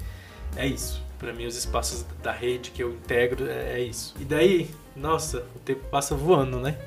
É 0.56 0.66
isso. 0.66 1.04
Para 1.20 1.34
mim, 1.34 1.46
os 1.46 1.58
espaços 1.58 2.06
da 2.22 2.32
rede 2.32 2.72
que 2.72 2.84
eu 2.84 2.92
integro 2.92 3.50
é, 3.50 3.80
é 3.80 3.82
isso. 3.82 4.16
E 4.20 4.24
daí, 4.24 4.70
nossa, 4.96 5.40
o 5.56 5.60
tempo 5.60 5.82
passa 5.90 6.16
voando, 6.16 6.60
né? 6.60 6.78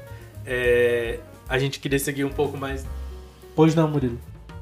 É, 0.47 1.18
a 1.49 1.59
gente 1.59 1.81
queria 1.81 1.99
seguir 1.99 2.24
um 2.24 2.31
pouco 2.31 2.57
mais. 2.57 2.87
Pois 3.57 3.74
não, 3.74 3.89
Murilo. 3.89 4.18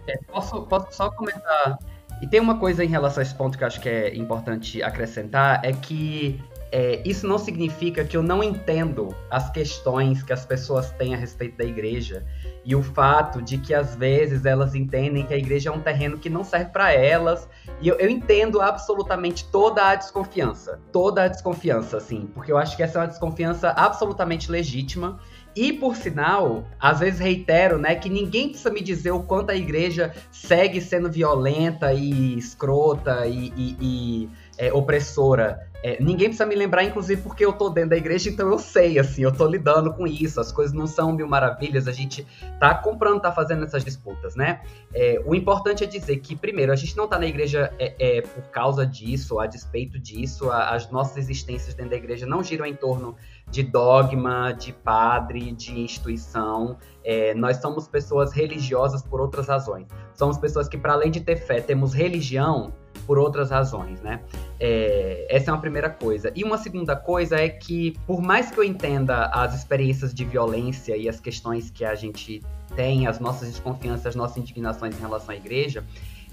É, 0.07 0.17
posso, 0.27 0.63
posso 0.63 0.97
só 0.97 1.11
comentar. 1.11 1.79
E 2.23 2.27
tem 2.27 2.41
uma 2.41 2.59
coisa 2.59 2.83
em 2.83 2.89
relação 2.89 3.21
a 3.21 3.23
esse 3.23 3.35
ponto 3.35 3.57
que 3.57 3.63
eu 3.63 3.69
acho 3.69 3.81
que 3.81 3.89
é 3.89 4.17
importante 4.17 4.83
acrescentar: 4.83 5.61
é 5.63 5.73
que 5.73 6.41
é, 6.71 7.01
isso 7.05 7.27
não 7.27 7.39
significa 7.39 8.05
que 8.05 8.17
eu 8.17 8.23
não 8.23 8.43
entendo 8.43 9.15
as 9.31 9.51
questões 9.51 10.23
que 10.23 10.33
as 10.33 10.45
pessoas 10.45 10.91
têm 10.93 11.15
a 11.15 11.17
respeito 11.17 11.57
da 11.57 11.65
igreja 11.65 12.27
e 12.65 12.77
o 12.77 12.83
fato 12.83 13.41
de 13.41 13.57
que 13.57 13.73
às 13.73 13.97
vezes 13.97 14.45
elas 14.45 14.75
entendem 14.75 15.25
que 15.25 15.33
a 15.33 15.39
igreja 15.39 15.71
é 15.71 15.73
um 15.73 15.81
terreno 15.81 16.19
que 16.19 16.29
não 16.29 16.45
serve 16.45 16.71
para 16.71 16.93
elas. 16.93 17.49
E 17.81 17.89
eu, 17.89 17.97
eu, 17.97 18.11
entendo 18.11 18.61
absolutamente 18.61 19.47
toda 19.47 19.89
a 19.89 19.95
desconfiança, 19.95 20.79
toda 20.93 21.25
a 21.25 21.29
desconfiança, 21.29 21.97
assim, 21.97 22.29
porque 22.35 22.53
eu 22.53 22.59
acho 22.59 22.77
que 22.77 22.83
essa 22.83 22.99
é 22.99 23.01
uma 23.03 23.09
desconfiança 23.09 23.71
absolutamente 23.71 24.51
legítima. 24.51 25.19
E 25.57 25.73
por 25.73 25.97
sinal, 25.97 26.67
às 26.79 27.01
vezes 27.01 27.19
reitero, 27.19 27.79
né, 27.79 27.95
que 27.95 28.09
ninguém 28.09 28.51
precisa 28.51 28.71
me 28.71 28.83
dizer 28.83 29.13
o 29.13 29.23
quanto 29.23 29.51
a 29.51 29.57
igreja 29.57 30.15
segue 30.31 30.81
sendo 30.81 31.11
violenta 31.11 31.93
e 31.93 32.37
escrota 32.37 33.27
e, 33.27 33.53
e, 33.57 33.77
e 33.81 34.31
é, 34.59 34.73
opressora. 34.73 35.67
É, 35.81 36.03
ninguém 36.03 36.27
precisa 36.27 36.45
me 36.45 36.57
lembrar, 36.57 36.83
inclusive, 36.83 37.23
porque 37.23 37.45
eu 37.45 37.53
tô 37.53 37.71
dentro 37.71 37.91
da 37.91 37.97
igreja, 37.97 38.29
então 38.29 38.51
eu 38.51 38.59
sei, 38.59 38.99
assim, 38.99 39.23
eu 39.23 39.33
tô 39.33 39.47
lidando 39.47 39.95
com 39.95 40.07
isso. 40.09 40.41
As 40.41 40.51
coisas 40.51 40.75
não 40.75 40.89
são 40.89 41.13
mil 41.13 41.29
maravilhas, 41.29 41.87
a 41.87 41.93
gente 41.93 42.27
tá 42.59 42.75
comprando, 42.75 43.21
tá 43.21 43.31
fazendo 43.31 43.65
essas 43.65 43.85
disputas, 43.85 44.35
né? 44.35 44.61
É, 44.93 45.23
o 45.25 45.37
importante 45.37 45.85
é 45.85 45.87
dizer 45.87 46.17
que, 46.19 46.35
primeiro, 46.35 46.73
a 46.73 46.77
gente 46.77 46.97
não 46.97 47.07
tá 47.07 47.17
na 47.17 47.27
igreja 47.27 47.73
é, 47.79 48.19
é 48.19 48.23
por 48.23 48.43
causa 48.51 48.85
disso, 48.85 49.39
a 49.39 49.47
despeito 49.47 50.01
disso, 50.01 50.51
a, 50.51 50.71
as 50.75 50.91
nossas 50.91 51.17
existências 51.17 51.75
dentro 51.75 51.93
da 51.93 51.97
igreja 51.97 52.27
não 52.27 52.43
giram 52.43 52.67
em 52.67 52.75
torno 52.75 53.15
de 53.51 53.63
dogma, 53.63 54.53
de 54.53 54.73
padre, 54.73 55.53
de 55.53 55.81
instituição. 55.81 56.77
É, 57.05 57.35
nós 57.35 57.59
somos 57.59 57.89
pessoas 57.89 58.33
religiosas 58.33 59.03
por 59.03 59.21
outras 59.21 59.49
razões. 59.49 59.87
Somos 60.15 60.37
pessoas 60.37 60.69
que, 60.69 60.77
para 60.77 60.93
além 60.93 61.11
de 61.11 61.21
ter 61.21 61.37
fé, 61.37 61.61
temos 61.61 61.95
religião 61.95 62.73
por 63.07 63.19
outras 63.19 63.51
razões, 63.51 64.03
né? 64.03 64.21
É, 64.61 65.27
essa 65.31 65.51
é 65.51 65.55
uma 65.55 65.61
primeira 65.61 65.89
coisa. 65.89 66.31
E 66.37 66.45
uma 66.45 66.59
segunda 66.59 66.95
coisa 66.95 67.37
é 67.37 67.49
que, 67.49 67.97
por 68.07 68.21
mais 68.21 68.51
que 68.51 68.59
eu 68.59 68.65
entenda 68.65 69.27
as 69.27 69.55
experiências 69.55 70.13
de 70.13 70.25
violência 70.25 70.97
e 70.97 71.09
as 71.09 71.19
questões 71.19 71.71
que 71.71 71.85
a 71.85 71.95
gente 71.95 72.43
tem, 72.77 73.07
as 73.07 73.19
nossas 73.19 73.49
desconfianças, 73.49 74.07
as 74.07 74.15
nossas 74.15 74.37
indignações 74.37 74.95
em 74.95 75.01
relação 75.01 75.35
à 75.35 75.37
igreja, 75.37 75.83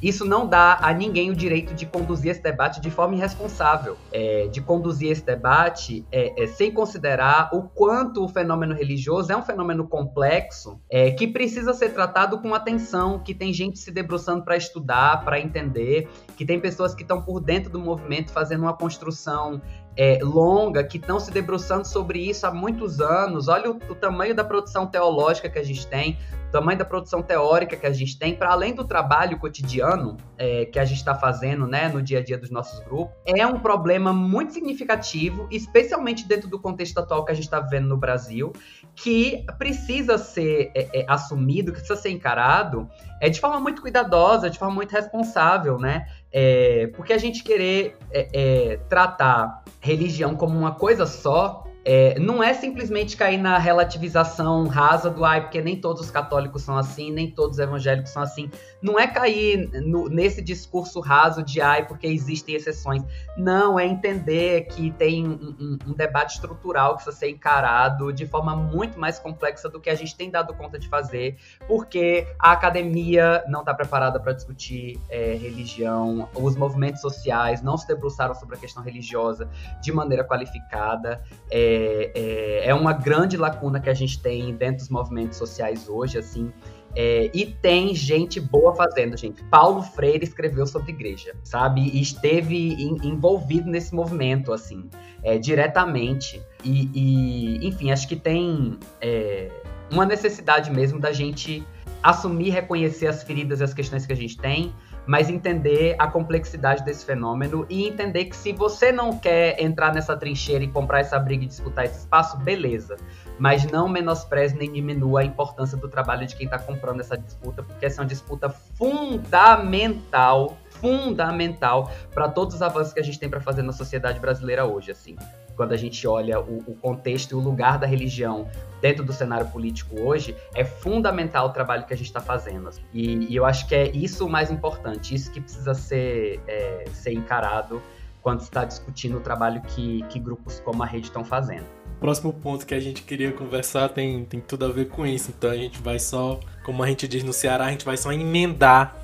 isso 0.02 0.26
não 0.26 0.48
dá 0.48 0.78
a 0.82 0.94
ninguém 0.94 1.32
o 1.32 1.36
direito 1.36 1.74
de 1.74 1.86
conduzir 1.86 2.32
esse 2.32 2.42
debate 2.42 2.82
de 2.82 2.90
forma 2.92 3.16
irresponsável, 3.16 3.98
é, 4.12 4.48
de 4.48 4.62
conduzir 4.62 5.12
esse 5.12 5.26
debate 5.26 6.06
é, 6.12 6.44
é, 6.44 6.48
sem 6.48 6.72
considerar 6.72 7.50
o 7.54 7.64
quanto 7.64 8.24
o 8.24 8.28
fenômeno 8.28 8.76
religioso 8.76 9.32
é 9.32 9.38
um 9.38 9.42
fenômeno 9.42 9.88
complexo 9.88 10.80
é, 10.90 11.12
que 11.12 11.28
precisa 11.28 11.74
ser 11.74 11.90
tratado 11.90 12.40
com 12.40 12.54
atenção, 12.54 13.20
que 13.20 13.34
tem 13.34 13.54
gente 13.54 13.80
se 13.80 13.92
debruçando 13.92 14.44
para 14.44 14.58
estudar, 14.58 15.24
para 15.24 15.40
entender, 15.40 16.10
que 16.36 16.46
tem 16.46 16.60
pessoas 16.60 16.94
que 16.94 17.02
estão 17.02 17.22
por 17.22 17.40
dentro 17.40 17.72
do 17.72 17.80
movimento 17.80 18.32
fazendo 18.32 18.62
uma 18.62 18.74
construção 18.74 19.62
é, 19.98 20.20
longa, 20.22 20.84
que 20.84 20.98
estão 20.98 21.20
se 21.20 21.32
debruçando 21.32 21.86
sobre 21.88 22.20
isso 22.20 22.46
há 22.46 22.52
muitos 22.52 23.00
anos. 23.00 23.48
Olha 23.48 23.72
o, 23.72 23.76
o, 23.90 23.96
tamanho 23.96 24.36
da 24.36 24.44
produção 24.44 24.86
teológica 24.86 25.50
que 25.50 25.58
a 25.58 25.64
gente 25.64 25.88
tem, 25.88 26.18
o 26.50 26.52
tamanho 26.52 26.78
da 26.78 26.86
produção 26.86 27.22
teórica 27.22 27.76
que 27.76 27.86
a 27.86 27.92
gente 27.92 28.18
tem, 28.18 28.36
para 28.36 28.52
além 28.52 28.74
do 28.74 28.84
trabalho 28.84 29.38
cotidiano 29.40 30.18
é, 30.38 30.66
que 30.66 30.80
a 30.80 30.86
gente 30.86 30.98
está 30.98 31.16
fazendo 31.16 31.66
né, 31.66 31.88
no 31.88 32.02
dia 32.02 32.20
a 32.20 32.24
dia 32.24 32.38
dos 32.38 32.50
nossos 32.50 32.80
grupos. 32.80 33.16
É 33.26 33.46
um 33.48 33.60
problema 33.60 34.12
muito 34.12 34.54
significativo, 34.54 35.48
especialmente 35.52 36.28
dentro 36.28 36.50
do 36.50 36.60
contexto 36.60 36.98
atual 36.98 37.24
que 37.24 37.32
a 37.32 37.36
gente 37.36 37.46
está 37.46 37.60
vivendo 37.60 37.88
no 37.88 37.98
Brasil, 37.98 38.52
que 38.96 39.46
precisa 39.58 40.18
ser 40.18 40.72
é, 40.76 41.02
é, 41.02 41.06
assumido, 41.08 41.72
que 41.72 41.80
precisa 41.80 42.00
ser 42.00 42.10
encarado 42.10 42.90
é, 43.22 43.30
de 43.30 43.40
forma 43.40 43.60
muito 43.60 43.82
cuidadosa, 43.82 44.50
de 44.50 44.60
forma 44.60 44.76
muito 44.76 44.92
responsável, 44.92 45.80
né? 45.80 46.06
É, 46.38 46.88
porque 46.88 47.14
a 47.14 47.18
gente 47.18 47.42
querer 47.46 47.96
é, 48.12 48.28
é, 48.34 48.78
tratar 48.90 49.64
religião 49.80 50.36
como 50.36 50.60
uma 50.60 50.76
coisa 50.76 51.06
só 51.06 51.64
é, 51.86 52.20
não 52.20 52.44
é 52.44 52.52
simplesmente 52.52 53.16
cair 53.16 53.38
na 53.38 53.60
relativização 53.60 54.68
rasa 54.68 55.10
do 55.10 55.24
ai, 55.24 55.42
porque 55.42 55.62
nem 55.62 55.80
todos 55.80 56.02
os 56.02 56.10
católicos 56.10 56.64
são 56.64 56.76
assim, 56.76 57.12
nem 57.12 57.30
todos 57.30 57.58
os 57.58 57.60
evangélicos 57.60 58.12
são 58.12 58.24
assim. 58.24 58.50
Não 58.82 59.00
é 59.00 59.08
cair 59.08 59.70
no, 59.82 60.08
nesse 60.10 60.42
discurso 60.42 61.00
raso 61.00 61.44
de 61.44 61.62
ai, 61.62 61.88
porque 61.88 62.08
existem 62.08 62.56
exceções. 62.56 63.04
Não, 63.38 63.80
é 63.80 63.86
entender 63.86 64.66
que 64.66 64.92
tem 64.92 65.28
um, 65.28 65.56
um, 65.60 65.78
um, 65.88 65.94
debate 65.94 66.36
estrutural 66.36 66.90
que 66.90 67.04
precisa 67.04 67.16
ser 67.16 67.30
encarado 67.30 68.12
de 68.12 68.26
forma 68.26 68.56
muito 68.56 69.00
mais 69.00 69.18
complexa 69.20 69.70
do 69.70 69.80
que 69.80 69.90
a 69.90 69.96
gente 69.96 70.16
tem 70.16 70.30
dado 70.30 70.54
conta 70.54 70.78
de 70.78 70.88
fazer, 70.88 71.38
porque 71.68 72.28
a 72.40 72.52
academia 72.52 73.44
não 73.48 73.62
está 73.62 73.74
preparada 73.74 74.20
para 74.20 74.34
discutir 74.34 75.00
é, 75.10 75.34
religião, 75.34 76.30
os 76.34 76.56
movimentos 76.56 77.02
sociais 77.02 77.62
não 77.62 77.78
se 77.78 77.88
debruçaram 77.88 78.36
sobre 78.36 78.56
a 78.56 78.60
questão 78.60 78.84
religiosa 78.84 79.50
de 79.82 79.92
maneira 79.92 80.24
qualificada. 80.24 81.24
É, 81.50 82.12
é, 82.16 82.70
é, 82.70 82.74
uma 82.74 82.94
grande 82.94 83.38
lacuna 83.38 83.80
que 83.80 83.90
a 83.90 83.94
gente 83.94 84.22
tem 84.22 84.56
dentro 84.56 84.78
dos 84.78 84.90
movimentos 84.90 85.38
sociais 85.38 85.88
hoje, 85.88 86.18
assim. 86.18 86.52
É, 86.96 87.30
e 87.34 87.46
tem 87.46 87.94
gente 87.94 88.40
boa 88.40 88.74
fazendo, 88.74 89.18
gente. 89.18 89.44
Paulo 89.46 89.82
Freire 89.82 90.24
escreveu 90.24 90.66
sobre 90.66 90.92
igreja, 90.92 91.36
sabe? 91.44 91.82
E 91.82 92.02
esteve 92.02 92.74
envolvido 93.04 93.70
nesse 93.70 93.94
movimento, 93.94 94.54
assim, 94.54 94.90
é, 95.22 95.38
diretamente. 95.38 96.42
E, 96.64 96.90
e, 96.94 97.68
enfim, 97.68 97.92
acho 97.92 98.08
que 98.08 98.16
tem 98.16 98.80
é, 99.02 99.50
uma 99.92 100.06
necessidade 100.06 100.72
mesmo 100.72 101.00
da 101.00 101.12
gente 101.12 101.66
assumir, 102.02 102.52
reconhecer 102.52 103.08
as 103.08 103.24
feridas 103.24 103.60
e 103.60 103.64
as 103.64 103.74
questões 103.74 104.06
que 104.06 104.14
a 104.14 104.16
gente 104.16 104.38
tem, 104.38 104.74
mas 105.08 105.30
entender 105.30 105.96
a 105.98 106.08
complexidade 106.08 106.84
desse 106.86 107.06
fenômeno 107.06 107.66
e 107.70 107.88
entender 107.88 108.26
que 108.26 108.36
se 108.36 108.54
você 108.54 108.92
não 108.92 109.18
quer 109.18 109.60
entrar 109.62 109.94
nessa 109.94 110.16
trincheira 110.16 110.64
e 110.64 110.68
comprar 110.68 111.00
essa 111.00 111.18
briga 111.20 111.44
e 111.44 111.48
disputar 111.48 111.86
esse 111.86 112.00
espaço, 112.00 112.38
beleza. 112.38 112.96
Mas 113.38 113.66
não 113.66 113.88
menospreze 113.88 114.56
nem 114.56 114.72
diminua 114.72 115.22
a 115.22 115.24
importância 115.24 115.78
do 115.78 115.88
trabalho 115.88 116.26
de 116.26 116.36
quem 116.36 116.46
está 116.46 116.58
comprando 116.58 117.02
essa 117.02 117.18
disputa, 117.18 117.64
porque 117.64 117.86
essa 117.86 118.00
é 118.00 118.04
uma 118.04 118.08
disputa 118.08 118.50
fundamental, 118.50 120.58
fundamental 120.70 121.92
para 122.14 122.30
todos 122.30 122.56
os 122.56 122.62
avanços 122.62 122.94
que 122.94 123.00
a 123.00 123.04
gente 123.04 123.20
tem 123.20 123.30
para 123.30 123.42
fazer 123.42 123.62
na 123.62 123.74
sociedade 123.74 124.20
brasileira 124.20 124.66
hoje, 124.66 124.92
assim 124.92 125.16
quando 125.56 125.72
a 125.72 125.78
gente 125.78 126.06
olha 126.08 126.40
o, 126.40 126.58
o, 126.68 126.76
contexto 126.76 127.32
e 127.32 127.36
o 127.36 127.40
lugar 127.40 127.80
da 127.80 127.88
religião 127.88 128.48
dentro 128.82 129.04
do 129.04 129.14
cenário 129.14 129.48
político 129.48 130.00
hoje, 130.00 130.36
é 130.54 130.64
fundamental 130.64 131.48
o 131.48 131.50
trabalho 131.50 131.86
que 131.86 131.94
a 131.94 131.98
gente 131.98 132.08
está 132.08 132.20
fazendo. 132.20 132.70
E, 132.94 133.32
e, 133.32 133.36
eu 133.36 133.46
acho 133.46 133.68
que 133.68 133.74
é 133.74 133.90
isso 133.90 134.26
o 134.26 134.30
mais 134.30 134.52
importante, 134.52 135.16
isso 135.16 135.32
que 135.32 135.40
precisa 135.40 135.74
ser, 135.74 136.42
é, 136.48 136.86
ser 136.92 137.14
encarado 137.14 137.82
quando 138.22 138.42
está 138.42 138.66
discutindo 138.66 139.18
o 139.18 139.22
trabalho 139.22 139.62
que, 139.62 140.04
que 140.10 140.20
grupos 140.20 140.60
como 140.60 140.84
a 140.84 140.86
rede 140.86 141.08
estão 141.08 141.24
fazendo. 141.24 141.66
Próximo 142.00 142.34
ponto 142.34 142.66
que 142.66 142.74
a 142.74 142.80
gente 142.80 143.02
queria 143.02 143.32
conversar 143.32 143.90
tem, 143.90 144.26
tem 144.26 144.40
tudo 144.40 144.66
a 144.66 144.70
ver 144.70 144.90
com 144.90 145.06
isso, 145.06 145.34
então 145.36 145.50
a 145.50 145.56
gente 145.56 145.80
vai 145.82 145.98
só, 145.98 146.40
como 146.64 146.84
a 146.84 146.88
gente 146.88 147.08
diz 147.08 147.24
no 147.24 147.34
Ceará, 147.34 147.66
a 147.66 147.72
gente 147.72 147.86
vai 147.86 147.98
só 147.98 148.12
emendar. 148.12 148.96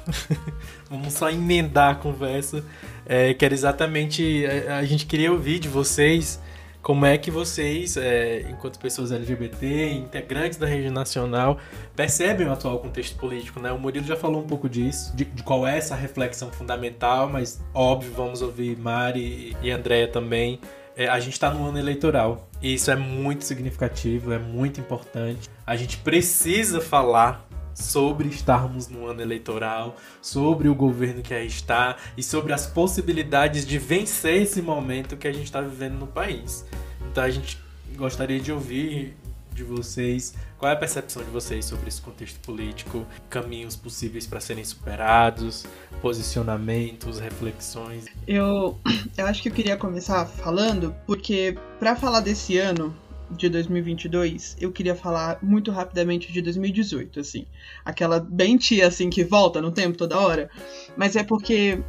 Vamos 0.90 1.14
só 1.14 1.30
emendar 1.30 1.92
a 1.92 1.96
conversa 1.96 2.64
é, 3.06 3.34
que 3.34 3.44
era 3.44 3.54
exatamente. 3.54 4.46
A, 4.46 4.54
é, 4.54 4.72
a, 4.74 4.84
gente 4.86 5.06
queria 5.06 5.32
ouvir 5.32 5.60
de 5.60 5.68
vocês 5.68 6.40
como 6.82 7.06
é 7.06 7.18
que 7.18 7.30
vocês, 7.30 7.96
é, 7.96 8.42
enquanto 8.50 8.80
pessoas 8.80 9.12
LGBT, 9.12 9.92
integrantes 9.92 10.58
da 10.58 10.66
rede 10.66 10.90
nacional, 10.90 11.60
percebem 11.96 12.48
o 12.48 12.52
atual 12.52 12.80
contexto 12.80 13.16
político, 13.18 13.60
né? 13.60 13.72
O 13.72 13.78
Murilo 13.78 14.06
já 14.06 14.16
falou 14.16 14.42
um 14.42 14.48
pouco 14.48 14.68
disso, 14.68 15.16
de, 15.16 15.26
de 15.26 15.44
qual 15.44 15.68
é 15.68 15.78
essa 15.78 15.96
reflexão 15.96 16.52
fundamental, 16.52 17.30
mas 17.30 17.64
óbvio, 17.74 18.12
vamos 18.16 18.42
ouvir 18.42 18.78
Mari 18.78 19.56
e 19.62 19.70
Andréia 19.70 20.08
também. 20.08 20.60
É, 20.96 21.08
a 21.08 21.20
gente 21.20 21.34
está 21.34 21.50
no 21.52 21.66
ano 21.66 21.78
eleitoral 21.78 22.50
e 22.62 22.74
isso 22.74 22.92
é 22.92 22.96
muito 22.96 23.46
significativo, 23.46 24.34
é 24.34 24.40
muito 24.40 24.80
importante. 24.80 25.50
A 25.66 25.76
gente 25.76 25.98
precisa 25.98 26.82
falar 26.82 27.48
sobre 27.74 28.28
estarmos 28.28 28.88
no 28.88 29.08
ano 29.08 29.22
eleitoral, 29.22 29.96
sobre 30.22 30.68
o 30.68 30.76
governo 30.76 31.22
que 31.22 31.34
aí 31.34 31.48
está 31.48 31.98
e 32.18 32.24
sobre 32.24 32.54
as 32.54 32.68
possibilidades 32.68 33.66
de 33.66 33.78
vencer 33.78 34.42
esse 34.42 34.62
momento 34.62 35.16
que 35.16 35.28
a 35.28 35.32
gente 35.32 35.46
está 35.46 35.62
vivendo 35.62 35.96
no 35.96 36.08
país. 36.08 36.66
Então 37.10 37.24
a 37.24 37.30
gente 37.30 37.58
gostaria 37.96 38.40
de 38.40 38.52
ouvir 38.52 39.16
de 39.54 39.64
vocês 39.64 40.34
qual 40.62 40.72
é 40.72 40.76
a 40.76 40.78
percepção 40.78 41.24
de 41.24 41.32
vocês 41.32 41.66
sobre 41.66 41.88
esse 41.88 42.00
contexto 42.00 42.40
político, 42.42 43.04
caminhos 43.28 43.76
possíveis 43.76 44.28
para 44.28 44.40
serem 44.40 44.64
superados, 44.64 45.66
posicionamentos, 46.04 47.20
reflexões. 47.20 48.06
Eu, 48.28 48.78
eu 49.18 49.26
acho 49.26 49.42
que 49.42 49.50
eu 49.50 49.54
queria 49.54 49.76
começar 49.76 50.24
falando 50.28 50.96
porque 51.08 51.58
para 51.80 51.96
falar 51.96 52.20
desse 52.20 52.60
ano 52.60 52.96
de 53.32 53.50
2022, 53.50 54.58
eu 54.60 54.72
queria 54.72 54.94
falar 54.94 55.40
muito 55.42 55.72
rapidamente 55.72 56.32
de 56.32 56.44
2018, 56.44 57.20
assim. 57.20 57.48
Aquela 57.84 58.20
bem 58.20 58.56
tia, 58.56 58.86
assim, 58.86 59.10
que 59.10 59.24
volta 59.24 59.60
no 59.60 59.72
tempo 59.72 59.98
toda 59.98 60.20
hora. 60.20 60.48
Mas 60.96 61.16
é 61.16 61.24
porque 61.24 61.82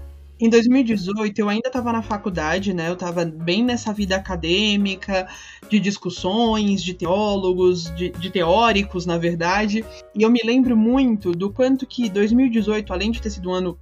em 0.42 0.48
2018 0.48 1.38
eu 1.38 1.48
ainda 1.48 1.68
estava 1.68 1.92
na 1.92 2.02
faculdade, 2.02 2.74
né? 2.74 2.88
Eu 2.88 2.94
estava 2.94 3.24
bem 3.24 3.64
nessa 3.64 3.92
vida 3.92 4.16
acadêmica, 4.16 5.28
de 5.70 5.78
discussões, 5.78 6.82
de 6.82 6.94
teólogos, 6.94 7.84
de, 7.94 8.10
de, 8.10 8.28
teóricos, 8.28 9.06
na 9.06 9.16
verdade. 9.16 9.84
E 10.12 10.22
eu 10.24 10.28
me 10.28 10.40
lembro 10.44 10.76
muito 10.76 11.30
do 11.30 11.48
quanto 11.48 11.86
que 11.86 12.08
2018, 12.08 12.92
além 12.92 13.12
de 13.12 13.22
ter 13.22 13.30
sido 13.30 13.50
um 13.50 13.52
ano, 13.52 13.78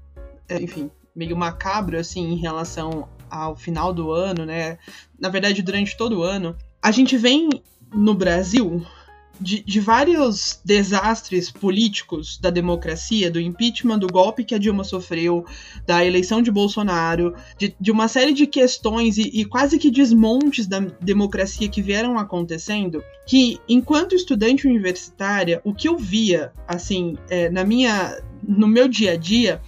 é, 0.46 0.60
enfim, 0.60 0.90
meio 1.16 1.34
macabro, 1.34 1.98
assim, 1.98 2.30
em 2.30 2.36
relação 2.36 3.08
ao 3.30 3.56
final 3.56 3.94
do 3.94 4.12
ano, 4.12 4.44
né? 4.44 4.76
Na 5.18 5.30
verdade, 5.30 5.62
durante 5.62 5.96
todo 5.96 6.18
o 6.18 6.22
ano, 6.22 6.54
a 6.82 6.90
gente 6.90 7.16
vem 7.16 7.48
no 7.90 8.12
Brasil 8.12 8.84
de, 9.40 9.62
de, 9.62 9.80
vários 9.80 10.60
desastres 10.64 11.50
políticos 11.50 12.38
da 12.38 12.50
democracia, 12.50 13.30
do 13.30 13.40
impeachment, 13.40 13.98
do 13.98 14.06
golpe 14.06 14.44
que 14.44 14.54
a 14.54 14.58
Dilma 14.58 14.84
sofreu, 14.84 15.44
da 15.86 16.04
eleição 16.04 16.42
de 16.42 16.50
Bolsonaro, 16.50 17.34
de, 17.58 17.74
de 17.80 17.90
uma 17.90 18.08
série 18.08 18.32
de 18.32 18.46
questões 18.46 19.16
e, 19.16 19.30
e, 19.32 19.44
quase 19.44 19.78
que 19.78 19.90
desmontes 19.90 20.66
da 20.66 20.80
democracia 21.00 21.68
que 21.68 21.82
vieram 21.82 22.18
acontecendo, 22.18 23.02
que 23.26 23.58
enquanto 23.68 24.14
estudante 24.14 24.66
universitária, 24.66 25.60
o 25.64 25.74
que 25.74 25.88
eu 25.88 25.96
via, 25.96 26.52
assim, 26.68 27.16
é, 27.28 27.48
na 27.48 27.64
minha, 27.64 28.20
no 28.46 28.66
meu 28.66 28.88
dia 28.88 29.12
a 29.12 29.16
dia, 29.16 29.60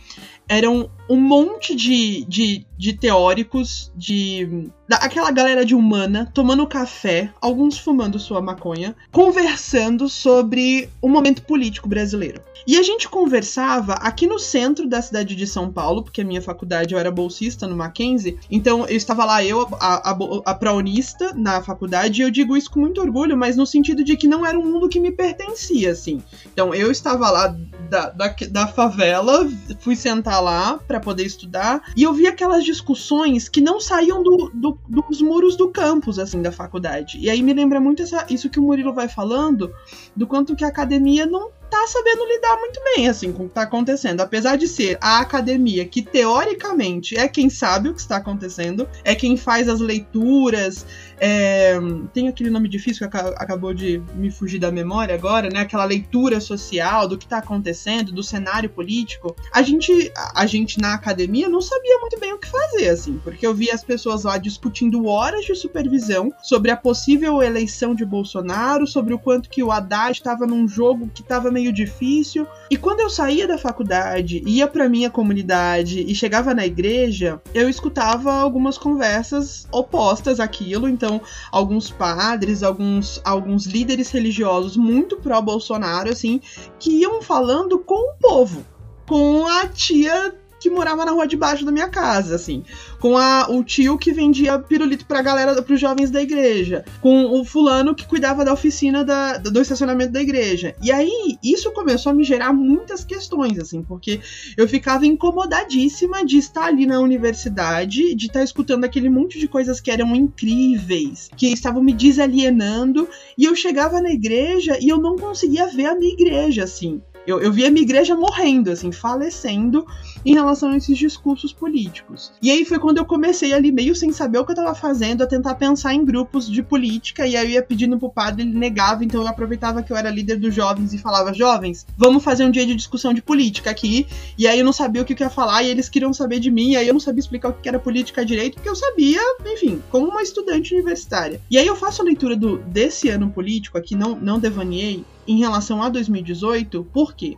eram 0.48 0.90
um 1.08 1.20
monte 1.20 1.74
de, 1.74 2.24
de, 2.24 2.66
de 2.78 2.92
teóricos, 2.94 3.92
de 3.94 4.70
aquela 4.90 5.30
galera 5.30 5.64
de 5.64 5.74
humana 5.74 6.30
tomando 6.32 6.66
café, 6.66 7.30
alguns 7.40 7.78
fumando 7.78 8.18
sua 8.18 8.40
maconha, 8.40 8.94
conversando 9.10 10.08
sobre 10.08 10.88
o 11.00 11.08
momento 11.08 11.42
político 11.42 11.88
brasileiro. 11.88 12.40
E 12.66 12.78
a 12.78 12.82
gente 12.82 13.08
conversava 13.08 13.94
aqui 13.94 14.26
no 14.26 14.38
centro 14.38 14.86
da 14.86 15.02
cidade 15.02 15.34
de 15.34 15.46
São 15.46 15.70
Paulo, 15.72 16.02
porque 16.02 16.20
a 16.20 16.24
minha 16.24 16.40
faculdade 16.40 16.94
eu 16.94 17.00
era 17.00 17.10
bolsista 17.10 17.66
no 17.66 17.76
Mackenzie, 17.76 18.38
então 18.50 18.86
eu 18.86 18.96
estava 18.96 19.24
lá, 19.24 19.44
eu, 19.44 19.68
a, 19.80 20.10
a, 20.10 20.16
a 20.46 20.54
praonista 20.54 21.32
na 21.34 21.60
faculdade, 21.60 22.20
e 22.20 22.24
eu 22.24 22.30
digo 22.30 22.56
isso 22.56 22.70
com 22.70 22.80
muito 22.80 23.00
orgulho, 23.00 23.36
mas 23.36 23.56
no 23.56 23.66
sentido 23.66 24.04
de 24.04 24.16
que 24.16 24.28
não 24.28 24.46
era 24.46 24.58
um 24.58 24.64
mundo 24.64 24.88
que 24.88 25.00
me 25.00 25.10
pertencia, 25.10 25.90
assim. 25.90 26.22
Então 26.52 26.74
eu 26.74 26.90
estava 26.90 27.30
lá 27.30 27.56
da, 27.92 28.08
da, 28.08 28.34
da 28.50 28.66
favela, 28.66 29.46
fui 29.80 29.94
sentar 29.94 30.42
lá 30.42 30.78
para 30.88 30.98
poder 30.98 31.26
estudar, 31.26 31.82
e 31.94 32.02
eu 32.02 32.14
vi 32.14 32.26
aquelas 32.26 32.64
discussões 32.64 33.50
que 33.50 33.60
não 33.60 33.78
saíam 33.78 34.22
do, 34.22 34.50
do, 34.54 34.78
dos 34.88 35.20
muros 35.20 35.56
do 35.56 35.68
campus, 35.68 36.18
assim, 36.18 36.40
da 36.40 36.50
faculdade. 36.50 37.18
E 37.18 37.28
aí 37.28 37.42
me 37.42 37.52
lembra 37.52 37.78
muito 37.78 38.02
essa, 38.02 38.24
isso 38.30 38.48
que 38.48 38.58
o 38.58 38.62
Murilo 38.62 38.94
vai 38.94 39.08
falando, 39.08 39.70
do 40.16 40.26
quanto 40.26 40.56
que 40.56 40.64
a 40.64 40.68
academia 40.68 41.26
não 41.26 41.50
tá 41.72 41.86
sabendo 41.86 42.26
lidar 42.26 42.56
muito 42.58 42.80
bem, 42.84 43.08
assim, 43.08 43.32
com 43.32 43.44
o 43.44 43.48
que 43.48 43.54
tá 43.54 43.62
acontecendo. 43.62 44.20
Apesar 44.20 44.56
de 44.56 44.68
ser 44.68 44.98
a 45.00 45.20
academia 45.20 45.86
que, 45.86 46.02
teoricamente, 46.02 47.16
é 47.16 47.26
quem 47.26 47.48
sabe 47.48 47.88
o 47.88 47.94
que 47.94 48.00
está 48.00 48.16
acontecendo, 48.16 48.86
é 49.02 49.14
quem 49.14 49.38
faz 49.38 49.70
as 49.70 49.80
leituras, 49.80 50.86
é, 51.24 51.78
tem 52.12 52.26
aquele 52.26 52.50
nome 52.50 52.68
difícil 52.68 53.08
que 53.08 53.16
acabou 53.16 53.72
de 53.72 54.02
me 54.16 54.28
fugir 54.28 54.58
da 54.58 54.72
memória 54.72 55.14
agora, 55.14 55.48
né? 55.48 55.60
Aquela 55.60 55.84
leitura 55.84 56.40
social 56.40 57.06
do 57.06 57.16
que 57.16 57.22
está 57.22 57.38
acontecendo, 57.38 58.10
do 58.10 58.24
cenário 58.24 58.68
político. 58.68 59.36
A 59.52 59.62
gente, 59.62 60.12
a 60.34 60.44
gente 60.46 60.80
na 60.80 60.94
academia 60.94 61.48
não 61.48 61.60
sabia 61.60 61.96
muito 62.00 62.18
bem 62.18 62.32
o 62.32 62.38
que 62.38 62.48
fazer, 62.48 62.88
assim, 62.88 63.20
porque 63.22 63.46
eu 63.46 63.54
via 63.54 63.72
as 63.72 63.84
pessoas 63.84 64.24
lá 64.24 64.36
discutindo 64.36 65.06
horas 65.06 65.44
de 65.44 65.54
supervisão 65.54 66.32
sobre 66.42 66.72
a 66.72 66.76
possível 66.76 67.40
eleição 67.40 67.94
de 67.94 68.04
Bolsonaro, 68.04 68.84
sobre 68.84 69.14
o 69.14 69.18
quanto 69.18 69.48
que 69.48 69.62
o 69.62 69.70
Haddad 69.70 70.18
estava 70.18 70.44
num 70.44 70.66
jogo 70.66 71.08
que 71.14 71.22
estava 71.22 71.52
meio 71.52 71.72
difícil. 71.72 72.48
E 72.68 72.76
quando 72.76 72.98
eu 72.98 73.08
saía 73.08 73.46
da 73.46 73.56
faculdade, 73.56 74.42
ia 74.44 74.66
para 74.66 74.88
minha 74.88 75.08
comunidade 75.08 76.00
e 76.00 76.12
chegava 76.16 76.52
na 76.52 76.66
igreja, 76.66 77.40
eu 77.54 77.68
escutava 77.68 78.32
algumas 78.32 78.76
conversas 78.76 79.68
opostas 79.70 80.40
àquilo, 80.40 80.88
então 80.88 81.11
alguns 81.50 81.90
padres, 81.90 82.62
alguns, 82.62 83.20
alguns 83.24 83.66
líderes 83.66 84.10
religiosos 84.10 84.76
muito 84.76 85.16
pró-Bolsonaro, 85.16 86.10
assim, 86.10 86.40
que 86.78 87.00
iam 87.00 87.20
falando 87.20 87.78
com 87.78 88.12
o 88.12 88.14
povo, 88.18 88.64
com 89.06 89.46
a 89.46 89.66
tia 89.66 90.34
que 90.62 90.70
morava 90.70 91.04
na 91.04 91.10
rua 91.10 91.26
de 91.26 91.36
baixo 91.36 91.64
da 91.64 91.72
minha 91.72 91.88
casa, 91.88 92.36
assim. 92.36 92.62
Com 93.00 93.18
a, 93.18 93.48
o 93.50 93.64
tio 93.64 93.98
que 93.98 94.12
vendia 94.12 94.58
pirulito 94.58 95.04
pra 95.04 95.20
galera, 95.20 95.60
pros 95.60 95.80
jovens 95.80 96.10
da 96.10 96.22
igreja. 96.22 96.84
Com 97.00 97.40
o 97.40 97.44
fulano 97.44 97.94
que 97.94 98.06
cuidava 98.06 98.44
da 98.44 98.52
oficina 98.52 99.04
da, 99.04 99.38
do 99.38 99.60
estacionamento 99.60 100.12
da 100.12 100.22
igreja. 100.22 100.76
E 100.80 100.92
aí, 100.92 101.36
isso 101.42 101.72
começou 101.72 102.10
a 102.10 102.14
me 102.14 102.22
gerar 102.22 102.52
muitas 102.52 103.04
questões, 103.04 103.58
assim, 103.58 103.82
porque 103.82 104.20
eu 104.56 104.68
ficava 104.68 105.04
incomodadíssima 105.04 106.24
de 106.24 106.38
estar 106.38 106.66
ali 106.66 106.86
na 106.86 107.00
universidade, 107.00 108.14
de 108.14 108.26
estar 108.26 108.44
escutando 108.44 108.84
aquele 108.84 109.08
monte 109.08 109.40
de 109.40 109.48
coisas 109.48 109.80
que 109.80 109.90
eram 109.90 110.14
incríveis, 110.14 111.28
que 111.36 111.48
estavam 111.48 111.82
me 111.82 111.92
desalienando, 111.92 113.08
e 113.36 113.44
eu 113.44 113.56
chegava 113.56 114.00
na 114.00 114.12
igreja 114.12 114.78
e 114.80 114.88
eu 114.88 114.98
não 114.98 115.16
conseguia 115.16 115.66
ver 115.66 115.86
a 115.86 115.96
minha 115.96 116.12
igreja, 116.12 116.62
assim. 116.62 117.02
Eu, 117.26 117.40
eu 117.40 117.52
vi 117.52 117.64
a 117.64 117.70
minha 117.70 117.82
igreja 117.82 118.16
morrendo, 118.16 118.70
assim, 118.70 118.90
falecendo 118.90 119.86
em 120.24 120.34
relação 120.34 120.70
a 120.70 120.76
esses 120.76 120.98
discursos 120.98 121.52
políticos. 121.52 122.32
E 122.40 122.50
aí 122.50 122.64
foi 122.64 122.78
quando 122.78 122.98
eu 122.98 123.04
comecei 123.04 123.52
ali, 123.52 123.70
meio 123.70 123.94
sem 123.94 124.12
saber 124.12 124.38
o 124.38 124.44
que 124.44 124.52
eu 124.52 124.56
tava 124.56 124.74
fazendo, 124.74 125.22
a 125.22 125.26
tentar 125.26 125.54
pensar 125.54 125.94
em 125.94 126.04
grupos 126.04 126.48
de 126.48 126.62
política, 126.62 127.26
e 127.26 127.36
aí 127.36 127.46
eu 127.46 127.50
ia 127.50 127.62
pedindo 127.62 127.98
pro 127.98 128.10
padre, 128.10 128.42
ele 128.42 128.58
negava, 128.58 129.04
então 129.04 129.22
eu 129.22 129.28
aproveitava 129.28 129.82
que 129.82 129.92
eu 129.92 129.96
era 129.96 130.10
líder 130.10 130.36
dos 130.36 130.54
jovens 130.54 130.92
e 130.92 130.98
falava: 130.98 131.32
jovens, 131.32 131.86
vamos 131.96 132.24
fazer 132.24 132.44
um 132.44 132.50
dia 132.50 132.66
de 132.66 132.74
discussão 132.74 133.14
de 133.14 133.22
política 133.22 133.70
aqui. 133.70 134.06
E 134.36 134.46
aí 134.46 134.58
eu 134.58 134.64
não 134.64 134.72
sabia 134.72 135.02
o 135.02 135.04
que 135.04 135.12
eu 135.12 135.26
ia 135.26 135.30
falar, 135.30 135.62
e 135.62 135.70
eles 135.70 135.88
queriam 135.88 136.12
saber 136.12 136.40
de 136.40 136.50
mim, 136.50 136.70
e 136.70 136.76
aí 136.76 136.88
eu 136.88 136.94
não 136.94 137.00
sabia 137.00 137.20
explicar 137.20 137.50
o 137.50 137.52
que 137.54 137.68
era 137.68 137.78
política 137.78 138.24
direito, 138.24 138.54
porque 138.54 138.68
eu 138.68 138.76
sabia, 138.76 139.20
enfim, 139.46 139.82
como 139.90 140.08
uma 140.08 140.22
estudante 140.22 140.74
universitária. 140.74 141.40
E 141.50 141.58
aí 141.58 141.66
eu 141.66 141.76
faço 141.76 142.02
a 142.02 142.04
leitura 142.04 142.36
do, 142.36 142.58
desse 142.58 143.08
ano 143.08 143.30
político 143.30 143.78
aqui, 143.78 143.94
não, 143.94 144.16
não 144.16 144.38
devaneei, 144.38 145.04
em 145.26 145.38
relação 145.38 145.82
a 145.82 145.88
2018, 145.88 146.84
por 146.92 147.14
quê? 147.14 147.36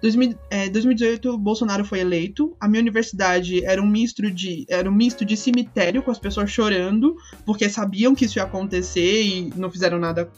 2000, 0.00 0.34
é, 0.50 0.68
2018, 0.68 1.36
Bolsonaro 1.38 1.84
foi 1.84 2.00
eleito, 2.00 2.56
a 2.60 2.68
minha 2.68 2.80
universidade 2.80 3.64
era 3.64 3.82
um 3.82 3.86
misto 3.86 4.30
de 4.30 4.64
era 4.68 4.88
um 4.88 4.94
misto 4.94 5.24
de 5.24 5.36
cemitério 5.36 6.02
com 6.02 6.10
as 6.10 6.18
pessoas 6.18 6.50
chorando, 6.50 7.16
porque 7.44 7.68
sabiam 7.68 8.14
que 8.14 8.24
isso 8.24 8.38
ia 8.38 8.44
acontecer 8.44 9.22
e 9.22 9.52
não 9.56 9.70
fizeram 9.70 9.98
nada, 9.98 10.30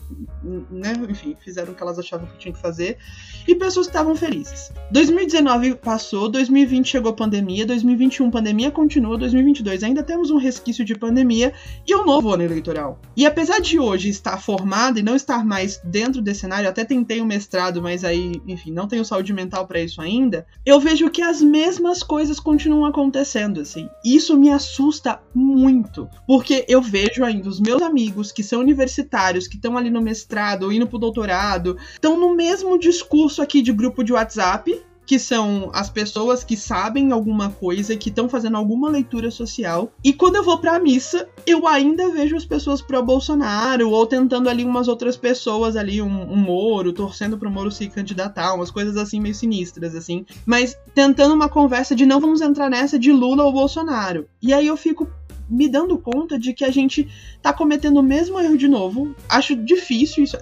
né? 0.71 0.93
Enfim, 1.09 1.37
fizeram 1.45 1.73
o 1.73 1.75
que 1.75 1.83
elas 1.83 1.99
achavam 1.99 2.27
que 2.27 2.39
tinham 2.39 2.55
que 2.55 2.61
fazer, 2.61 2.99
e 3.47 3.55
pessoas 3.55 3.87
que 3.87 3.91
estavam 3.91 4.17
felizes. 4.17 4.73
2019 4.91 5.77
passou, 5.77 6.29
2020 6.29 6.87
chegou 6.89 7.13
pandemia, 7.13 7.67
2021 7.67 8.31
pandemia 8.31 8.71
continua, 8.71 9.17
2022 9.19 9.83
ainda 9.83 10.03
temos 10.03 10.31
um 10.31 10.39
resquício 10.39 10.85
de 10.85 10.95
pandemia 10.95 11.53
e 11.87 11.95
um 11.95 12.05
novo 12.05 12.33
ano 12.33 12.43
eleitoral. 12.43 13.01
E 13.17 13.27
apesar 13.27 13.61
de 13.61 13.79
hoje 13.79 14.09
estar 14.09 14.39
formado 14.39 14.99
e 14.99 15.03
não 15.03 15.15
estar 15.15 15.45
mais 15.45 15.81
dentro 15.85 16.23
desse 16.23 16.41
cenário, 16.41 16.69
até 16.69 16.85
tentei 16.85 17.21
um 17.21 17.27
mestrado, 17.27 17.83
mas 17.83 18.05
aí, 18.05 18.41
enfim, 18.47 18.71
não 18.71 18.89
tenho 18.89 19.05
saúde 19.19 19.33
mental 19.33 19.67
para 19.67 19.81
isso 19.81 20.01
ainda. 20.01 20.47
Eu 20.65 20.81
vejo 20.81 21.11
que 21.11 21.23
as 21.23 21.43
mesmas 21.43 22.03
coisas 22.03 22.39
continuam 22.39 22.87
acontecendo, 22.87 23.61
assim. 23.61 23.89
Isso 24.05 24.37
me 24.37 24.51
assusta 24.51 25.21
muito, 25.35 26.09
porque 26.27 26.65
eu 26.69 26.81
vejo 26.81 27.25
ainda 27.25 27.49
os 27.49 27.61
meus 27.61 27.83
amigos 27.83 28.31
que 28.31 28.43
são 28.43 28.61
universitários, 28.61 29.49
que 29.49 29.57
estão 29.57 29.77
ali 29.77 29.91
no 29.91 30.01
mestrado 30.01 30.65
ou 30.65 30.73
indo 30.73 30.87
pro 30.87 30.99
doutorado, 30.99 31.77
estão 31.93 32.19
no 32.19 32.35
mesmo 32.35 32.79
discurso 32.79 33.43
aqui 33.43 33.61
de 33.61 33.73
grupo 33.73 34.05
de 34.05 34.13
WhatsApp, 34.13 34.81
que 35.09 35.19
são 35.19 35.71
as 35.73 35.89
pessoas 35.89 36.45
que 36.45 36.55
sabem 36.55 37.13
alguma 37.13 37.49
coisa, 37.49 37.97
que 37.97 38.11
estão 38.11 38.29
fazendo 38.29 38.59
alguma 38.59 38.91
leitura 38.91 39.31
social. 39.31 39.91
E 40.05 40.13
quando 40.13 40.37
eu 40.37 40.45
vou 40.45 40.59
pra 40.59 40.79
missa, 40.79 41.27
eu 41.47 41.67
ainda 41.67 42.11
vejo 42.11 42.37
as 42.37 42.45
pessoas 42.45 42.83
pro 42.83 43.03
Bolsonaro, 43.03 43.89
ou 43.89 44.07
tentando 44.07 44.51
ali 44.51 44.63
umas 44.63 44.87
outras 44.87 45.17
pessoas 45.17 45.77
ali, 45.77 46.03
um, 46.03 46.31
um 46.31 46.37
Moro, 46.37 46.93
torcendo 46.93 47.39
pro 47.39 47.51
Moro 47.51 47.71
se 47.71 47.89
candidatar, 47.89 48.53
umas 48.53 48.71
coisas 48.71 48.99
assim 48.99 49.19
meio 49.19 49.35
sinistras, 49.35 49.95
assim. 49.95 50.27
Mas 50.45 50.77
tentando 50.95 51.35
uma 51.35 51.49
conversa 51.49 51.97
de 51.97 52.05
não 52.05 52.21
vamos 52.21 52.43
entrar 52.43 52.69
nessa 52.69 52.99
de 52.99 53.11
Lula 53.11 53.45
ou 53.45 53.53
Bolsonaro. 53.53 54.29
E 54.43 54.53
aí 54.53 54.67
eu 54.67 54.77
fico 54.77 55.09
me 55.49 55.71
dando 55.71 55.97
conta 55.97 56.39
de 56.39 56.53
que 56.53 56.67
a 56.67 56.71
gente 56.71 57.09
tá 57.41 57.51
cometendo 57.51 57.97
o 57.97 58.03
mesmo 58.03 58.39
erro 58.39 58.59
de 58.59 58.69
novo. 58.69 59.17
Acho 59.27 59.57
difícil 59.57 60.25
isso 60.25 60.37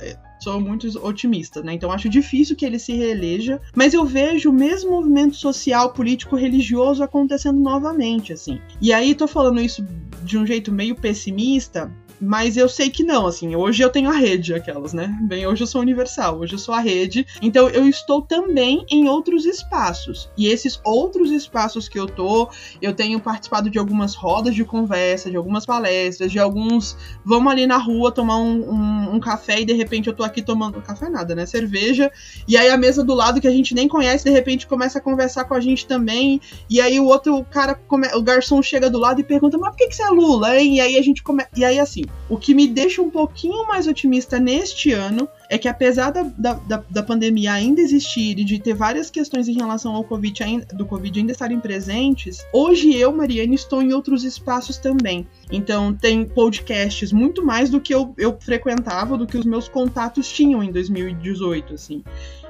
sou 0.47 0.61
muito 0.61 0.87
otimista, 1.05 1.61
né? 1.61 1.73
Então 1.73 1.91
acho 1.91 2.09
difícil 2.09 2.55
que 2.55 2.65
ele 2.65 2.79
se 2.79 2.93
reeleja, 2.93 3.61
mas 3.75 3.93
eu 3.93 4.05
vejo 4.05 4.51
o 4.51 4.53
mesmo 4.53 4.93
movimento 4.93 5.35
social, 5.35 5.93
político, 5.93 6.37
religioso 6.37 7.03
acontecendo 7.03 7.59
novamente, 7.59 8.33
assim. 8.33 8.61
E 8.81 8.93
aí 8.93 9.13
tô 9.13 9.27
falando 9.27 9.61
isso 9.61 9.85
de 10.23 10.39
um 10.39 10.47
jeito 10.47 10.71
meio 10.71 10.95
pessimista, 10.95 11.93
mas 12.21 12.57
eu 12.57 12.69
sei 12.69 12.91
que 12.91 13.05
não, 13.05 13.27
assim, 13.27 13.55
hoje 13.55 13.83
eu 13.83 13.91
tenho 13.91 14.09
a 14.09 14.15
rede, 14.15 14.55
aquelas, 14.55 14.93
né? 14.93 15.17
Bem, 15.23 15.47
hoje 15.47 15.63
eu 15.63 15.67
sou 15.67 15.81
universal, 15.81 16.39
hoje 16.39 16.55
eu 16.55 16.59
sou 16.59 16.75
a 16.75 16.81
rede. 16.81 17.27
Então 17.43 17.69
eu 17.69 17.87
estou 17.87 18.23
também 18.23 18.85
em 18.91 19.09
outros 19.09 19.45
espaços. 19.45 20.31
E 20.37 20.49
esses 20.49 20.81
outros 20.85 21.31
espaços 21.31 21.89
que 21.89 21.99
eu 21.99 22.07
tô, 22.07 22.49
eu 22.81 22.95
tenho 22.95 23.21
participado 23.21 23.69
de 23.69 23.79
algumas 23.79 24.15
rodas 24.15 24.55
de 24.55 24.65
conversa, 24.65 25.31
de 25.31 25.37
algumas 25.37 25.67
palestras, 25.67 26.33
de 26.33 26.39
alguns. 26.39 26.97
Vamos 27.25 27.53
ali 27.53 27.67
na 27.67 27.77
rua 27.77 28.11
tomar 28.11 28.39
um, 28.39 28.71
um, 28.71 29.15
um 29.17 29.21
café 29.21 29.61
e 29.61 29.65
de 29.65 29.75
repente 29.75 30.09
eu 30.09 30.15
tô 30.15 30.23
aqui 30.23 30.41
tomando. 30.41 30.81
Café 30.81 31.09
nada, 31.11 31.35
né? 31.35 31.45
Cerveja. 31.45 32.11
E 32.49 32.57
aí 32.57 32.71
a 32.71 32.77
mesa 32.77 33.05
do 33.05 33.15
lado 33.15 33.41
que 33.41 33.49
a 33.49 33.53
gente 33.53 33.75
nem 33.75 33.89
conhece, 33.89 34.25
de 34.25 34.31
repente 34.31 34.67
começa 34.67 34.99
a 34.99 35.03
conversar 35.03 35.45
com 35.45 35.55
a 35.55 35.61
gente 35.61 35.87
também. 35.87 36.41
E 36.69 36.81
aí 36.81 36.99
o 36.99 37.05
outro 37.05 37.45
cara, 37.45 37.75
come... 37.75 38.09
o 38.15 38.23
garçom 38.23 38.63
chega 38.63 38.89
do 38.89 38.99
lado 38.99 39.21
e 39.21 39.25
pergunta: 39.25 39.59
Mas 39.59 39.71
por 39.71 39.77
que, 39.77 39.89
que 39.89 39.97
você 39.97 40.03
é 40.03 40.09
Lula, 40.09 40.59
hein? 40.59 40.77
E 40.77 40.81
aí 40.81 40.97
a 40.97 41.03
gente 41.03 41.23
começa. 41.23 41.51
E 41.57 41.65
aí 41.65 41.79
assim, 41.79 42.06
o 42.29 42.37
que 42.37 42.55
me 42.55 42.67
deixa 42.67 43.01
um 43.01 43.11
pouquinho 43.11 43.67
mais 43.67 43.87
otimista 43.87 44.39
neste 44.39 44.93
ano 44.93 45.29
é 45.49 45.57
que 45.59 45.69
apesar 45.69 46.11
da, 46.11 46.23
da, 46.23 46.85
da, 46.91 47.03
pandemia 47.03 47.53
ainda 47.53 47.81
existir 47.81 48.39
e 48.39 48.45
de 48.45 48.59
ter 48.59 48.75
várias 48.75 49.11
questões 49.11 49.49
em 49.49 49.55
relação 49.55 49.95
ao 49.95 50.03
COVID 50.05 50.43
ainda, 50.43 50.67
do 50.67 50.85
Covid 50.85 51.21
ainda 51.21 51.33
estarem 51.33 51.61
presentes, 51.61 52.45
hoje 52.53 52.95
eu, 52.95 53.13
Mariane, 53.13 53.55
estou 53.55 53.81
em 53.81 53.93
outros 53.93 54.25
espaços 54.25 54.79
também. 54.79 55.27
Então 55.51 55.95
tem 55.95 56.25
podcasts 56.25 57.13
muito 57.13 57.45
mais 57.45 57.71
do 57.71 57.81
que 57.81 57.95
eu, 57.95 58.15
eu 58.19 58.37
frequentava, 58.41 59.17
do 59.17 59.27
que 59.27 59.39
os 59.39 59.45
meus 59.45 59.69
contatos 59.69 60.29
tinham 60.29 60.63
em 60.63 60.73
2018, 60.73 61.75
assim. 61.75 62.03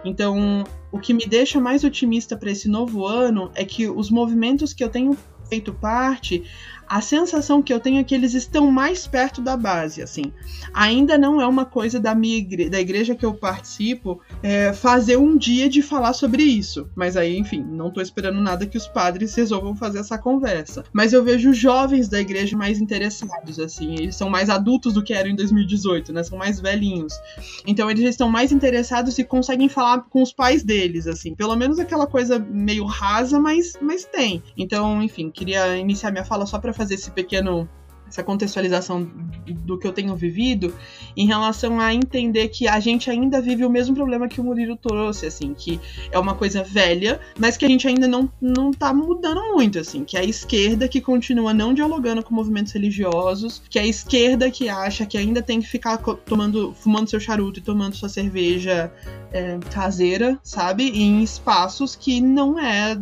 Então, 0.04 0.64
o 0.92 0.98
que 0.98 1.12
me 1.12 1.26
deixa 1.26 1.60
mais 1.60 1.82
otimista 1.82 2.36
para 2.36 2.50
esse 2.50 2.68
novo 2.68 3.04
ano 3.04 3.50
é 3.54 3.64
que 3.64 3.88
os 3.88 4.08
movimentos 4.08 4.72
que 4.72 4.84
eu 4.84 4.88
tenho 4.88 5.16
feito 5.48 5.72
parte, 5.72 6.44
a 6.88 7.00
sensação 7.00 7.62
que 7.62 7.72
eu 7.72 7.80
tenho 7.80 8.00
é 8.00 8.04
que 8.04 8.14
eles 8.14 8.34
estão 8.34 8.70
mais 8.70 9.06
perto 9.06 9.40
da 9.40 9.56
base, 9.56 10.02
assim. 10.02 10.32
Ainda 10.72 11.18
não 11.18 11.40
é 11.40 11.46
uma 11.46 11.64
coisa 11.64 11.98
da 11.98 12.14
minha 12.14 12.38
igre 12.38 12.68
da 12.68 12.80
igreja 12.80 13.14
que 13.14 13.24
eu 13.24 13.34
participo 13.34 14.20
é, 14.42 14.72
fazer 14.72 15.16
um 15.16 15.36
dia 15.36 15.68
de 15.68 15.82
falar 15.82 16.12
sobre 16.12 16.42
isso. 16.42 16.88
Mas 16.94 17.16
aí, 17.16 17.36
enfim, 17.36 17.64
não 17.68 17.90
tô 17.90 18.00
esperando 18.00 18.40
nada 18.40 18.66
que 18.66 18.76
os 18.76 18.86
padres 18.86 19.34
resolvam 19.34 19.74
fazer 19.74 19.98
essa 19.98 20.18
conversa. 20.18 20.84
Mas 20.92 21.12
eu 21.12 21.24
vejo 21.24 21.52
jovens 21.52 22.08
da 22.08 22.20
igreja 22.20 22.56
mais 22.56 22.80
interessados, 22.80 23.58
assim. 23.58 23.94
Eles 23.94 24.16
são 24.16 24.30
mais 24.30 24.48
adultos 24.48 24.94
do 24.94 25.02
que 25.02 25.12
eram 25.12 25.30
em 25.30 25.36
2018, 25.36 26.12
né? 26.12 26.22
São 26.22 26.38
mais 26.38 26.60
velhinhos. 26.60 27.14
Então 27.66 27.90
eles 27.90 28.04
estão 28.04 28.28
mais 28.28 28.52
interessados 28.52 29.18
e 29.18 29.24
conseguem 29.24 29.68
falar 29.68 30.02
com 30.02 30.22
os 30.22 30.32
pais 30.32 30.62
deles, 30.62 31.06
assim. 31.06 31.34
Pelo 31.34 31.56
menos 31.56 31.78
aquela 31.78 32.06
coisa 32.06 32.38
meio 32.38 32.84
rasa, 32.84 33.40
mas, 33.40 33.76
mas 33.80 34.04
tem. 34.04 34.42
Então, 34.56 35.02
enfim, 35.02 35.30
queria 35.30 35.76
iniciar 35.76 36.10
minha 36.10 36.24
fala 36.24 36.46
só 36.46 36.58
para 36.58 36.72
fazer 36.76 36.94
esse 36.94 37.10
pequeno 37.10 37.68
essa 38.08 38.22
contextualização 38.22 39.08
do 39.46 39.78
que 39.78 39.86
eu 39.86 39.92
tenho 39.92 40.14
vivido 40.14 40.74
em 41.16 41.26
relação 41.26 41.80
a 41.80 41.92
entender 41.92 42.48
que 42.48 42.68
a 42.68 42.78
gente 42.78 43.10
ainda 43.10 43.40
vive 43.40 43.64
o 43.64 43.70
mesmo 43.70 43.94
problema 43.94 44.28
que 44.28 44.40
o 44.40 44.44
Murilo 44.44 44.76
trouxe, 44.76 45.26
assim, 45.26 45.52
que 45.54 45.80
é 46.10 46.18
uma 46.18 46.34
coisa 46.34 46.62
velha, 46.62 47.20
mas 47.38 47.56
que 47.56 47.64
a 47.64 47.68
gente 47.68 47.86
ainda 47.86 48.06
não, 48.06 48.30
não 48.40 48.70
tá 48.70 48.92
mudando 48.92 49.40
muito, 49.52 49.78
assim, 49.78 50.04
que 50.04 50.16
é 50.16 50.20
a 50.20 50.24
esquerda 50.24 50.88
que 50.88 51.00
continua 51.00 51.52
não 51.52 51.74
dialogando 51.74 52.22
com 52.22 52.34
movimentos 52.34 52.72
religiosos, 52.72 53.62
que 53.68 53.78
é 53.78 53.82
a 53.82 53.86
esquerda 53.86 54.50
que 54.50 54.68
acha 54.68 55.04
que 55.04 55.18
ainda 55.18 55.42
tem 55.42 55.60
que 55.60 55.66
ficar 55.66 55.96
tomando, 55.98 56.72
fumando 56.74 57.10
seu 57.10 57.20
charuto 57.20 57.58
e 57.58 57.62
tomando 57.62 57.96
sua 57.96 58.08
cerveja 58.08 58.92
é, 59.32 59.58
caseira, 59.72 60.38
sabe? 60.42 60.88
Em 60.90 61.22
espaços 61.22 61.96
que 61.96 62.20
não 62.20 62.58
é 62.58 62.96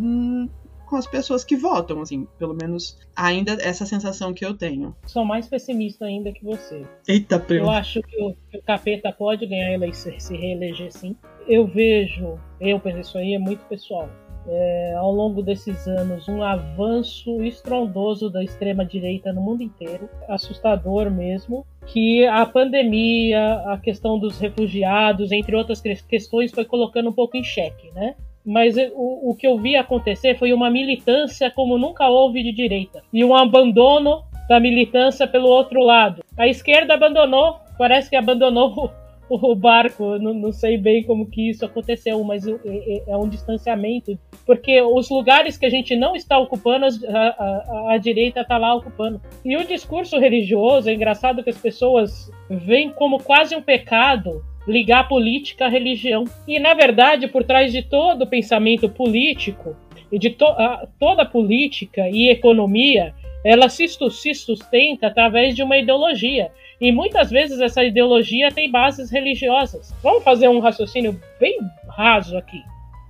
com 0.84 0.96
as 0.96 1.06
pessoas 1.06 1.44
que 1.44 1.56
votam, 1.56 2.00
assim, 2.00 2.26
pelo 2.38 2.54
menos 2.54 2.98
ainda 3.16 3.52
essa 3.60 3.86
sensação 3.86 4.32
que 4.32 4.44
eu 4.44 4.54
tenho. 4.54 4.94
Sou 5.06 5.24
mais 5.24 5.48
pessimista 5.48 6.04
ainda 6.04 6.32
que 6.32 6.44
você. 6.44 6.84
Eita, 7.06 7.38
primo. 7.38 7.66
Eu 7.66 7.70
acho 7.70 8.02
que 8.02 8.22
o, 8.22 8.34
que 8.50 8.58
o 8.58 8.62
capeta 8.62 9.12
pode 9.12 9.46
ganhar 9.46 9.72
eleição, 9.72 10.12
se 10.18 10.36
reeleger 10.36 10.92
sim. 10.92 11.16
Eu 11.46 11.66
vejo, 11.66 12.38
eu 12.60 12.80
penso 12.80 13.00
isso 13.00 13.18
aí 13.18 13.34
é 13.34 13.38
muito 13.38 13.64
pessoal. 13.66 14.08
É, 14.46 14.94
ao 14.98 15.10
longo 15.10 15.42
desses 15.42 15.86
anos, 15.86 16.28
um 16.28 16.42
avanço 16.42 17.42
estrondoso 17.42 18.28
da 18.28 18.44
extrema-direita 18.44 19.32
no 19.32 19.40
mundo 19.40 19.62
inteiro, 19.62 20.08
assustador 20.28 21.10
mesmo, 21.10 21.66
que 21.86 22.26
a 22.26 22.44
pandemia, 22.44 23.62
a 23.66 23.78
questão 23.78 24.18
dos 24.18 24.38
refugiados, 24.38 25.32
entre 25.32 25.56
outras 25.56 25.80
questões, 25.80 26.52
foi 26.52 26.64
colocando 26.66 27.08
um 27.08 27.12
pouco 27.12 27.38
em 27.38 27.42
xeque, 27.42 27.90
né? 27.92 28.16
Mas 28.44 28.76
o, 28.76 29.30
o 29.30 29.36
que 29.36 29.46
eu 29.46 29.58
vi 29.58 29.76
acontecer 29.76 30.38
foi 30.38 30.52
uma 30.52 30.70
militância 30.70 31.50
como 31.50 31.78
nunca 31.78 32.08
houve 32.08 32.42
de 32.42 32.52
direita 32.52 33.02
e 33.12 33.24
um 33.24 33.34
abandono 33.34 34.22
da 34.48 34.60
militância 34.60 35.26
pelo 35.26 35.48
outro 35.48 35.80
lado. 35.80 36.22
A 36.36 36.46
esquerda 36.46 36.94
abandonou, 36.94 37.56
parece 37.78 38.10
que 38.10 38.16
abandonou 38.16 38.90
o, 39.28 39.54
barco, 39.54 40.18
não, 40.18 40.34
não, 40.34 40.52
sei 40.52 40.76
bem 40.76 41.02
como 41.02 41.30
que 41.30 41.48
isso 41.48 41.64
aconteceu, 41.64 42.22
mas 42.22 42.46
é, 42.46 42.52
é, 42.64 43.02
é, 43.08 43.16
um 43.16 43.28
distanciamento, 43.28 44.18
porque 44.44 44.80
os 44.82 45.08
lugares 45.08 45.56
que 45.56 45.64
a 45.66 45.70
gente 45.70 45.96
não 45.96 46.14
está 46.14 46.38
ocupando, 46.38 46.84
a, 46.84 47.18
a, 47.18 47.94
a 47.94 47.98
direita 47.98 48.40
está 48.40 48.58
lá 48.58 48.74
ocupando. 48.74 49.20
E 49.44 49.56
o 49.56 49.66
discurso 49.66 50.18
religioso, 50.18 50.90
é 50.90 50.94
engraçado 50.94 51.42
que 51.42 51.50
as 51.50 51.58
pessoas 51.58 52.30
veem 52.50 52.90
como 52.90 53.22
quase 53.22 53.56
um 53.56 53.62
pecado 53.62 54.44
ligar 54.66 55.08
política 55.08 55.66
à 55.66 55.68
religião. 55.68 56.24
E, 56.46 56.58
na 56.58 56.74
verdade, 56.74 57.28
por 57.28 57.44
trás 57.44 57.72
de 57.72 57.82
todo 57.82 58.22
o 58.22 58.26
pensamento 58.26 58.88
político, 58.88 59.76
e 60.10 60.18
de 60.18 60.30
to 60.30 60.46
a, 60.46 60.86
toda 60.98 61.24
política 61.24 62.08
e 62.08 62.30
economia, 62.30 63.14
ela 63.44 63.68
se, 63.68 63.86
se 63.88 64.34
sustenta 64.34 65.08
através 65.08 65.54
de 65.54 65.62
uma 65.62 65.76
ideologia. 65.76 66.50
E 66.80 66.90
muitas 66.90 67.30
vezes 67.30 67.60
essa 67.60 67.84
ideologia 67.84 68.50
tem 68.50 68.70
bases 68.70 69.10
religiosas. 69.10 69.94
Vamos 70.02 70.24
fazer 70.24 70.48
um 70.48 70.60
raciocínio 70.60 71.20
bem 71.38 71.58
raso 71.88 72.36
aqui. 72.38 72.62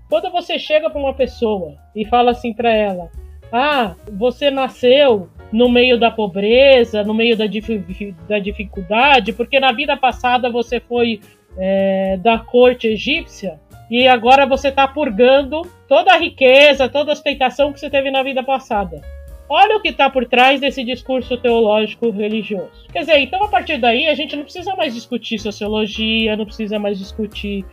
Quando 0.09 0.31
você 0.31 0.59
chega 0.59 0.91
para 0.91 1.01
uma 1.01 1.15
pessoa 1.15 1.77
e 1.95 2.05
fala 2.05 2.33
assim 2.33 2.53
para 2.53 2.73
ela: 2.73 3.11
Ah, 3.53 3.95
você 4.13 4.51
nasceu 4.51 5.29
no 5.53 5.69
meio 5.69 5.99
da 5.99 6.11
pobreza, 6.11 7.05
no 7.05 7.15
meio 7.15 7.37
da, 7.37 7.47
dif 7.47 7.81
da 8.29 8.39
dificuldade, 8.39 9.33
porque 9.33 9.61
na 9.61 9.73
vida 9.73 9.97
passada 9.97 10.51
você 10.51 10.81
foi 10.81 11.21
é, 11.59 12.17
da 12.19 12.39
corte 12.39 12.89
egípcia 12.89 13.61
e 13.91 14.09
agora 14.09 14.47
você 14.47 14.69
está 14.69 14.89
purgando 14.89 15.63
toda 15.87 16.13
a 16.13 16.19
riqueza, 16.19 16.89
toda 16.89 17.13
a 17.13 17.15
ostentação 17.15 17.73
que 17.73 17.81
você 17.81 17.91
teve 17.91 18.11
na 18.11 18.23
vida 18.23 18.43
passada. 18.43 19.01
Olha 19.49 19.77
o 19.77 19.81
que 19.81 19.91
está 19.91 20.09
por 20.09 20.25
trás 20.25 20.61
desse 20.61 20.83
discurso 20.83 21.37
teológico 21.37 22.11
religioso. 22.11 22.87
Quer 22.91 23.01
dizer, 23.01 23.19
então 23.19 23.43
a 23.45 23.49
partir 23.49 23.77
daí 23.79 24.07
a 24.07 24.15
gente 24.15 24.35
não 24.35 24.43
precisa 24.43 24.75
mais 24.75 24.95
discutir 24.95 25.39
sociologia, 25.39 26.37
não 26.37 26.47
precisa 26.47 26.79
mais 26.79 26.99
discutir 26.99 27.65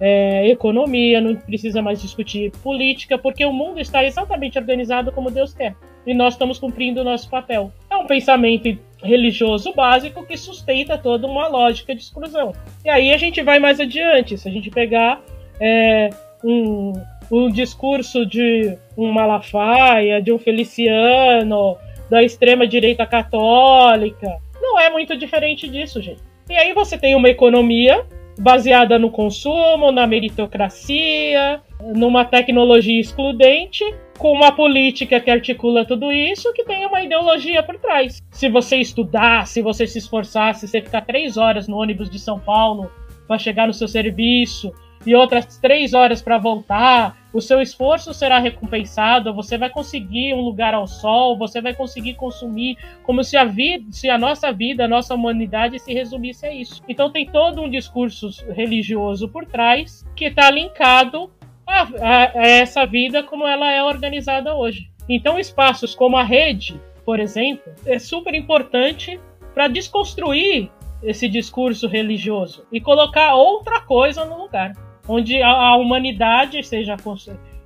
é, 0.00 0.48
economia, 0.48 1.20
não 1.20 1.36
precisa 1.36 1.82
mais 1.82 2.00
discutir 2.00 2.50
política, 2.62 3.18
porque 3.18 3.44
o 3.44 3.52
mundo 3.52 3.78
está 3.78 4.02
exatamente 4.02 4.58
organizado 4.58 5.12
como 5.12 5.30
Deus 5.30 5.52
quer. 5.52 5.74
E 6.06 6.14
nós 6.14 6.34
estamos 6.34 6.58
cumprindo 6.58 7.02
o 7.02 7.04
nosso 7.04 7.28
papel. 7.28 7.70
É 7.90 7.96
um 7.96 8.06
pensamento 8.06 8.78
religioso 9.02 9.74
básico 9.74 10.24
que 10.24 10.36
sustenta 10.36 10.96
toda 10.96 11.26
uma 11.26 11.46
lógica 11.48 11.94
de 11.94 12.00
exclusão. 12.00 12.52
E 12.84 12.88
aí 12.88 13.12
a 13.12 13.18
gente 13.18 13.42
vai 13.42 13.58
mais 13.58 13.78
adiante. 13.78 14.38
Se 14.38 14.48
a 14.48 14.50
gente 14.50 14.70
pegar 14.70 15.20
é, 15.60 16.08
um, 16.42 16.94
um 17.30 17.50
discurso 17.50 18.24
de 18.24 18.76
um 18.96 19.12
Malafaia, 19.12 20.22
de 20.22 20.32
um 20.32 20.38
Feliciano, 20.38 21.76
da 22.08 22.22
extrema-direita 22.22 23.04
católica, 23.06 24.38
não 24.60 24.80
é 24.80 24.88
muito 24.88 25.16
diferente 25.16 25.68
disso, 25.68 26.00
gente. 26.00 26.22
E 26.48 26.54
aí 26.54 26.72
você 26.72 26.98
tem 26.98 27.14
uma 27.14 27.28
economia 27.28 28.04
baseada 28.40 28.98
no 28.98 29.10
consumo, 29.10 29.92
na 29.92 30.06
meritocracia, 30.06 31.60
numa 31.94 32.24
tecnologia 32.24 32.98
excludente, 32.98 33.84
com 34.18 34.32
uma 34.32 34.50
política 34.50 35.20
que 35.20 35.30
articula 35.30 35.84
tudo 35.84 36.10
isso, 36.10 36.52
que 36.54 36.64
tem 36.64 36.86
uma 36.86 37.02
ideologia 37.02 37.62
por 37.62 37.78
trás. 37.78 38.22
Se 38.30 38.48
você 38.48 38.76
estudar, 38.76 39.46
se 39.46 39.60
você 39.60 39.86
se 39.86 39.98
esforçar, 39.98 40.54
se 40.54 40.66
você 40.66 40.80
ficar 40.80 41.02
três 41.02 41.36
horas 41.36 41.68
no 41.68 41.76
ônibus 41.76 42.08
de 42.08 42.18
São 42.18 42.38
Paulo 42.38 42.90
para 43.28 43.38
chegar 43.38 43.66
no 43.66 43.74
seu 43.74 43.86
serviço 43.86 44.72
e 45.04 45.14
outras 45.14 45.58
três 45.58 45.92
horas 45.92 46.22
para 46.22 46.38
voltar, 46.38 47.16
o 47.32 47.40
seu 47.40 47.60
esforço 47.60 48.12
será 48.12 48.38
recompensado, 48.38 49.34
você 49.34 49.56
vai 49.56 49.70
conseguir 49.70 50.34
um 50.34 50.40
lugar 50.40 50.74
ao 50.74 50.86
sol, 50.86 51.38
você 51.38 51.60
vai 51.60 51.74
conseguir 51.74 52.14
consumir, 52.14 52.76
como 53.02 53.22
se 53.22 53.36
a 53.36 53.44
vida, 53.44 53.86
se 53.92 54.08
a 54.08 54.18
nossa 54.18 54.52
vida, 54.52 54.84
a 54.84 54.88
nossa 54.88 55.14
humanidade 55.14 55.78
se 55.78 55.92
resumisse 55.92 56.46
a 56.46 56.52
isso. 56.52 56.82
Então 56.88 57.10
tem 57.10 57.26
todo 57.26 57.62
um 57.62 57.70
discurso 57.70 58.30
religioso 58.52 59.28
por 59.28 59.46
trás 59.46 60.04
que 60.16 60.26
está 60.26 60.50
linkado 60.50 61.30
a, 61.66 61.82
a, 61.82 62.38
a 62.40 62.46
essa 62.46 62.84
vida 62.84 63.22
como 63.22 63.46
ela 63.46 63.70
é 63.70 63.82
organizada 63.82 64.54
hoje. 64.54 64.90
Então 65.08 65.38
espaços 65.38 65.94
como 65.94 66.16
a 66.16 66.24
rede, 66.24 66.80
por 67.04 67.20
exemplo, 67.20 67.72
é 67.86 67.98
super 67.98 68.34
importante 68.34 69.20
para 69.54 69.68
desconstruir 69.68 70.70
esse 71.02 71.28
discurso 71.28 71.88
religioso 71.88 72.66
e 72.70 72.80
colocar 72.80 73.34
outra 73.34 73.80
coisa 73.80 74.24
no 74.24 74.36
lugar 74.36 74.72
onde 75.08 75.42
a, 75.42 75.76
humanidade 75.76 76.62
seja 76.62 76.96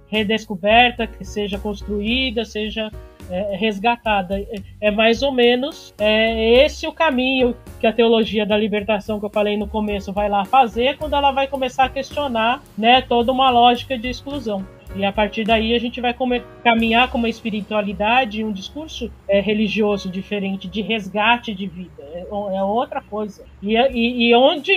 redescoberta, 0.07 1.07
que 1.07 1.24
seja 1.24 1.59
construída, 1.59 2.45
seja 2.45 2.91
é, 3.30 3.57
resgatada. 3.57 4.39
É, 4.39 4.62
é, 4.80 4.91
mais 4.91 5.22
ou 5.22 5.32
menos 5.32 5.95
é, 5.99 6.64
esse 6.64 6.87
o 6.87 6.93
caminho 6.93 7.57
que 7.80 7.87
a 7.87 7.93
teologia 7.93 8.47
da 8.47 8.57
libertação 8.57 9.18
que 9.18 9.26
eu 9.26 9.30
falei 9.30 9.57
no 9.57 9.66
começo 9.66 10.12
vai 10.12 10.28
lá 10.28 10.45
fazer 10.45 10.97
quando 10.97 11.14
ela 11.14 11.32
vai 11.32 11.47
começar 11.47 11.85
a 11.85 11.89
questionar 11.89 12.62
né, 12.76 13.03
toda 13.03 13.32
uma 13.32 13.51
lógica 13.51 13.99
de 13.99 14.09
exclusão. 14.09 14.66
E 14.97 15.05
a 15.05 15.12
partir 15.12 15.43
daí 15.43 15.74
a 15.74 15.78
gente 15.80 16.01
vai 16.01 16.14
caminhar 16.62 17.11
com 17.11 17.18
uma 17.18 17.28
espiritualidade, 17.28 18.45
um 18.45 18.53
discurso 18.53 19.11
é, 19.28 19.41
religioso 19.41 20.09
diferente, 20.09 20.68
de 20.68 20.82
resgate 20.82 21.53
de 21.53 21.66
vida. 21.66 22.03
É, 22.12 22.20
é 22.30 22.62
outra 22.62 23.01
coisa. 23.01 23.45
E, 23.61 23.74
e, 23.76 24.28
e 24.28 24.35
onde 24.37 24.72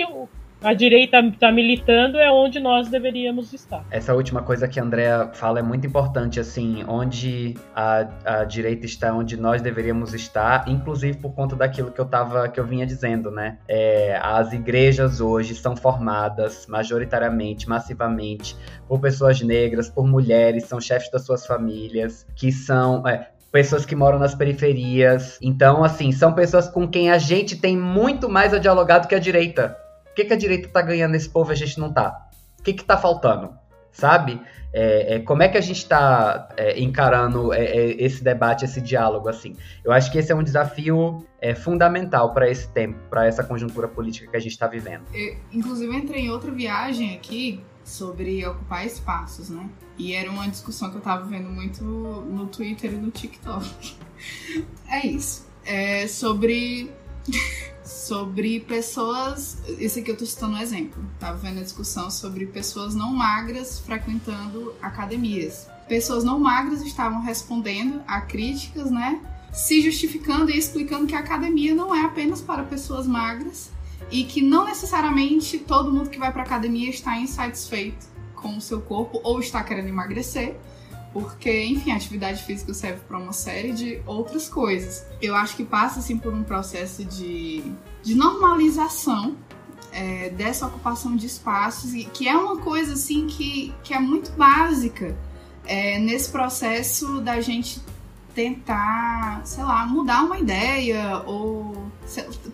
a 0.62 0.74
direita 0.74 1.20
está 1.20 1.52
militando 1.52 2.18
é 2.18 2.30
onde 2.30 2.58
nós 2.58 2.88
deveríamos 2.88 3.52
estar. 3.52 3.84
Essa 3.90 4.14
última 4.14 4.42
coisa 4.42 4.66
que 4.66 4.80
a 4.80 4.82
Andrea 4.82 5.30
fala 5.32 5.60
é 5.60 5.62
muito 5.62 5.86
importante, 5.86 6.40
assim, 6.40 6.84
onde 6.88 7.54
a, 7.74 8.08
a 8.24 8.44
direita 8.44 8.84
está, 8.84 9.12
onde 9.12 9.36
nós 9.36 9.62
deveríamos 9.62 10.14
estar, 10.14 10.68
inclusive 10.68 11.18
por 11.18 11.32
conta 11.32 11.54
daquilo 11.54 11.92
que 11.92 12.00
eu 12.00 12.04
tava, 12.04 12.48
que 12.48 12.58
eu 12.58 12.66
vinha 12.66 12.84
dizendo, 12.84 13.30
né? 13.30 13.58
É, 13.68 14.18
as 14.22 14.52
igrejas 14.52 15.20
hoje 15.20 15.54
são 15.54 15.76
formadas 15.76 16.66
majoritariamente, 16.66 17.68
massivamente, 17.68 18.56
por 18.88 19.00
pessoas 19.00 19.40
negras, 19.40 19.88
por 19.88 20.06
mulheres, 20.06 20.64
são 20.64 20.80
chefes 20.80 21.10
das 21.10 21.24
suas 21.24 21.46
famílias, 21.46 22.26
que 22.34 22.50
são 22.50 23.06
é, 23.06 23.28
pessoas 23.52 23.86
que 23.86 23.94
moram 23.94 24.18
nas 24.18 24.34
periferias. 24.34 25.38
Então, 25.40 25.84
assim, 25.84 26.10
são 26.10 26.32
pessoas 26.32 26.68
com 26.68 26.88
quem 26.88 27.10
a 27.10 27.18
gente 27.18 27.56
tem 27.56 27.76
muito 27.76 28.28
mais 28.28 28.52
a 28.52 28.58
dialogar 28.58 28.98
do 28.98 29.08
que 29.08 29.14
a 29.14 29.20
direita 29.20 29.76
que, 30.18 30.24
que 30.24 30.32
a 30.32 30.36
direita 30.36 30.68
tá 30.68 30.82
ganhando 30.82 31.12
nesse 31.12 31.28
povo 31.28 31.52
e 31.52 31.54
a 31.54 31.56
gente 31.56 31.78
não 31.78 31.92
tá? 31.92 32.28
O 32.58 32.62
que 32.62 32.72
que 32.72 32.84
tá 32.84 32.96
faltando? 32.96 33.54
sabe? 33.98 34.40
É, 34.72 35.14
é, 35.14 35.18
como 35.20 35.42
é 35.42 35.48
que 35.48 35.56
a 35.56 35.60
gente 35.60 35.78
está 35.78 36.50
é, 36.56 36.78
encarando 36.80 37.52
é, 37.52 37.64
é, 37.64 38.02
esse 38.02 38.22
debate, 38.22 38.64
esse 38.64 38.80
diálogo 38.80 39.28
assim? 39.28 39.56
Eu 39.82 39.92
acho 39.92 40.12
que 40.12 40.18
esse 40.18 40.30
é 40.30 40.34
um 40.34 40.42
desafio 40.42 41.26
é, 41.40 41.54
fundamental 41.54 42.32
para 42.32 42.48
esse 42.48 42.68
tempo, 42.68 42.98
para 43.10 43.26
essa 43.26 43.42
conjuntura 43.42 43.88
política 43.88 44.30
que 44.30 44.36
a 44.36 44.40
gente 44.40 44.52
está 44.52 44.66
vivendo. 44.66 45.02
Eu, 45.12 45.36
inclusive, 45.52 45.96
entrei 45.96 46.26
em 46.26 46.30
outra 46.30 46.50
viagem 46.50 47.16
aqui 47.16 47.60
sobre 47.82 48.46
ocupar 48.46 48.86
espaços, 48.86 49.48
né? 49.48 49.68
E 49.96 50.14
era 50.14 50.30
uma 50.30 50.46
discussão 50.46 50.90
que 50.90 50.96
eu 50.96 51.00
estava 51.00 51.24
vendo 51.24 51.48
muito 51.48 51.82
no 51.82 52.46
Twitter 52.46 52.92
e 52.92 52.96
no 52.96 53.10
TikTok. 53.10 53.96
é 54.86 55.06
isso. 55.06 55.48
É 55.64 56.06
sobre 56.06 56.90
sobre 57.88 58.60
pessoas. 58.60 59.56
Esse 59.78 60.00
aqui 60.00 60.10
eu 60.10 60.16
tô 60.16 60.26
citando 60.26 60.56
um 60.56 60.60
exemplo. 60.60 61.02
Tava 61.18 61.38
vendo 61.38 61.60
a 61.60 61.62
discussão 61.62 62.10
sobre 62.10 62.46
pessoas 62.46 62.94
não 62.94 63.12
magras 63.12 63.80
frequentando 63.80 64.74
academias. 64.82 65.66
Pessoas 65.88 66.22
não 66.22 66.38
magras 66.38 66.82
estavam 66.82 67.22
respondendo 67.22 68.02
a 68.06 68.20
críticas, 68.20 68.90
né? 68.90 69.20
Se 69.52 69.80
justificando 69.80 70.50
e 70.50 70.58
explicando 70.58 71.06
que 71.06 71.14
a 71.14 71.20
academia 71.20 71.74
não 71.74 71.94
é 71.94 72.02
apenas 72.02 72.42
para 72.42 72.62
pessoas 72.62 73.06
magras 73.06 73.70
e 74.10 74.24
que 74.24 74.42
não 74.42 74.66
necessariamente 74.66 75.58
todo 75.58 75.90
mundo 75.90 76.10
que 76.10 76.18
vai 76.18 76.30
para 76.30 76.42
academia 76.42 76.90
está 76.90 77.18
insatisfeito 77.18 78.06
com 78.34 78.56
o 78.58 78.60
seu 78.60 78.82
corpo 78.82 79.18
ou 79.24 79.40
está 79.40 79.64
querendo 79.64 79.88
emagrecer 79.88 80.56
porque, 81.20 81.64
enfim, 81.64 81.90
a 81.90 81.96
atividade 81.96 82.42
física 82.44 82.72
serve 82.72 83.00
para 83.06 83.18
uma 83.18 83.32
série 83.32 83.72
de 83.72 84.00
outras 84.06 84.48
coisas. 84.48 85.04
Eu 85.20 85.34
acho 85.34 85.56
que 85.56 85.64
passa 85.64 85.98
assim 85.98 86.16
por 86.16 86.32
um 86.32 86.44
processo 86.44 87.04
de, 87.04 87.62
de 88.02 88.14
normalização 88.14 89.36
é, 89.92 90.30
dessa 90.30 90.66
ocupação 90.66 91.16
de 91.16 91.26
espaços, 91.26 91.92
que 92.12 92.28
é 92.28 92.36
uma 92.36 92.58
coisa 92.58 92.92
assim 92.92 93.26
que, 93.26 93.74
que 93.82 93.92
é 93.92 93.98
muito 93.98 94.30
básica 94.32 95.16
é, 95.66 95.98
nesse 95.98 96.30
processo 96.30 97.20
da 97.20 97.40
gente 97.40 97.80
tentar, 98.34 99.42
sei 99.44 99.64
lá, 99.64 99.84
mudar 99.84 100.22
uma 100.22 100.38
ideia 100.38 101.22
ou 101.26 101.90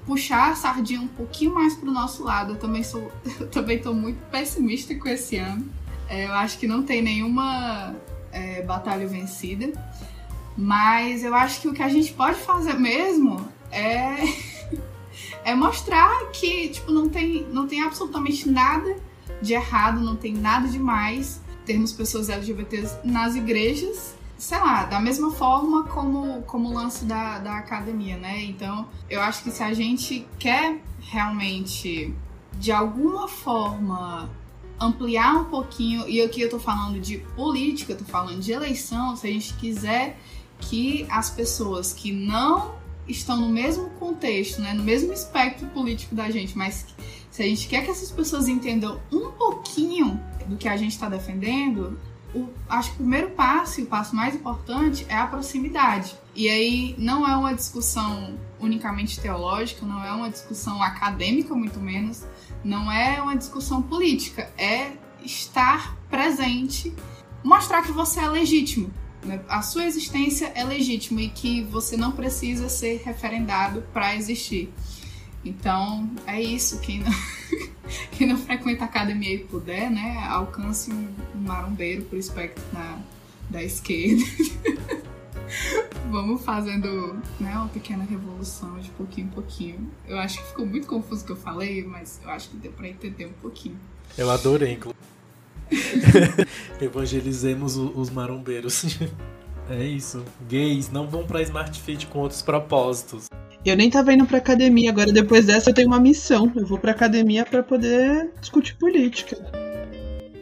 puxar 0.06 0.52
a 0.52 0.56
sardinha 0.56 1.00
um 1.00 1.08
pouquinho 1.08 1.54
mais 1.54 1.74
para 1.74 1.90
o 1.90 1.92
nosso 1.92 2.24
lado. 2.24 2.54
Eu 2.54 2.56
também 2.56 2.82
sou, 2.82 3.12
eu 3.38 3.48
também 3.50 3.76
estou 3.76 3.94
muito 3.94 4.18
pessimista 4.30 4.94
com 4.94 5.08
esse 5.08 5.36
ano. 5.36 5.68
É, 6.08 6.26
eu 6.26 6.32
acho 6.32 6.58
que 6.58 6.66
não 6.66 6.82
tem 6.82 7.02
nenhuma 7.02 7.94
é, 8.34 8.62
batalha 8.62 9.06
vencida. 9.06 9.72
Mas 10.56 11.24
eu 11.24 11.34
acho 11.34 11.60
que 11.60 11.68
o 11.68 11.72
que 11.72 11.82
a 11.82 11.88
gente 11.88 12.12
pode 12.12 12.38
fazer 12.40 12.74
mesmo 12.74 13.48
é, 13.70 14.16
é 15.44 15.54
mostrar 15.54 16.30
que 16.32 16.68
tipo, 16.68 16.92
não, 16.92 17.08
tem, 17.08 17.46
não 17.50 17.66
tem 17.66 17.82
absolutamente 17.82 18.48
nada 18.48 18.96
de 19.40 19.54
errado, 19.54 20.00
não 20.00 20.16
tem 20.16 20.34
nada 20.34 20.68
de 20.68 20.78
mais 20.78 21.40
termos 21.64 21.92
pessoas 21.92 22.28
LGBTs 22.28 22.98
nas 23.04 23.34
igrejas, 23.34 24.14
sei 24.36 24.58
lá, 24.58 24.84
da 24.84 25.00
mesma 25.00 25.32
forma 25.32 25.84
como, 25.84 26.42
como 26.42 26.68
o 26.68 26.74
lance 26.74 27.04
da, 27.04 27.38
da 27.38 27.56
academia, 27.56 28.16
né? 28.16 28.42
Então, 28.44 28.86
eu 29.08 29.20
acho 29.20 29.42
que 29.42 29.50
se 29.50 29.62
a 29.62 29.72
gente 29.72 30.26
quer 30.38 30.78
realmente, 31.00 32.14
de 32.58 32.70
alguma 32.70 33.26
forma, 33.28 34.28
ampliar 34.80 35.34
um 35.36 35.44
pouquinho, 35.44 36.08
e 36.08 36.20
aqui 36.20 36.40
eu 36.40 36.50
tô 36.50 36.58
falando 36.58 37.00
de 37.00 37.18
política, 37.36 37.92
eu 37.92 37.98
tô 37.98 38.04
falando 38.04 38.40
de 38.40 38.52
eleição, 38.52 39.16
se 39.16 39.26
a 39.26 39.30
gente 39.30 39.54
quiser 39.54 40.18
que 40.58 41.06
as 41.10 41.30
pessoas 41.30 41.92
que 41.92 42.12
não 42.12 42.74
estão 43.06 43.36
no 43.40 43.48
mesmo 43.48 43.90
contexto, 43.90 44.60
né, 44.60 44.72
no 44.72 44.82
mesmo 44.82 45.12
espectro 45.12 45.66
político 45.68 46.14
da 46.14 46.30
gente, 46.30 46.56
mas 46.56 46.86
se 47.30 47.42
a 47.42 47.46
gente 47.46 47.68
quer 47.68 47.84
que 47.84 47.90
essas 47.90 48.10
pessoas 48.10 48.48
entendam 48.48 49.00
um 49.12 49.30
pouquinho 49.32 50.20
do 50.46 50.56
que 50.56 50.68
a 50.68 50.76
gente 50.76 50.92
está 50.92 51.08
defendendo, 51.08 51.98
o, 52.34 52.48
acho 52.68 52.90
que 52.90 52.94
o 52.96 52.98
primeiro 52.98 53.30
passo 53.30 53.80
e 53.80 53.84
o 53.84 53.86
passo 53.86 54.14
mais 54.14 54.34
importante 54.34 55.06
é 55.08 55.16
a 55.16 55.26
proximidade. 55.26 56.16
E 56.34 56.48
aí 56.48 56.94
não 56.98 57.28
é 57.28 57.36
uma 57.36 57.54
discussão 57.54 58.34
unicamente 58.64 59.20
teológica, 59.20 59.86
não 59.86 60.02
é 60.04 60.12
uma 60.12 60.30
discussão 60.30 60.82
acadêmica, 60.82 61.54
muito 61.54 61.78
menos, 61.78 62.24
não 62.64 62.90
é 62.90 63.20
uma 63.20 63.36
discussão 63.36 63.82
política, 63.82 64.50
é 64.56 64.92
estar 65.22 65.96
presente, 66.10 66.92
mostrar 67.42 67.82
que 67.82 67.92
você 67.92 68.20
é 68.20 68.28
legítimo, 68.28 68.90
né? 69.22 69.40
a 69.48 69.62
sua 69.62 69.84
existência 69.84 70.52
é 70.54 70.64
legítima 70.64 71.22
e 71.22 71.28
que 71.28 71.62
você 71.62 71.96
não 71.96 72.12
precisa 72.12 72.68
ser 72.68 73.02
referendado 73.04 73.82
para 73.92 74.14
existir. 74.16 74.72
Então 75.44 76.10
é 76.26 76.40
isso, 76.40 76.80
quem 76.80 77.00
não, 77.00 77.12
quem 78.12 78.26
não 78.26 78.38
frequenta 78.38 78.84
a 78.84 78.86
academia 78.86 79.34
e 79.34 79.38
puder, 79.38 79.90
né, 79.90 80.26
alcance 80.28 80.90
um, 80.90 81.08
marombeiro 81.34 82.02
por 82.04 82.18
espectro 82.18 82.64
da 83.50 83.62
esquerda. 83.62 84.24
Vamos 86.10 86.44
fazendo 86.44 87.14
né, 87.40 87.52
uma 87.54 87.68
pequena 87.68 88.04
revolução 88.04 88.78
de 88.78 88.90
pouquinho 88.90 89.26
em 89.26 89.30
pouquinho. 89.30 89.90
Eu 90.06 90.18
acho 90.18 90.38
que 90.38 90.48
ficou 90.48 90.66
muito 90.66 90.86
confuso 90.86 91.22
o 91.22 91.26
que 91.26 91.32
eu 91.32 91.36
falei, 91.36 91.84
mas 91.84 92.20
eu 92.22 92.30
acho 92.30 92.50
que 92.50 92.56
deu 92.56 92.72
pra 92.72 92.88
entender 92.88 93.26
um 93.26 93.32
pouquinho. 93.32 93.78
Eu 94.16 94.30
adorei, 94.30 94.72
inclusive. 94.72 94.94
Evangelizemos 96.80 97.76
os 97.76 98.10
marombeiros. 98.10 98.98
É 99.66 99.82
isso. 99.82 100.22
Gays 100.46 100.90
não 100.90 101.08
vão 101.08 101.26
pra 101.26 101.40
Smart 101.40 101.80
Fit 101.80 102.06
com 102.08 102.18
outros 102.18 102.42
propósitos. 102.42 103.28
Eu 103.64 103.74
nem 103.76 103.88
tava 103.88 104.12
indo 104.12 104.26
pra 104.26 104.36
academia, 104.36 104.90
agora 104.90 105.10
depois 105.10 105.46
dessa 105.46 105.70
eu 105.70 105.74
tenho 105.74 105.88
uma 105.88 105.98
missão. 105.98 106.52
Eu 106.54 106.66
vou 106.66 106.78
pra 106.78 106.90
academia 106.90 107.46
para 107.46 107.62
poder 107.62 108.30
discutir 108.38 108.76
política. 108.76 109.38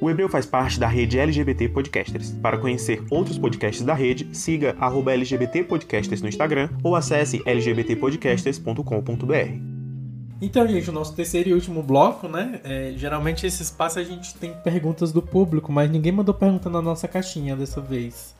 O 0.02 0.10
Hebreu 0.10 0.28
faz 0.28 0.44
parte 0.44 0.78
da 0.80 0.88
rede 0.88 1.16
LGBT 1.16 1.68
Podcasters. 1.68 2.32
Para 2.32 2.58
conhecer 2.58 3.04
outros 3.08 3.38
podcasts 3.38 3.84
da 3.84 3.94
rede, 3.94 4.36
siga 4.36 4.76
LGBT 5.08 5.62
Podcasters 5.62 6.20
no 6.20 6.28
Instagram 6.28 6.70
ou 6.82 6.96
acesse 6.96 7.40
lgbtpodcasters.com.br. 7.46 8.82
Então, 10.40 10.66
gente, 10.66 10.90
o 10.90 10.92
nosso 10.92 11.14
terceiro 11.14 11.50
e 11.50 11.54
último 11.54 11.84
bloco, 11.84 12.26
né? 12.26 12.60
É, 12.64 12.94
geralmente 12.96 13.46
esse 13.46 13.62
espaço 13.62 14.00
a 14.00 14.02
gente 14.02 14.34
tem 14.34 14.52
perguntas 14.64 15.12
do 15.12 15.22
público, 15.22 15.70
mas 15.70 15.88
ninguém 15.88 16.10
mandou 16.10 16.34
pergunta 16.34 16.68
na 16.68 16.82
nossa 16.82 17.06
caixinha 17.06 17.54
dessa 17.54 17.80
vez. 17.80 18.34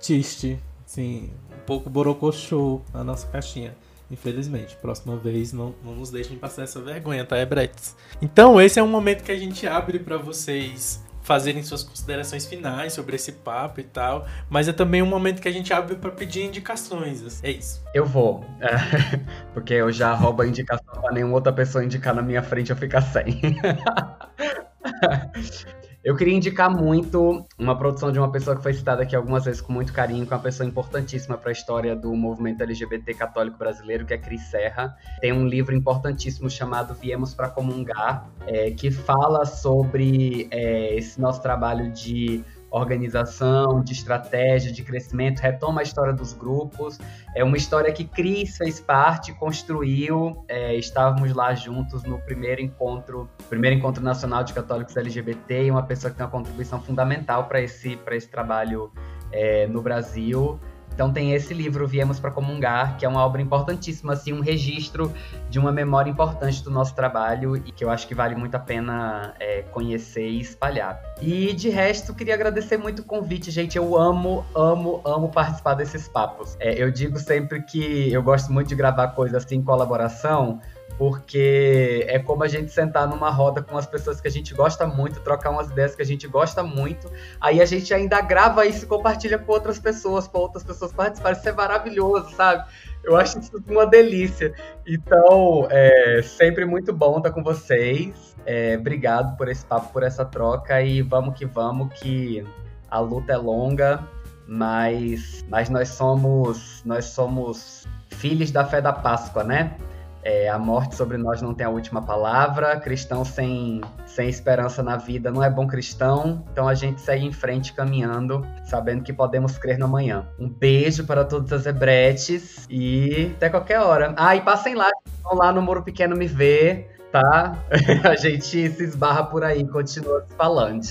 Tiste, 0.00 0.58
sim, 0.86 1.28
um 1.52 1.66
pouco 1.66 1.90
borocochô 1.90 2.80
a 2.94 3.04
nossa 3.04 3.26
caixinha. 3.26 3.76
Infelizmente, 4.10 4.76
próxima 4.76 5.16
vez 5.16 5.52
não, 5.52 5.74
não 5.82 5.94
nos 5.94 6.10
deixem 6.10 6.36
passar 6.36 6.62
essa 6.62 6.80
vergonha, 6.80 7.24
tá, 7.24 7.38
Ebretes? 7.38 7.96
Então, 8.20 8.60
esse 8.60 8.78
é 8.78 8.82
um 8.82 8.88
momento 8.88 9.24
que 9.24 9.32
a 9.32 9.36
gente 9.36 9.66
abre 9.66 9.98
para 9.98 10.16
vocês 10.16 11.02
fazerem 11.24 11.62
suas 11.62 11.82
considerações 11.82 12.44
finais 12.44 12.92
sobre 12.92 13.16
esse 13.16 13.32
papo 13.32 13.80
e 13.80 13.82
tal, 13.82 14.26
mas 14.48 14.68
é 14.68 14.74
também 14.74 15.02
um 15.02 15.06
momento 15.06 15.40
que 15.40 15.48
a 15.48 15.52
gente 15.52 15.72
abre 15.72 15.96
para 15.96 16.10
pedir 16.10 16.44
indicações. 16.44 17.42
É 17.42 17.50
isso. 17.50 17.82
Eu 17.94 18.04
vou, 18.04 18.44
é, 18.60 18.76
porque 19.54 19.72
eu 19.72 19.90
já 19.90 20.14
roubo 20.14 20.42
a 20.42 20.46
indicação 20.46 21.00
para 21.00 21.12
nenhuma 21.12 21.34
outra 21.34 21.52
pessoa 21.52 21.82
indicar 21.82 22.14
na 22.14 22.22
minha 22.22 22.42
frente 22.42 22.70
eu 22.70 22.76
ficar 22.76 23.00
sem. 23.00 23.40
Eu 26.04 26.14
queria 26.14 26.34
indicar 26.34 26.70
muito 26.70 27.46
uma 27.58 27.78
produção 27.78 28.12
de 28.12 28.18
uma 28.18 28.30
pessoa 28.30 28.54
que 28.54 28.62
foi 28.62 28.74
citada 28.74 29.02
aqui 29.02 29.16
algumas 29.16 29.46
vezes 29.46 29.62
com 29.62 29.72
muito 29.72 29.90
carinho, 29.90 30.26
que 30.26 30.34
é 30.34 30.36
uma 30.36 30.42
pessoa 30.42 30.68
importantíssima 30.68 31.38
para 31.38 31.48
a 31.48 31.52
história 31.52 31.96
do 31.96 32.14
movimento 32.14 32.62
LGBT 32.62 33.14
católico 33.14 33.56
brasileiro, 33.56 34.04
que 34.04 34.12
é 34.12 34.18
Cris 34.18 34.42
Serra. 34.42 34.94
Tem 35.22 35.32
um 35.32 35.46
livro 35.46 35.74
importantíssimo 35.74 36.50
chamado 36.50 36.92
Viemos 36.92 37.32
para 37.32 37.48
Comungar, 37.48 38.28
é, 38.46 38.70
que 38.72 38.90
fala 38.90 39.46
sobre 39.46 40.46
é, 40.50 40.94
esse 40.94 41.18
nosso 41.18 41.40
trabalho 41.40 41.90
de 41.90 42.44
organização, 42.78 43.82
de 43.82 43.92
estratégia, 43.92 44.72
de 44.72 44.82
crescimento, 44.82 45.40
retoma 45.40 45.80
a 45.80 45.82
história 45.82 46.12
dos 46.12 46.32
grupos. 46.32 46.98
É 47.34 47.44
uma 47.44 47.56
história 47.56 47.92
que 47.92 48.04
Cris 48.04 48.56
fez 48.56 48.80
parte, 48.80 49.32
construiu. 49.32 50.44
É, 50.48 50.74
estávamos 50.74 51.32
lá 51.32 51.54
juntos 51.54 52.02
no 52.02 52.18
primeiro 52.18 52.60
encontro, 52.60 53.28
primeiro 53.48 53.76
encontro 53.76 54.02
nacional 54.02 54.42
de 54.42 54.52
católicos 54.52 54.96
LGBT, 54.96 55.66
e 55.66 55.70
uma 55.70 55.84
pessoa 55.84 56.10
que 56.10 56.16
tem 56.16 56.26
uma 56.26 56.32
contribuição 56.32 56.80
fundamental 56.80 57.44
para 57.44 57.60
esse, 57.60 57.98
esse 58.10 58.28
trabalho 58.28 58.90
é, 59.30 59.66
no 59.66 59.80
Brasil. 59.80 60.58
Então 60.94 61.12
tem 61.12 61.32
esse 61.32 61.52
livro, 61.52 61.86
Viemos 61.86 62.20
para 62.20 62.30
Comungar, 62.30 62.96
que 62.96 63.04
é 63.04 63.08
uma 63.08 63.24
obra 63.24 63.42
importantíssima, 63.42 64.12
assim, 64.12 64.32
um 64.32 64.40
registro 64.40 65.12
de 65.50 65.58
uma 65.58 65.72
memória 65.72 66.08
importante 66.08 66.62
do 66.62 66.70
nosso 66.70 66.94
trabalho 66.94 67.56
e 67.56 67.72
que 67.72 67.84
eu 67.84 67.90
acho 67.90 68.06
que 68.06 68.14
vale 68.14 68.34
muito 68.36 68.54
a 68.54 68.60
pena 68.60 69.34
é, 69.40 69.62
conhecer 69.62 70.28
e 70.28 70.40
espalhar. 70.40 71.00
E 71.20 71.52
de 71.52 71.68
resto, 71.68 72.14
queria 72.14 72.34
agradecer 72.34 72.76
muito 72.76 73.00
o 73.00 73.04
convite, 73.04 73.50
gente. 73.50 73.76
Eu 73.76 73.96
amo, 73.96 74.44
amo, 74.54 75.00
amo 75.04 75.28
participar 75.28 75.74
desses 75.74 76.08
papos. 76.08 76.56
É, 76.60 76.80
eu 76.80 76.90
digo 76.90 77.18
sempre 77.18 77.62
que 77.62 78.12
eu 78.12 78.22
gosto 78.22 78.52
muito 78.52 78.68
de 78.68 78.74
gravar 78.76 79.08
coisas 79.08 79.44
assim 79.44 79.56
em 79.56 79.62
colaboração, 79.62 80.60
porque 80.96 82.04
é 82.08 82.18
como 82.18 82.44
a 82.44 82.48
gente 82.48 82.70
sentar 82.70 83.08
numa 83.08 83.30
roda 83.30 83.62
com 83.62 83.76
as 83.76 83.86
pessoas 83.86 84.20
que 84.20 84.28
a 84.28 84.30
gente 84.30 84.54
gosta 84.54 84.86
muito, 84.86 85.20
trocar 85.20 85.50
umas 85.50 85.68
ideias 85.70 85.94
que 85.94 86.02
a 86.02 86.06
gente 86.06 86.26
gosta 86.28 86.62
muito, 86.62 87.10
aí 87.40 87.60
a 87.60 87.64
gente 87.64 87.92
ainda 87.92 88.20
grava 88.20 88.64
isso 88.64 88.84
e 88.84 88.88
compartilha 88.88 89.38
com 89.38 89.52
outras 89.52 89.78
pessoas, 89.78 90.28
para 90.28 90.40
outras 90.40 90.62
pessoas 90.62 90.92
participarem. 90.92 91.38
Isso 91.38 91.48
é 91.48 91.52
maravilhoso, 91.52 92.30
sabe? 92.34 92.64
Eu 93.02 93.16
acho 93.16 93.38
isso 93.38 93.62
uma 93.68 93.86
delícia. 93.86 94.54
Então, 94.86 95.66
é 95.70 96.22
sempre 96.22 96.64
muito 96.64 96.92
bom 96.92 97.18
estar 97.18 97.32
com 97.32 97.42
vocês. 97.42 98.36
É, 98.46 98.76
obrigado 98.78 99.36
por 99.36 99.48
esse 99.48 99.64
papo, 99.64 99.92
por 99.92 100.02
essa 100.02 100.24
troca 100.24 100.80
e 100.80 101.02
vamos 101.02 101.36
que 101.36 101.44
vamos, 101.44 101.92
que 101.98 102.44
a 102.90 103.00
luta 103.00 103.32
é 103.32 103.36
longa, 103.36 104.06
mas, 104.46 105.44
mas 105.48 105.68
nós 105.68 105.88
somos 105.88 106.82
nós 106.84 107.06
somos 107.06 107.88
filhos 108.10 108.50
da 108.50 108.64
fé 108.64 108.80
da 108.80 108.92
Páscoa, 108.92 109.42
né? 109.42 109.76
É, 110.24 110.48
a 110.48 110.58
morte 110.58 110.94
sobre 110.96 111.18
nós 111.18 111.42
não 111.42 111.52
tem 111.52 111.66
a 111.66 111.70
última 111.70 112.00
palavra. 112.00 112.80
Cristão 112.80 113.24
sem, 113.24 113.82
sem 114.06 114.28
esperança 114.28 114.82
na 114.82 114.96
vida 114.96 115.30
não 115.30 115.42
é 115.42 115.50
bom 115.50 115.66
cristão. 115.66 116.42
Então 116.50 116.66
a 116.66 116.74
gente 116.74 117.00
segue 117.00 117.26
em 117.26 117.32
frente 117.32 117.74
caminhando, 117.74 118.44
sabendo 118.64 119.04
que 119.04 119.12
podemos 119.12 119.58
crer 119.58 119.78
no 119.78 119.84
amanhã. 119.84 120.26
Um 120.38 120.48
beijo 120.48 121.04
para 121.04 121.24
todas 121.24 121.52
as 121.52 121.66
hebretes 121.66 122.66
e 122.70 123.32
até 123.36 123.50
qualquer 123.50 123.80
hora. 123.80 124.14
Ah, 124.16 124.34
e 124.34 124.40
passem 124.40 124.74
lá, 124.74 124.90
vão 125.22 125.36
lá 125.36 125.52
no 125.52 125.60
Muro 125.60 125.82
Pequeno 125.82 126.16
me 126.16 126.26
ver. 126.26 126.90
Tá? 127.12 127.56
A 128.10 128.16
gente 128.16 128.44
se 128.44 128.58
esbarra 128.58 129.24
por 129.24 129.44
aí, 129.44 129.64
continua 129.68 130.24
se 130.26 130.34
falando. 130.34 130.82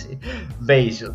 Beijos. 0.61 1.13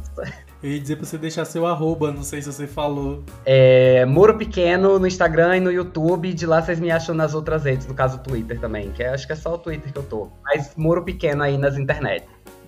Eu 0.61 0.73
ia 0.73 0.81
dizer 0.81 0.97
pra 0.97 1.07
você 1.07 1.17
deixar 1.17 1.45
seu 1.45 1.65
arroba, 1.67 2.11
não 2.11 2.25
sei 2.25 2.43
se 2.43 2.53
você 2.53 2.67
falou. 2.67 3.23
É 3.47 4.05
Muro 4.05 4.37
Pequeno 4.37 4.99
no 4.99 5.07
Instagram 5.07 5.59
e 5.59 5.61
no 5.61 5.71
YouTube. 5.71 6.33
De 6.33 6.47
lá 6.47 6.61
vocês 6.61 6.81
me 6.81 6.91
acham 6.91 7.15
nas 7.15 7.33
outras 7.33 7.63
redes, 7.63 7.87
no 7.87 7.95
caso 7.95 8.17
o 8.17 8.21
Twitter 8.21 8.59
também, 8.59 8.91
que 8.91 9.03
é, 9.03 9.11
acho 9.11 9.25
que 9.25 9.33
é 9.33 9.37
só 9.37 9.55
o 9.55 9.59
Twitter 9.59 9.93
que 9.93 9.99
eu 9.99 10.03
tô. 10.03 10.29
Mas 10.43 10.73
Muro 10.77 11.05
Pequeno 11.05 11.45
aí 11.45 11.57
nas 11.57 11.79
internet. 11.79 12.27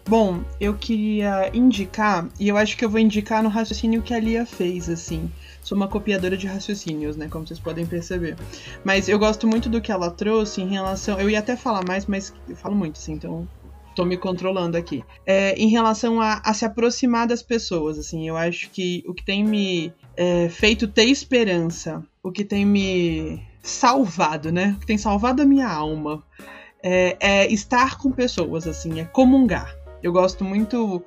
Bom, 0.09 0.41
eu 0.61 0.75
queria 0.75 1.51
indicar, 1.53 2.27
e 2.39 2.49
eu 2.49 2.57
acho 2.57 2.77
que 2.77 2.85
eu 2.85 2.91
vou 2.91 3.01
indicar 3.01 3.43
no 3.43 3.49
raciocínio 3.49 4.03
que 4.03 4.15
a 4.15 4.21
Lia 4.21 4.47
fez, 4.47 4.89
assim. 4.89 5.31
Sou 5.63 5.77
uma 5.77 5.89
copiadora 5.89 6.37
de 6.37 6.47
raciocínios, 6.47 7.17
né? 7.17 7.29
Como 7.29 7.47
vocês 7.47 7.61
podem 7.61 7.87
perceber. 7.87 8.37
Mas 8.85 9.09
eu 9.09 9.19
gosto 9.19 9.47
muito 9.47 9.69
do 9.69 9.81
que 9.81 9.93
ela 9.93 10.11
trouxe 10.11 10.63
em 10.63 10.69
relação. 10.69 11.21
Eu 11.21 11.29
ia 11.29 11.39
até 11.39 11.57
falar 11.57 11.85
mais, 11.87 12.07
mas 12.07 12.33
eu 12.49 12.57
falo 12.57 12.75
muito, 12.75 12.99
assim, 12.99 13.13
então 13.13 13.47
tô 14.01 14.07
me 14.07 14.17
controlando 14.17 14.79
aqui. 14.79 15.05
É, 15.27 15.53
em 15.57 15.69
relação 15.69 16.23
a, 16.23 16.41
a, 16.43 16.55
se 16.55 16.65
aproximar 16.65 17.27
das 17.27 17.43
pessoas, 17.43 17.99
assim, 17.99 18.27
eu 18.27 18.35
acho 18.35 18.71
que 18.71 19.05
o 19.07 19.13
que 19.13 19.23
tem 19.23 19.45
me 19.45 19.93
é, 20.17 20.49
feito 20.49 20.89
ter 20.89 21.05
esperança, 21.05 22.03
o 22.23 22.33
que 22.33 22.43
tem 22.43 22.65
me 22.65 23.43
salvado, 23.63 24.51
né? 24.51 24.75
O 24.75 24.81
que 24.81 24.87
tem 24.87 24.97
salvado 24.97 25.43
a 25.43 25.45
minha 25.45 25.69
alma 25.69 26.25
é, 26.83 27.17
é 27.21 27.53
estar 27.53 27.99
com 27.99 28.11
pessoas, 28.11 28.67
assim, 28.67 29.01
é 29.01 29.05
comungar. 29.05 29.77
Eu 30.03 30.13
gosto 30.13 30.45
muito 30.45 31.05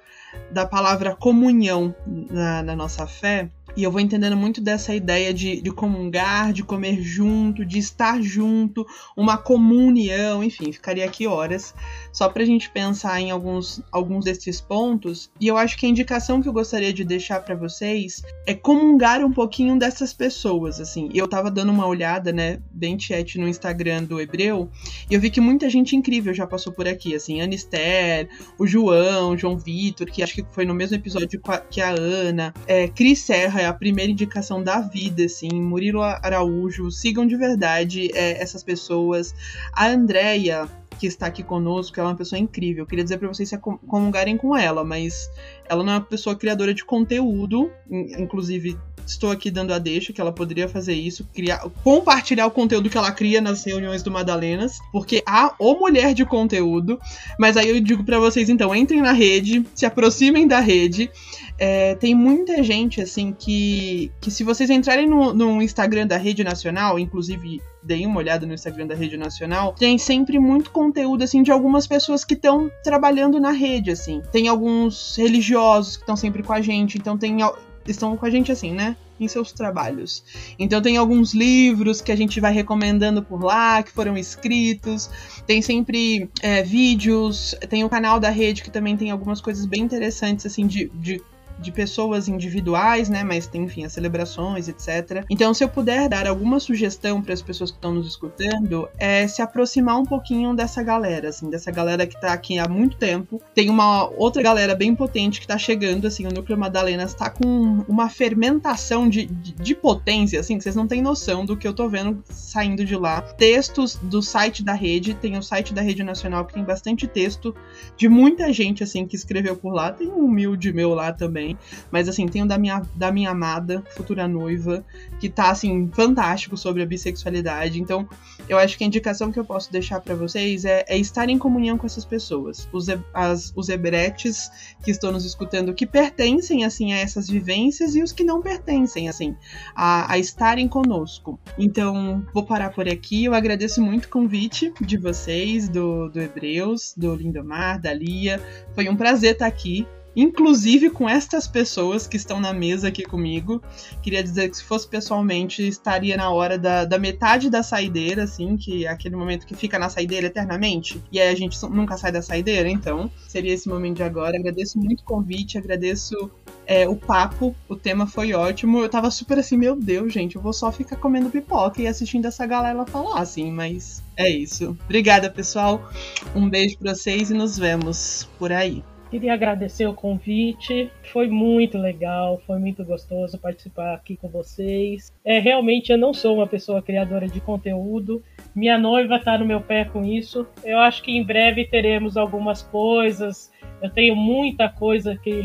da 0.52 0.68
palavra 0.68 1.16
comunhão 1.16 1.96
na, 2.06 2.62
na 2.62 2.76
nossa 2.76 3.08
fé, 3.08 3.50
e 3.76 3.84
eu 3.84 3.92
vou 3.92 4.00
entendendo 4.00 4.38
muito 4.38 4.62
dessa 4.62 4.94
ideia 4.94 5.34
de, 5.34 5.60
de 5.60 5.72
comungar, 5.72 6.54
de 6.54 6.64
comer 6.64 7.02
junto, 7.02 7.66
de 7.66 7.80
estar 7.80 8.22
junto, 8.22 8.86
uma 9.18 9.36
comunhão, 9.36 10.44
enfim, 10.44 10.72
ficaria 10.72 11.04
aqui 11.04 11.26
horas 11.26 11.74
só 12.14 12.30
para 12.30 12.44
a 12.44 12.46
gente 12.46 12.70
pensar 12.70 13.20
em 13.20 13.32
alguns, 13.32 13.82
alguns 13.92 14.24
desses 14.24 14.62
pontos. 14.62 15.30
E 15.42 15.48
eu 15.48 15.58
acho 15.58 15.78
que 15.78 15.86
a 15.86 15.90
indicação 15.90 16.42
que 16.42 16.48
eu 16.48 16.54
gostaria 16.54 16.94
de 16.94 17.04
deixar 17.04 17.42
para 17.42 17.56
vocês 17.56 18.22
é 18.46 18.54
comungar 18.54 19.26
um 19.26 19.32
pouquinho 19.32 19.78
dessas 19.78 20.14
pessoas, 20.14 20.80
assim. 20.80 21.10
Eu 21.14 21.28
tava 21.28 21.50
dando 21.50 21.72
uma 21.72 21.88
olhada, 21.88 22.32
né, 22.32 22.60
bem 22.72 22.98
chat 23.00 23.38
no 23.40 23.48
Instagram 23.48 24.04
do 24.04 24.22
Hebreu, 24.22 24.70
e 25.10 25.16
eu 25.16 25.20
vi 25.20 25.32
que 25.32 25.42
muita 25.42 25.70
gente 25.70 25.96
incrível 25.96 26.34
já 26.34 26.46
passou 26.46 26.72
por 26.72 26.88
aqui, 26.88 27.16
assim, 27.16 27.42
Anister, 27.42 28.30
o 28.60 28.68
João, 28.68 29.36
João 29.36 29.58
Vitor, 29.58 30.08
que 30.08 30.22
acho 30.22 30.36
que 30.36 30.46
foi 30.52 30.66
no 30.66 30.74
mesmo 30.76 30.96
episódio 30.96 31.42
que 31.70 31.82
a 31.82 31.90
Ana, 31.90 32.54
é, 32.68 32.88
Cris 32.88 33.20
Serra 33.20 33.62
é 33.62 33.66
a 33.66 33.74
primeira 33.74 34.12
indicação 34.12 34.62
da 34.62 34.80
vida, 34.80 35.26
assim, 35.26 35.50
Murilo 35.50 36.02
Araújo, 36.02 36.92
sigam 36.92 37.26
de 37.26 37.36
verdade 37.36 38.12
é, 38.14 38.42
essas 38.42 38.64
pessoas. 38.64 39.34
A 39.74 39.88
Andrea, 39.88 40.70
que 40.94 41.08
está 41.08 41.28
aqui 41.28 41.44
conosco, 41.44 42.00
ela 42.00 42.10
é 42.10 42.12
uma 42.12 42.18
pessoa 42.18 42.40
incrível. 42.40 42.84
Eu 42.84 42.88
queria 42.88 43.04
dizer 43.04 43.18
para 43.18 43.28
vocês 43.28 43.50
se 43.50 43.58
comungarem 43.58 44.38
com 44.38 44.56
ela, 44.56 44.84
mas 44.84 45.30
ela 45.66 45.84
não 45.84 45.94
é 45.94 45.96
uma 45.96 46.02
pessoa 46.02 46.36
criadora 46.36 46.74
de 46.74 46.86
conteúdo, 46.86 47.72
inclusive 47.90 48.78
estou 49.06 49.32
aqui 49.32 49.50
dando 49.50 49.74
a 49.74 49.80
deixa 49.80 50.14
que 50.14 50.22
ela 50.22 50.32
poderia 50.32 50.68
fazer 50.68 50.94
isso, 50.94 51.28
criar, 51.34 51.60
compartilhar 51.84 52.46
o 52.46 52.52
conteúdo 52.52 52.90
que 52.90 52.98
ela 52.98 53.12
cria 53.12 53.42
nas 53.42 53.64
reuniões 53.64 54.04
do 54.04 54.12
Madalenas, 54.12 54.80
porque 54.92 55.24
há 55.26 55.54
ou 55.60 55.80
mulher 55.80 56.14
de 56.14 56.26
conteúdo, 56.26 57.00
mas 57.40 57.58
aí 57.58 57.70
eu 57.70 57.80
digo 57.82 58.04
para 58.04 58.20
vocês 58.20 58.50
então, 58.50 58.76
entrem 58.76 59.02
na 59.02 59.12
rede, 59.12 59.66
se 59.74 59.86
aproximem 59.86 60.48
da 60.48 60.60
rede. 60.60 61.10
É, 61.58 61.96
tem 61.96 62.16
muita 62.16 62.64
gente 62.64 63.02
assim 63.02 63.34
que, 63.38 64.12
que 64.20 64.32
se 64.32 64.44
vocês 64.44 64.70
entrarem 64.70 65.08
no, 65.08 65.34
no 65.34 65.62
Instagram 65.62 66.08
da 66.08 66.18
rede 66.18 66.44
nacional, 66.44 66.98
inclusive 66.98 67.62
deem 67.84 68.06
uma 68.06 68.20
olhada 68.20 68.46
no 68.46 68.54
Instagram 68.54 68.88
da 68.88 68.96
Rede 68.96 69.18
Nacional, 69.18 69.74
tem 69.74 69.98
sempre 69.98 70.40
muito 70.40 70.72
conteúdo, 70.72 71.24
assim, 71.24 71.44
de 71.44 71.52
algumas 71.52 71.86
pessoas 71.86 72.24
que 72.24 72.34
estão 72.34 72.72
trabalhando 72.84 73.40
na 73.40 73.52
rede, 73.52 73.92
assim. 73.92 74.22
Tem 74.32 74.48
alguns 74.48 75.16
religiosos 75.18 75.98
que 75.98 76.04
estão 76.04 76.16
sempre 76.16 76.42
com 76.42 76.54
a 76.54 76.62
gente, 76.62 76.98
então 76.98 77.18
tem 77.18 77.42
estão 77.86 78.16
com 78.16 78.26
a 78.26 78.30
gente 78.30 78.52
assim, 78.52 78.72
né? 78.72 78.96
Em 79.20 79.28
seus 79.28 79.52
trabalhos. 79.52 80.24
Então 80.58 80.82
tem 80.82 80.98
alguns 80.98 81.34
livros 81.34 82.02
que 82.02 82.12
a 82.12 82.16
gente 82.16 82.40
vai 82.40 82.54
recomendando 82.54 83.22
por 83.22 83.44
lá, 83.44 83.82
que 83.84 83.92
foram 83.92 84.18
escritos. 84.18 85.10
Tem 85.46 85.62
sempre 85.62 86.30
é, 86.42 86.64
vídeos. 86.64 87.56
Tem 87.70 87.84
o 87.84 87.90
canal 87.90 88.20
da 88.20 88.30
rede 88.30 88.64
que 88.64 88.72
também 88.72 88.98
tem 88.98 89.12
algumas 89.12 89.40
coisas 89.40 89.66
bem 89.66 89.82
interessantes, 89.82 90.46
assim, 90.46 90.66
de, 90.68 90.90
de 90.96 91.22
de 91.64 91.72
pessoas 91.72 92.28
individuais, 92.28 93.10
né? 93.10 93.24
Mas 93.24 93.48
tem, 93.48 93.64
enfim, 93.64 93.86
as 93.86 93.94
celebrações, 93.94 94.68
etc. 94.68 95.26
Então, 95.30 95.54
se 95.54 95.64
eu 95.64 95.70
puder 95.70 96.10
dar 96.10 96.28
alguma 96.28 96.60
sugestão 96.60 97.22
para 97.22 97.34
as 97.34 97.42
pessoas 97.42 97.72
que 97.72 97.78
estão 97.78 97.94
nos 97.94 98.08
escutando, 98.08 98.88
é 98.98 99.28
se 99.28 99.42
aproximar 99.42 99.98
um 99.98 100.06
pouquinho 100.06 100.54
dessa 100.54 100.84
galera, 100.84 101.30
assim, 101.30 101.50
dessa 101.50 101.72
galera 101.72 102.06
que 102.06 102.20
tá 102.20 102.34
aqui 102.34 102.60
há 102.60 102.68
muito 102.68 102.98
tempo. 102.98 103.42
Tem 103.56 103.70
uma 103.70 104.10
outra 104.10 104.44
galera 104.44 104.76
bem 104.76 104.94
potente 104.94 105.40
que 105.40 105.48
tá 105.48 105.58
chegando, 105.58 106.06
assim, 106.06 106.28
o 106.28 106.34
Núcleo 106.34 106.58
Madalena 106.58 107.04
está 107.04 107.30
com 107.30 107.84
uma 107.88 108.10
fermentação 108.10 109.08
de, 109.10 109.26
de, 109.26 109.54
de 109.54 109.76
potência, 109.76 110.40
assim, 110.40 110.58
que 110.58 110.64
vocês 110.64 110.76
não 110.76 110.88
têm 110.88 111.02
noção 111.02 111.46
do 111.46 111.56
que 111.56 111.68
eu 111.68 111.74
tô 111.74 111.88
vendo 111.88 112.22
saindo 112.30 112.84
de 112.84 112.96
lá. 112.96 113.22
Textos 113.22 113.96
do 113.96 114.22
site 114.22 114.64
da 114.64 114.74
rede, 114.74 115.14
tem 115.14 115.38
o 115.38 115.44
site 115.44 115.74
da 115.74 115.82
Rede 115.82 116.04
Nacional 116.04 116.46
que 116.46 116.54
tem 116.54 116.64
bastante 116.64 117.08
texto 117.08 117.56
de 117.96 118.10
muita 118.10 118.52
gente, 118.52 118.84
assim, 118.84 119.06
que 119.06 119.16
escreveu 119.16 119.56
por 119.56 119.74
lá. 119.74 119.92
Tem 119.92 120.08
um 120.08 120.26
humilde 120.26 120.74
meu 120.74 120.94
lá 120.94 121.14
também 121.14 121.53
também. 121.54 121.58
Mas 121.92 122.10
assim, 122.10 122.28
tem 122.28 122.44
o 122.44 122.48
da 122.48 122.58
minha, 122.58 122.82
da 122.96 123.12
minha 123.12 123.32
amada, 123.32 123.84
futura 123.96 124.28
noiva, 124.28 124.84
que 125.20 125.30
tá 125.30 125.52
assim, 125.52 125.90
fantástico 125.94 126.58
sobre 126.58 126.82
a 126.82 126.86
bissexualidade. 126.86 127.80
Então, 127.80 128.08
eu 128.50 128.58
acho 128.58 128.78
que 128.78 128.84
a 128.84 128.88
indicação 128.88 129.32
que 129.32 129.40
eu 129.40 129.46
posso 129.46 129.72
deixar 129.72 130.02
para 130.02 130.16
vocês 130.16 130.66
é, 130.66 130.84
é, 130.88 130.98
estar 130.98 131.30
em 131.30 131.38
comunhão 131.38 131.78
com 131.78 131.86
essas 131.86 132.06
pessoas. 132.06 132.68
Os, 132.72 132.88
as, 133.14 133.54
os 133.56 133.70
hebretes 133.70 134.52
que 134.84 134.92
estão 134.92 135.12
nos 135.12 135.26
escutando, 135.26 135.74
que 135.74 135.86
pertencem 135.86 136.66
assim 136.66 136.94
a 136.94 136.98
essas 136.98 137.28
vivências 137.28 137.96
e 137.96 138.04
os 138.04 138.12
que 138.12 138.24
não 138.24 138.42
pertencem, 138.42 139.08
assim, 139.08 139.36
a, 139.76 140.12
a 140.12 140.18
estarem 140.18 140.68
conosco. 140.68 141.40
Então, 141.58 142.26
vou 142.34 142.44
parar 142.44 142.72
por 142.72 142.88
aqui. 142.88 143.26
Eu 143.26 143.34
agradeço 143.34 143.82
muito 143.82 144.06
o 144.06 144.10
convite 144.10 144.74
de 144.82 144.98
vocês, 144.98 145.70
do, 145.70 146.10
do 146.10 146.20
Hebreus, 146.20 146.94
do 146.98 147.16
Lindomar, 147.16 147.80
da 147.80 147.94
Lia. 147.94 148.42
Foi 148.74 148.90
um 148.90 148.96
prazer 148.96 149.34
estar 149.34 149.48
aqui 149.48 149.88
inclusive 150.16 150.90
com 150.90 151.10
estas 151.10 151.48
pessoas 151.48 152.08
que 152.08 152.18
estão 152.18 152.40
na 152.40 152.54
mesa 152.54 152.88
aqui 152.88 153.04
comigo. 153.04 153.62
Queria 154.02 154.24
dizer 154.24 154.50
que 154.50 154.58
se 154.58 154.64
fosse 154.64 154.88
pessoalmente, 154.88 155.68
estaria 155.68 156.16
na 156.18 156.30
hora 156.30 156.58
da, 156.58 156.86
da 156.86 156.98
metade 156.98 157.50
da 157.50 157.64
saideira, 157.64 158.24
assim, 158.24 158.58
que 158.58 158.86
é 158.86 158.90
aquele 158.90 159.16
momento 159.16 159.46
que 159.46 159.56
fica 159.56 159.80
na 159.80 159.90
saideira 159.90 160.28
eternamente, 160.28 161.02
e 161.12 161.20
aí 161.20 161.30
a 161.30 161.36
gente 161.36 161.58
nunca 161.70 161.98
sai 161.98 162.12
da 162.12 162.22
saideira, 162.22 162.70
então 162.70 163.10
seria 163.28 163.54
esse 163.54 163.68
momento 163.68 163.98
de 163.98 164.04
agora. 164.04 164.38
Agradeço 164.38 164.78
muito 164.78 165.02
o 165.02 165.06
convite, 165.06 165.58
agradeço 165.58 166.32
é, 166.66 166.88
o 166.88 166.96
papo, 166.96 167.56
o 167.68 167.76
tema 167.76 168.08
foi 168.08 168.34
ótimo. 168.34 168.80
Eu 168.80 168.90
tava 168.90 169.12
super 169.12 169.40
assim, 169.40 169.58
meu 169.58 169.76
Deus, 169.76 170.14
gente, 170.14 170.36
eu 170.36 170.42
vou 170.42 170.54
só 170.54 170.72
ficar 170.72 170.96
comendo 170.98 171.30
pipoca 171.30 171.82
e 171.82 171.88
assistindo 171.88 172.26
essa 172.26 172.46
galera 172.46 172.86
falar, 172.86 173.20
assim, 173.20 173.52
mas 173.52 174.04
é 174.16 174.30
isso. 174.30 174.78
Obrigada, 174.86 175.30
pessoal. 175.30 175.90
Um 176.36 176.50
beijo 176.50 176.78
pra 176.78 176.94
vocês 176.94 177.32
e 177.32 177.34
nos 177.34 177.58
vemos 177.58 178.30
por 178.38 178.52
aí. 178.52 178.84
Queria 179.14 179.36
agradecer 179.36 179.86
o 179.86 179.94
convite, 179.94 180.90
foi 181.12 181.28
muito 181.28 181.78
legal, 181.78 182.42
foi 182.48 182.58
muito 182.58 182.84
gostoso 182.84 183.38
participar 183.38 183.94
aqui 183.94 184.18
com 184.18 184.28
vocês. 184.28 185.14
É, 185.24 185.38
realmente 185.38 185.92
eu 185.92 186.00
não 186.00 186.16
sou 186.16 186.38
uma 186.38 186.48
pessoa 186.48 186.82
criadora 186.82 187.28
de 187.28 187.40
conteúdo, 187.40 188.24
minha 188.56 188.76
noiva 188.76 189.18
está 189.18 189.38
no 189.38 189.46
meu 189.46 189.62
pé 189.62 189.86
com 189.86 190.04
isso. 190.04 190.48
Eu 190.64 190.80
acho 190.80 191.04
que 191.04 191.12
em 191.12 191.24
breve 191.24 191.64
teremos 191.64 192.18
algumas 192.18 192.64
coisas. 192.64 193.52
Eu 193.84 193.92
tenho 193.92 194.16
muita 194.16 194.68
coisa 194.68 195.16
que 195.16 195.44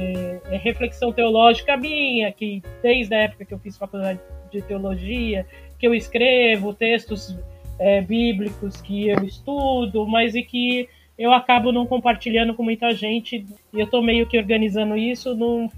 é 0.51 0.57
reflexão 0.57 1.13
teológica 1.13 1.77
minha, 1.77 2.33
que 2.33 2.63
desde 2.83 3.15
a 3.15 3.19
época 3.25 3.45
que 3.45 3.53
eu 3.53 3.59
fiz 3.59 3.77
faculdade 3.77 4.19
de 4.51 4.63
teologia, 4.63 5.45
que 5.79 5.87
eu 5.87 5.95
escrevo 5.95 6.73
textos 6.73 7.39
é, 7.79 8.01
bíblicos 8.01 8.81
que 8.81 9.11
eu 9.11 9.23
estudo, 9.25 10.07
mas 10.07 10.35
e 10.35 10.43
que 10.43 10.89
eu 11.19 11.33
acabo 11.33 11.73
não 11.73 11.87
compartilhando 11.87 12.55
com 12.55 12.63
muita 12.63 12.93
gente. 12.93 13.45
E 13.73 13.81
eu 13.81 13.87
estou 13.87 14.03
meio 14.03 14.27
que 14.27 14.39
organizando 14.39 14.97
isso. 14.97 15.35
Num, 15.35 15.69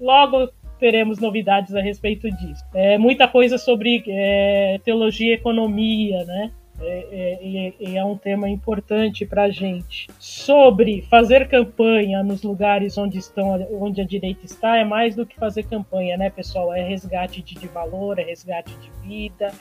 logo 0.00 0.50
teremos 0.78 1.18
novidades 1.18 1.74
a 1.74 1.80
respeito 1.80 2.30
disso. 2.30 2.64
É, 2.74 2.98
muita 2.98 3.28
coisa 3.28 3.58
sobre 3.58 4.02
é, 4.08 4.80
teologia 4.84 5.30
e 5.30 5.34
economia, 5.34 6.24
né? 6.24 6.50
É, 6.80 7.08
é, 7.10 7.92
é, 7.92 7.96
é 7.96 8.04
um 8.04 8.16
tema 8.16 8.48
importante 8.48 9.26
para 9.26 9.44
a 9.44 9.50
gente. 9.50 10.08
Sobre 10.18 11.02
fazer 11.02 11.48
campanha 11.48 12.22
nos 12.22 12.42
lugares 12.44 12.96
onde 12.96 13.18
estão, 13.18 13.66
onde 13.80 14.00
a 14.00 14.04
direita 14.04 14.46
está, 14.46 14.76
é 14.76 14.84
mais 14.84 15.16
do 15.16 15.26
que 15.26 15.36
fazer 15.36 15.64
campanha, 15.64 16.16
né, 16.16 16.30
pessoal? 16.30 16.72
É 16.72 16.82
resgate 16.82 17.42
de, 17.42 17.56
de 17.56 17.66
valor, 17.66 18.20
é 18.20 18.22
resgate 18.22 18.72
de 18.78 18.90
vida, 19.08 19.52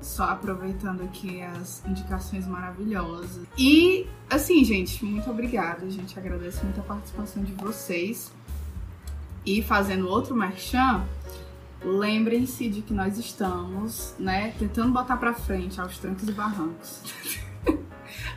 Só 0.00 0.24
aproveitando 0.24 1.02
aqui 1.02 1.42
as 1.42 1.84
indicações 1.86 2.46
maravilhosas. 2.46 3.44
E, 3.58 4.06
assim, 4.30 4.64
gente, 4.64 5.04
muito 5.04 5.28
obrigada. 5.28 5.86
A 5.86 5.90
gente 5.90 6.16
agradece 6.18 6.62
muito 6.62 6.78
a 6.78 6.84
participação 6.84 7.42
de 7.42 7.52
vocês. 7.52 8.30
E 9.44 9.62
fazendo 9.62 10.08
outro 10.08 10.34
merchan, 10.34 11.04
lembrem-se 11.84 12.68
de 12.68 12.82
que 12.82 12.94
nós 12.94 13.18
estamos, 13.18 14.14
né, 14.18 14.54
tentando 14.58 14.92
botar 14.92 15.16
para 15.16 15.34
frente 15.34 15.80
aos 15.80 15.98
trancos 15.98 16.28
e 16.28 16.32
barrancos 16.32 17.02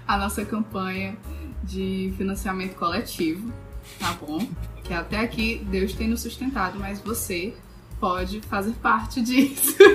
a 0.08 0.18
nossa 0.18 0.44
campanha 0.44 1.18
de 1.64 2.14
financiamento 2.18 2.76
coletivo, 2.76 3.52
tá 4.00 4.14
bom? 4.14 4.48
Que 4.84 4.94
até 4.94 5.20
aqui 5.20 5.66
Deus 5.70 5.94
tem 5.94 6.08
nos 6.08 6.22
sustentado, 6.22 6.80
mas 6.80 7.02
você 7.02 7.54
pode 8.00 8.42
fazer 8.42 8.74
parte 8.74 9.22
disso. 9.22 9.76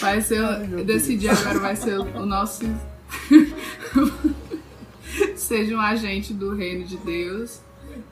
Vai 0.00 0.20
ser, 0.20 0.38
eu 0.70 0.84
decidi 0.84 1.28
agora 1.28 1.58
vai 1.58 1.74
ser 1.74 1.98
o 1.98 2.24
nosso 2.24 2.64
seja 5.46 5.74
um 5.74 5.80
agente 5.80 6.34
do 6.34 6.54
reino 6.54 6.84
de 6.84 6.96
Deus 6.98 7.60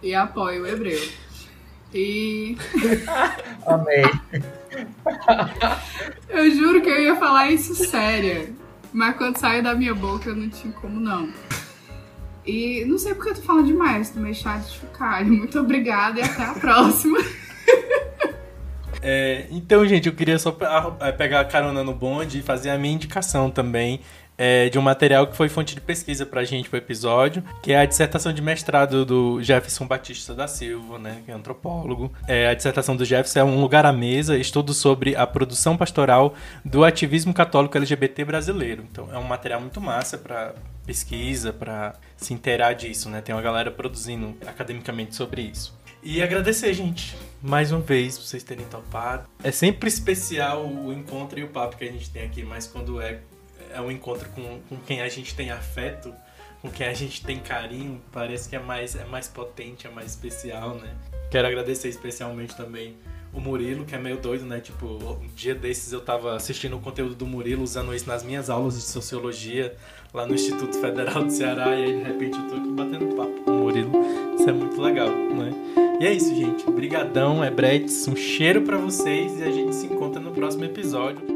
e 0.02 0.14
apoie 0.14 0.60
o 0.60 0.66
hebreu. 0.66 1.00
E. 1.92 2.56
Amém. 3.66 4.04
eu 6.28 6.50
juro 6.50 6.80
que 6.82 6.88
eu 6.88 7.02
ia 7.02 7.16
falar 7.16 7.50
isso 7.50 7.74
sério. 7.74 8.56
Mas 8.92 9.16
quando 9.16 9.36
saiu 9.38 9.62
da 9.62 9.74
minha 9.74 9.94
boca, 9.94 10.28
eu 10.30 10.36
não 10.36 10.48
tinha 10.48 10.72
como 10.72 11.00
não. 11.00 11.28
E 12.46 12.84
não 12.84 12.98
sei 12.98 13.14
porque 13.14 13.30
eu 13.30 13.34
tô 13.34 13.42
falando 13.42 13.66
demais, 13.66 14.10
tô 14.10 14.20
meio 14.20 14.34
chato 14.34 14.66
de 14.68 14.78
ficar. 14.78 15.24
Muito 15.26 15.58
obrigada 15.58 16.20
e 16.20 16.22
até 16.22 16.44
a 16.44 16.54
próxima. 16.54 17.18
É, 19.06 19.46
então, 19.50 19.86
gente, 19.86 20.08
eu 20.08 20.14
queria 20.14 20.38
só 20.38 20.56
é, 21.00 21.12
pegar 21.12 21.40
a 21.40 21.44
carona 21.44 21.84
no 21.84 21.92
bonde 21.92 22.38
e 22.38 22.42
fazer 22.42 22.70
a 22.70 22.78
minha 22.78 22.94
indicação 22.94 23.50
também 23.50 24.00
é, 24.36 24.68
de 24.68 24.78
um 24.78 24.82
material 24.82 25.26
que 25.26 25.36
foi 25.36 25.48
fonte 25.48 25.74
de 25.74 25.80
pesquisa 25.80 26.26
pra 26.26 26.44
gente 26.44 26.68
pro 26.68 26.78
episódio, 26.78 27.42
que 27.62 27.72
é 27.72 27.78
a 27.78 27.84
dissertação 27.84 28.32
de 28.32 28.42
mestrado 28.42 29.04
do 29.04 29.42
Jefferson 29.42 29.86
Batista 29.86 30.34
da 30.34 30.48
Silva, 30.48 30.98
né, 30.98 31.22
que 31.24 31.30
é 31.30 31.34
antropólogo. 31.34 32.12
É, 32.26 32.48
a 32.48 32.54
dissertação 32.54 32.96
do 32.96 33.04
Jefferson 33.04 33.40
é 33.40 33.44
um 33.44 33.60
lugar 33.60 33.86
à 33.86 33.92
mesa, 33.92 34.36
estudo 34.36 34.74
sobre 34.74 35.16
a 35.16 35.26
produção 35.26 35.76
pastoral 35.76 36.34
do 36.64 36.84
ativismo 36.84 37.32
católico 37.32 37.76
LGBT 37.76 38.24
brasileiro. 38.24 38.84
Então 38.90 39.08
é 39.12 39.18
um 39.18 39.24
material 39.24 39.60
muito 39.60 39.80
massa 39.80 40.18
para 40.18 40.54
pesquisa, 40.86 41.52
para 41.52 41.94
se 42.16 42.34
inteirar 42.34 42.74
disso, 42.74 43.08
né? 43.08 43.20
Tem 43.20 43.34
uma 43.34 43.42
galera 43.42 43.70
produzindo 43.70 44.36
academicamente 44.46 45.14
sobre 45.14 45.42
isso. 45.42 45.74
E 46.02 46.22
agradecer, 46.22 46.74
gente, 46.74 47.16
mais 47.40 47.72
uma 47.72 47.80
vez, 47.80 48.18
por 48.18 48.26
vocês 48.26 48.42
terem 48.42 48.66
topado. 48.66 49.26
É 49.42 49.50
sempre 49.50 49.88
especial 49.88 50.66
o 50.66 50.92
encontro 50.92 51.40
e 51.40 51.44
o 51.44 51.48
papo 51.48 51.78
que 51.78 51.84
a 51.84 51.90
gente 51.90 52.10
tem 52.10 52.24
aqui, 52.24 52.42
mas 52.42 52.66
quando 52.66 53.00
é 53.00 53.20
é 53.74 53.80
um 53.80 53.90
encontro 53.90 54.28
com, 54.30 54.60
com 54.68 54.76
quem 54.78 55.02
a 55.02 55.08
gente 55.08 55.34
tem 55.34 55.50
afeto, 55.50 56.14
com 56.62 56.70
quem 56.70 56.86
a 56.86 56.94
gente 56.94 57.22
tem 57.24 57.38
carinho, 57.38 58.00
parece 58.10 58.48
que 58.48 58.56
é 58.56 58.58
mais, 58.58 58.94
é 58.94 59.04
mais 59.04 59.28
potente, 59.28 59.86
é 59.86 59.90
mais 59.90 60.10
especial, 60.10 60.76
né? 60.76 60.94
Quero 61.30 61.46
agradecer 61.46 61.88
especialmente 61.88 62.56
também 62.56 62.96
o 63.34 63.40
Murilo, 63.40 63.84
que 63.84 63.94
é 63.94 63.98
meio 63.98 64.16
doido, 64.16 64.46
né? 64.46 64.60
Tipo, 64.60 64.86
um 64.86 65.26
dia 65.34 65.54
desses 65.54 65.92
eu 65.92 66.00
tava 66.00 66.36
assistindo 66.36 66.76
o 66.76 66.80
conteúdo 66.80 67.14
do 67.14 67.26
Murilo, 67.26 67.62
usando 67.62 67.94
isso 67.94 68.08
nas 68.08 68.22
minhas 68.22 68.48
aulas 68.48 68.74
de 68.74 68.82
sociologia 68.82 69.76
lá 70.12 70.24
no 70.24 70.34
Instituto 70.34 70.78
Federal 70.78 71.24
do 71.24 71.30
Ceará, 71.30 71.74
e 71.74 71.84
aí 71.84 71.96
de 71.98 72.02
repente 72.04 72.38
eu 72.38 72.46
tô 72.46 72.54
aqui 72.54 72.68
batendo 72.68 73.16
papo 73.16 73.42
com 73.44 73.50
o 73.50 73.54
Murilo. 73.64 73.92
Isso 74.38 74.48
é 74.48 74.52
muito 74.52 74.80
legal, 74.80 75.10
né? 75.10 75.52
E 76.00 76.06
é 76.06 76.12
isso, 76.12 76.34
gente. 76.34 76.64
Brigadão, 76.70 77.42
é 77.42 77.50
Bretes. 77.50 78.06
Um 78.06 78.16
cheiro 78.16 78.62
para 78.62 78.76
vocês 78.76 79.38
e 79.38 79.42
a 79.42 79.50
gente 79.50 79.74
se 79.74 79.86
encontra 79.86 80.20
no 80.20 80.30
próximo 80.30 80.64
episódio. 80.64 81.33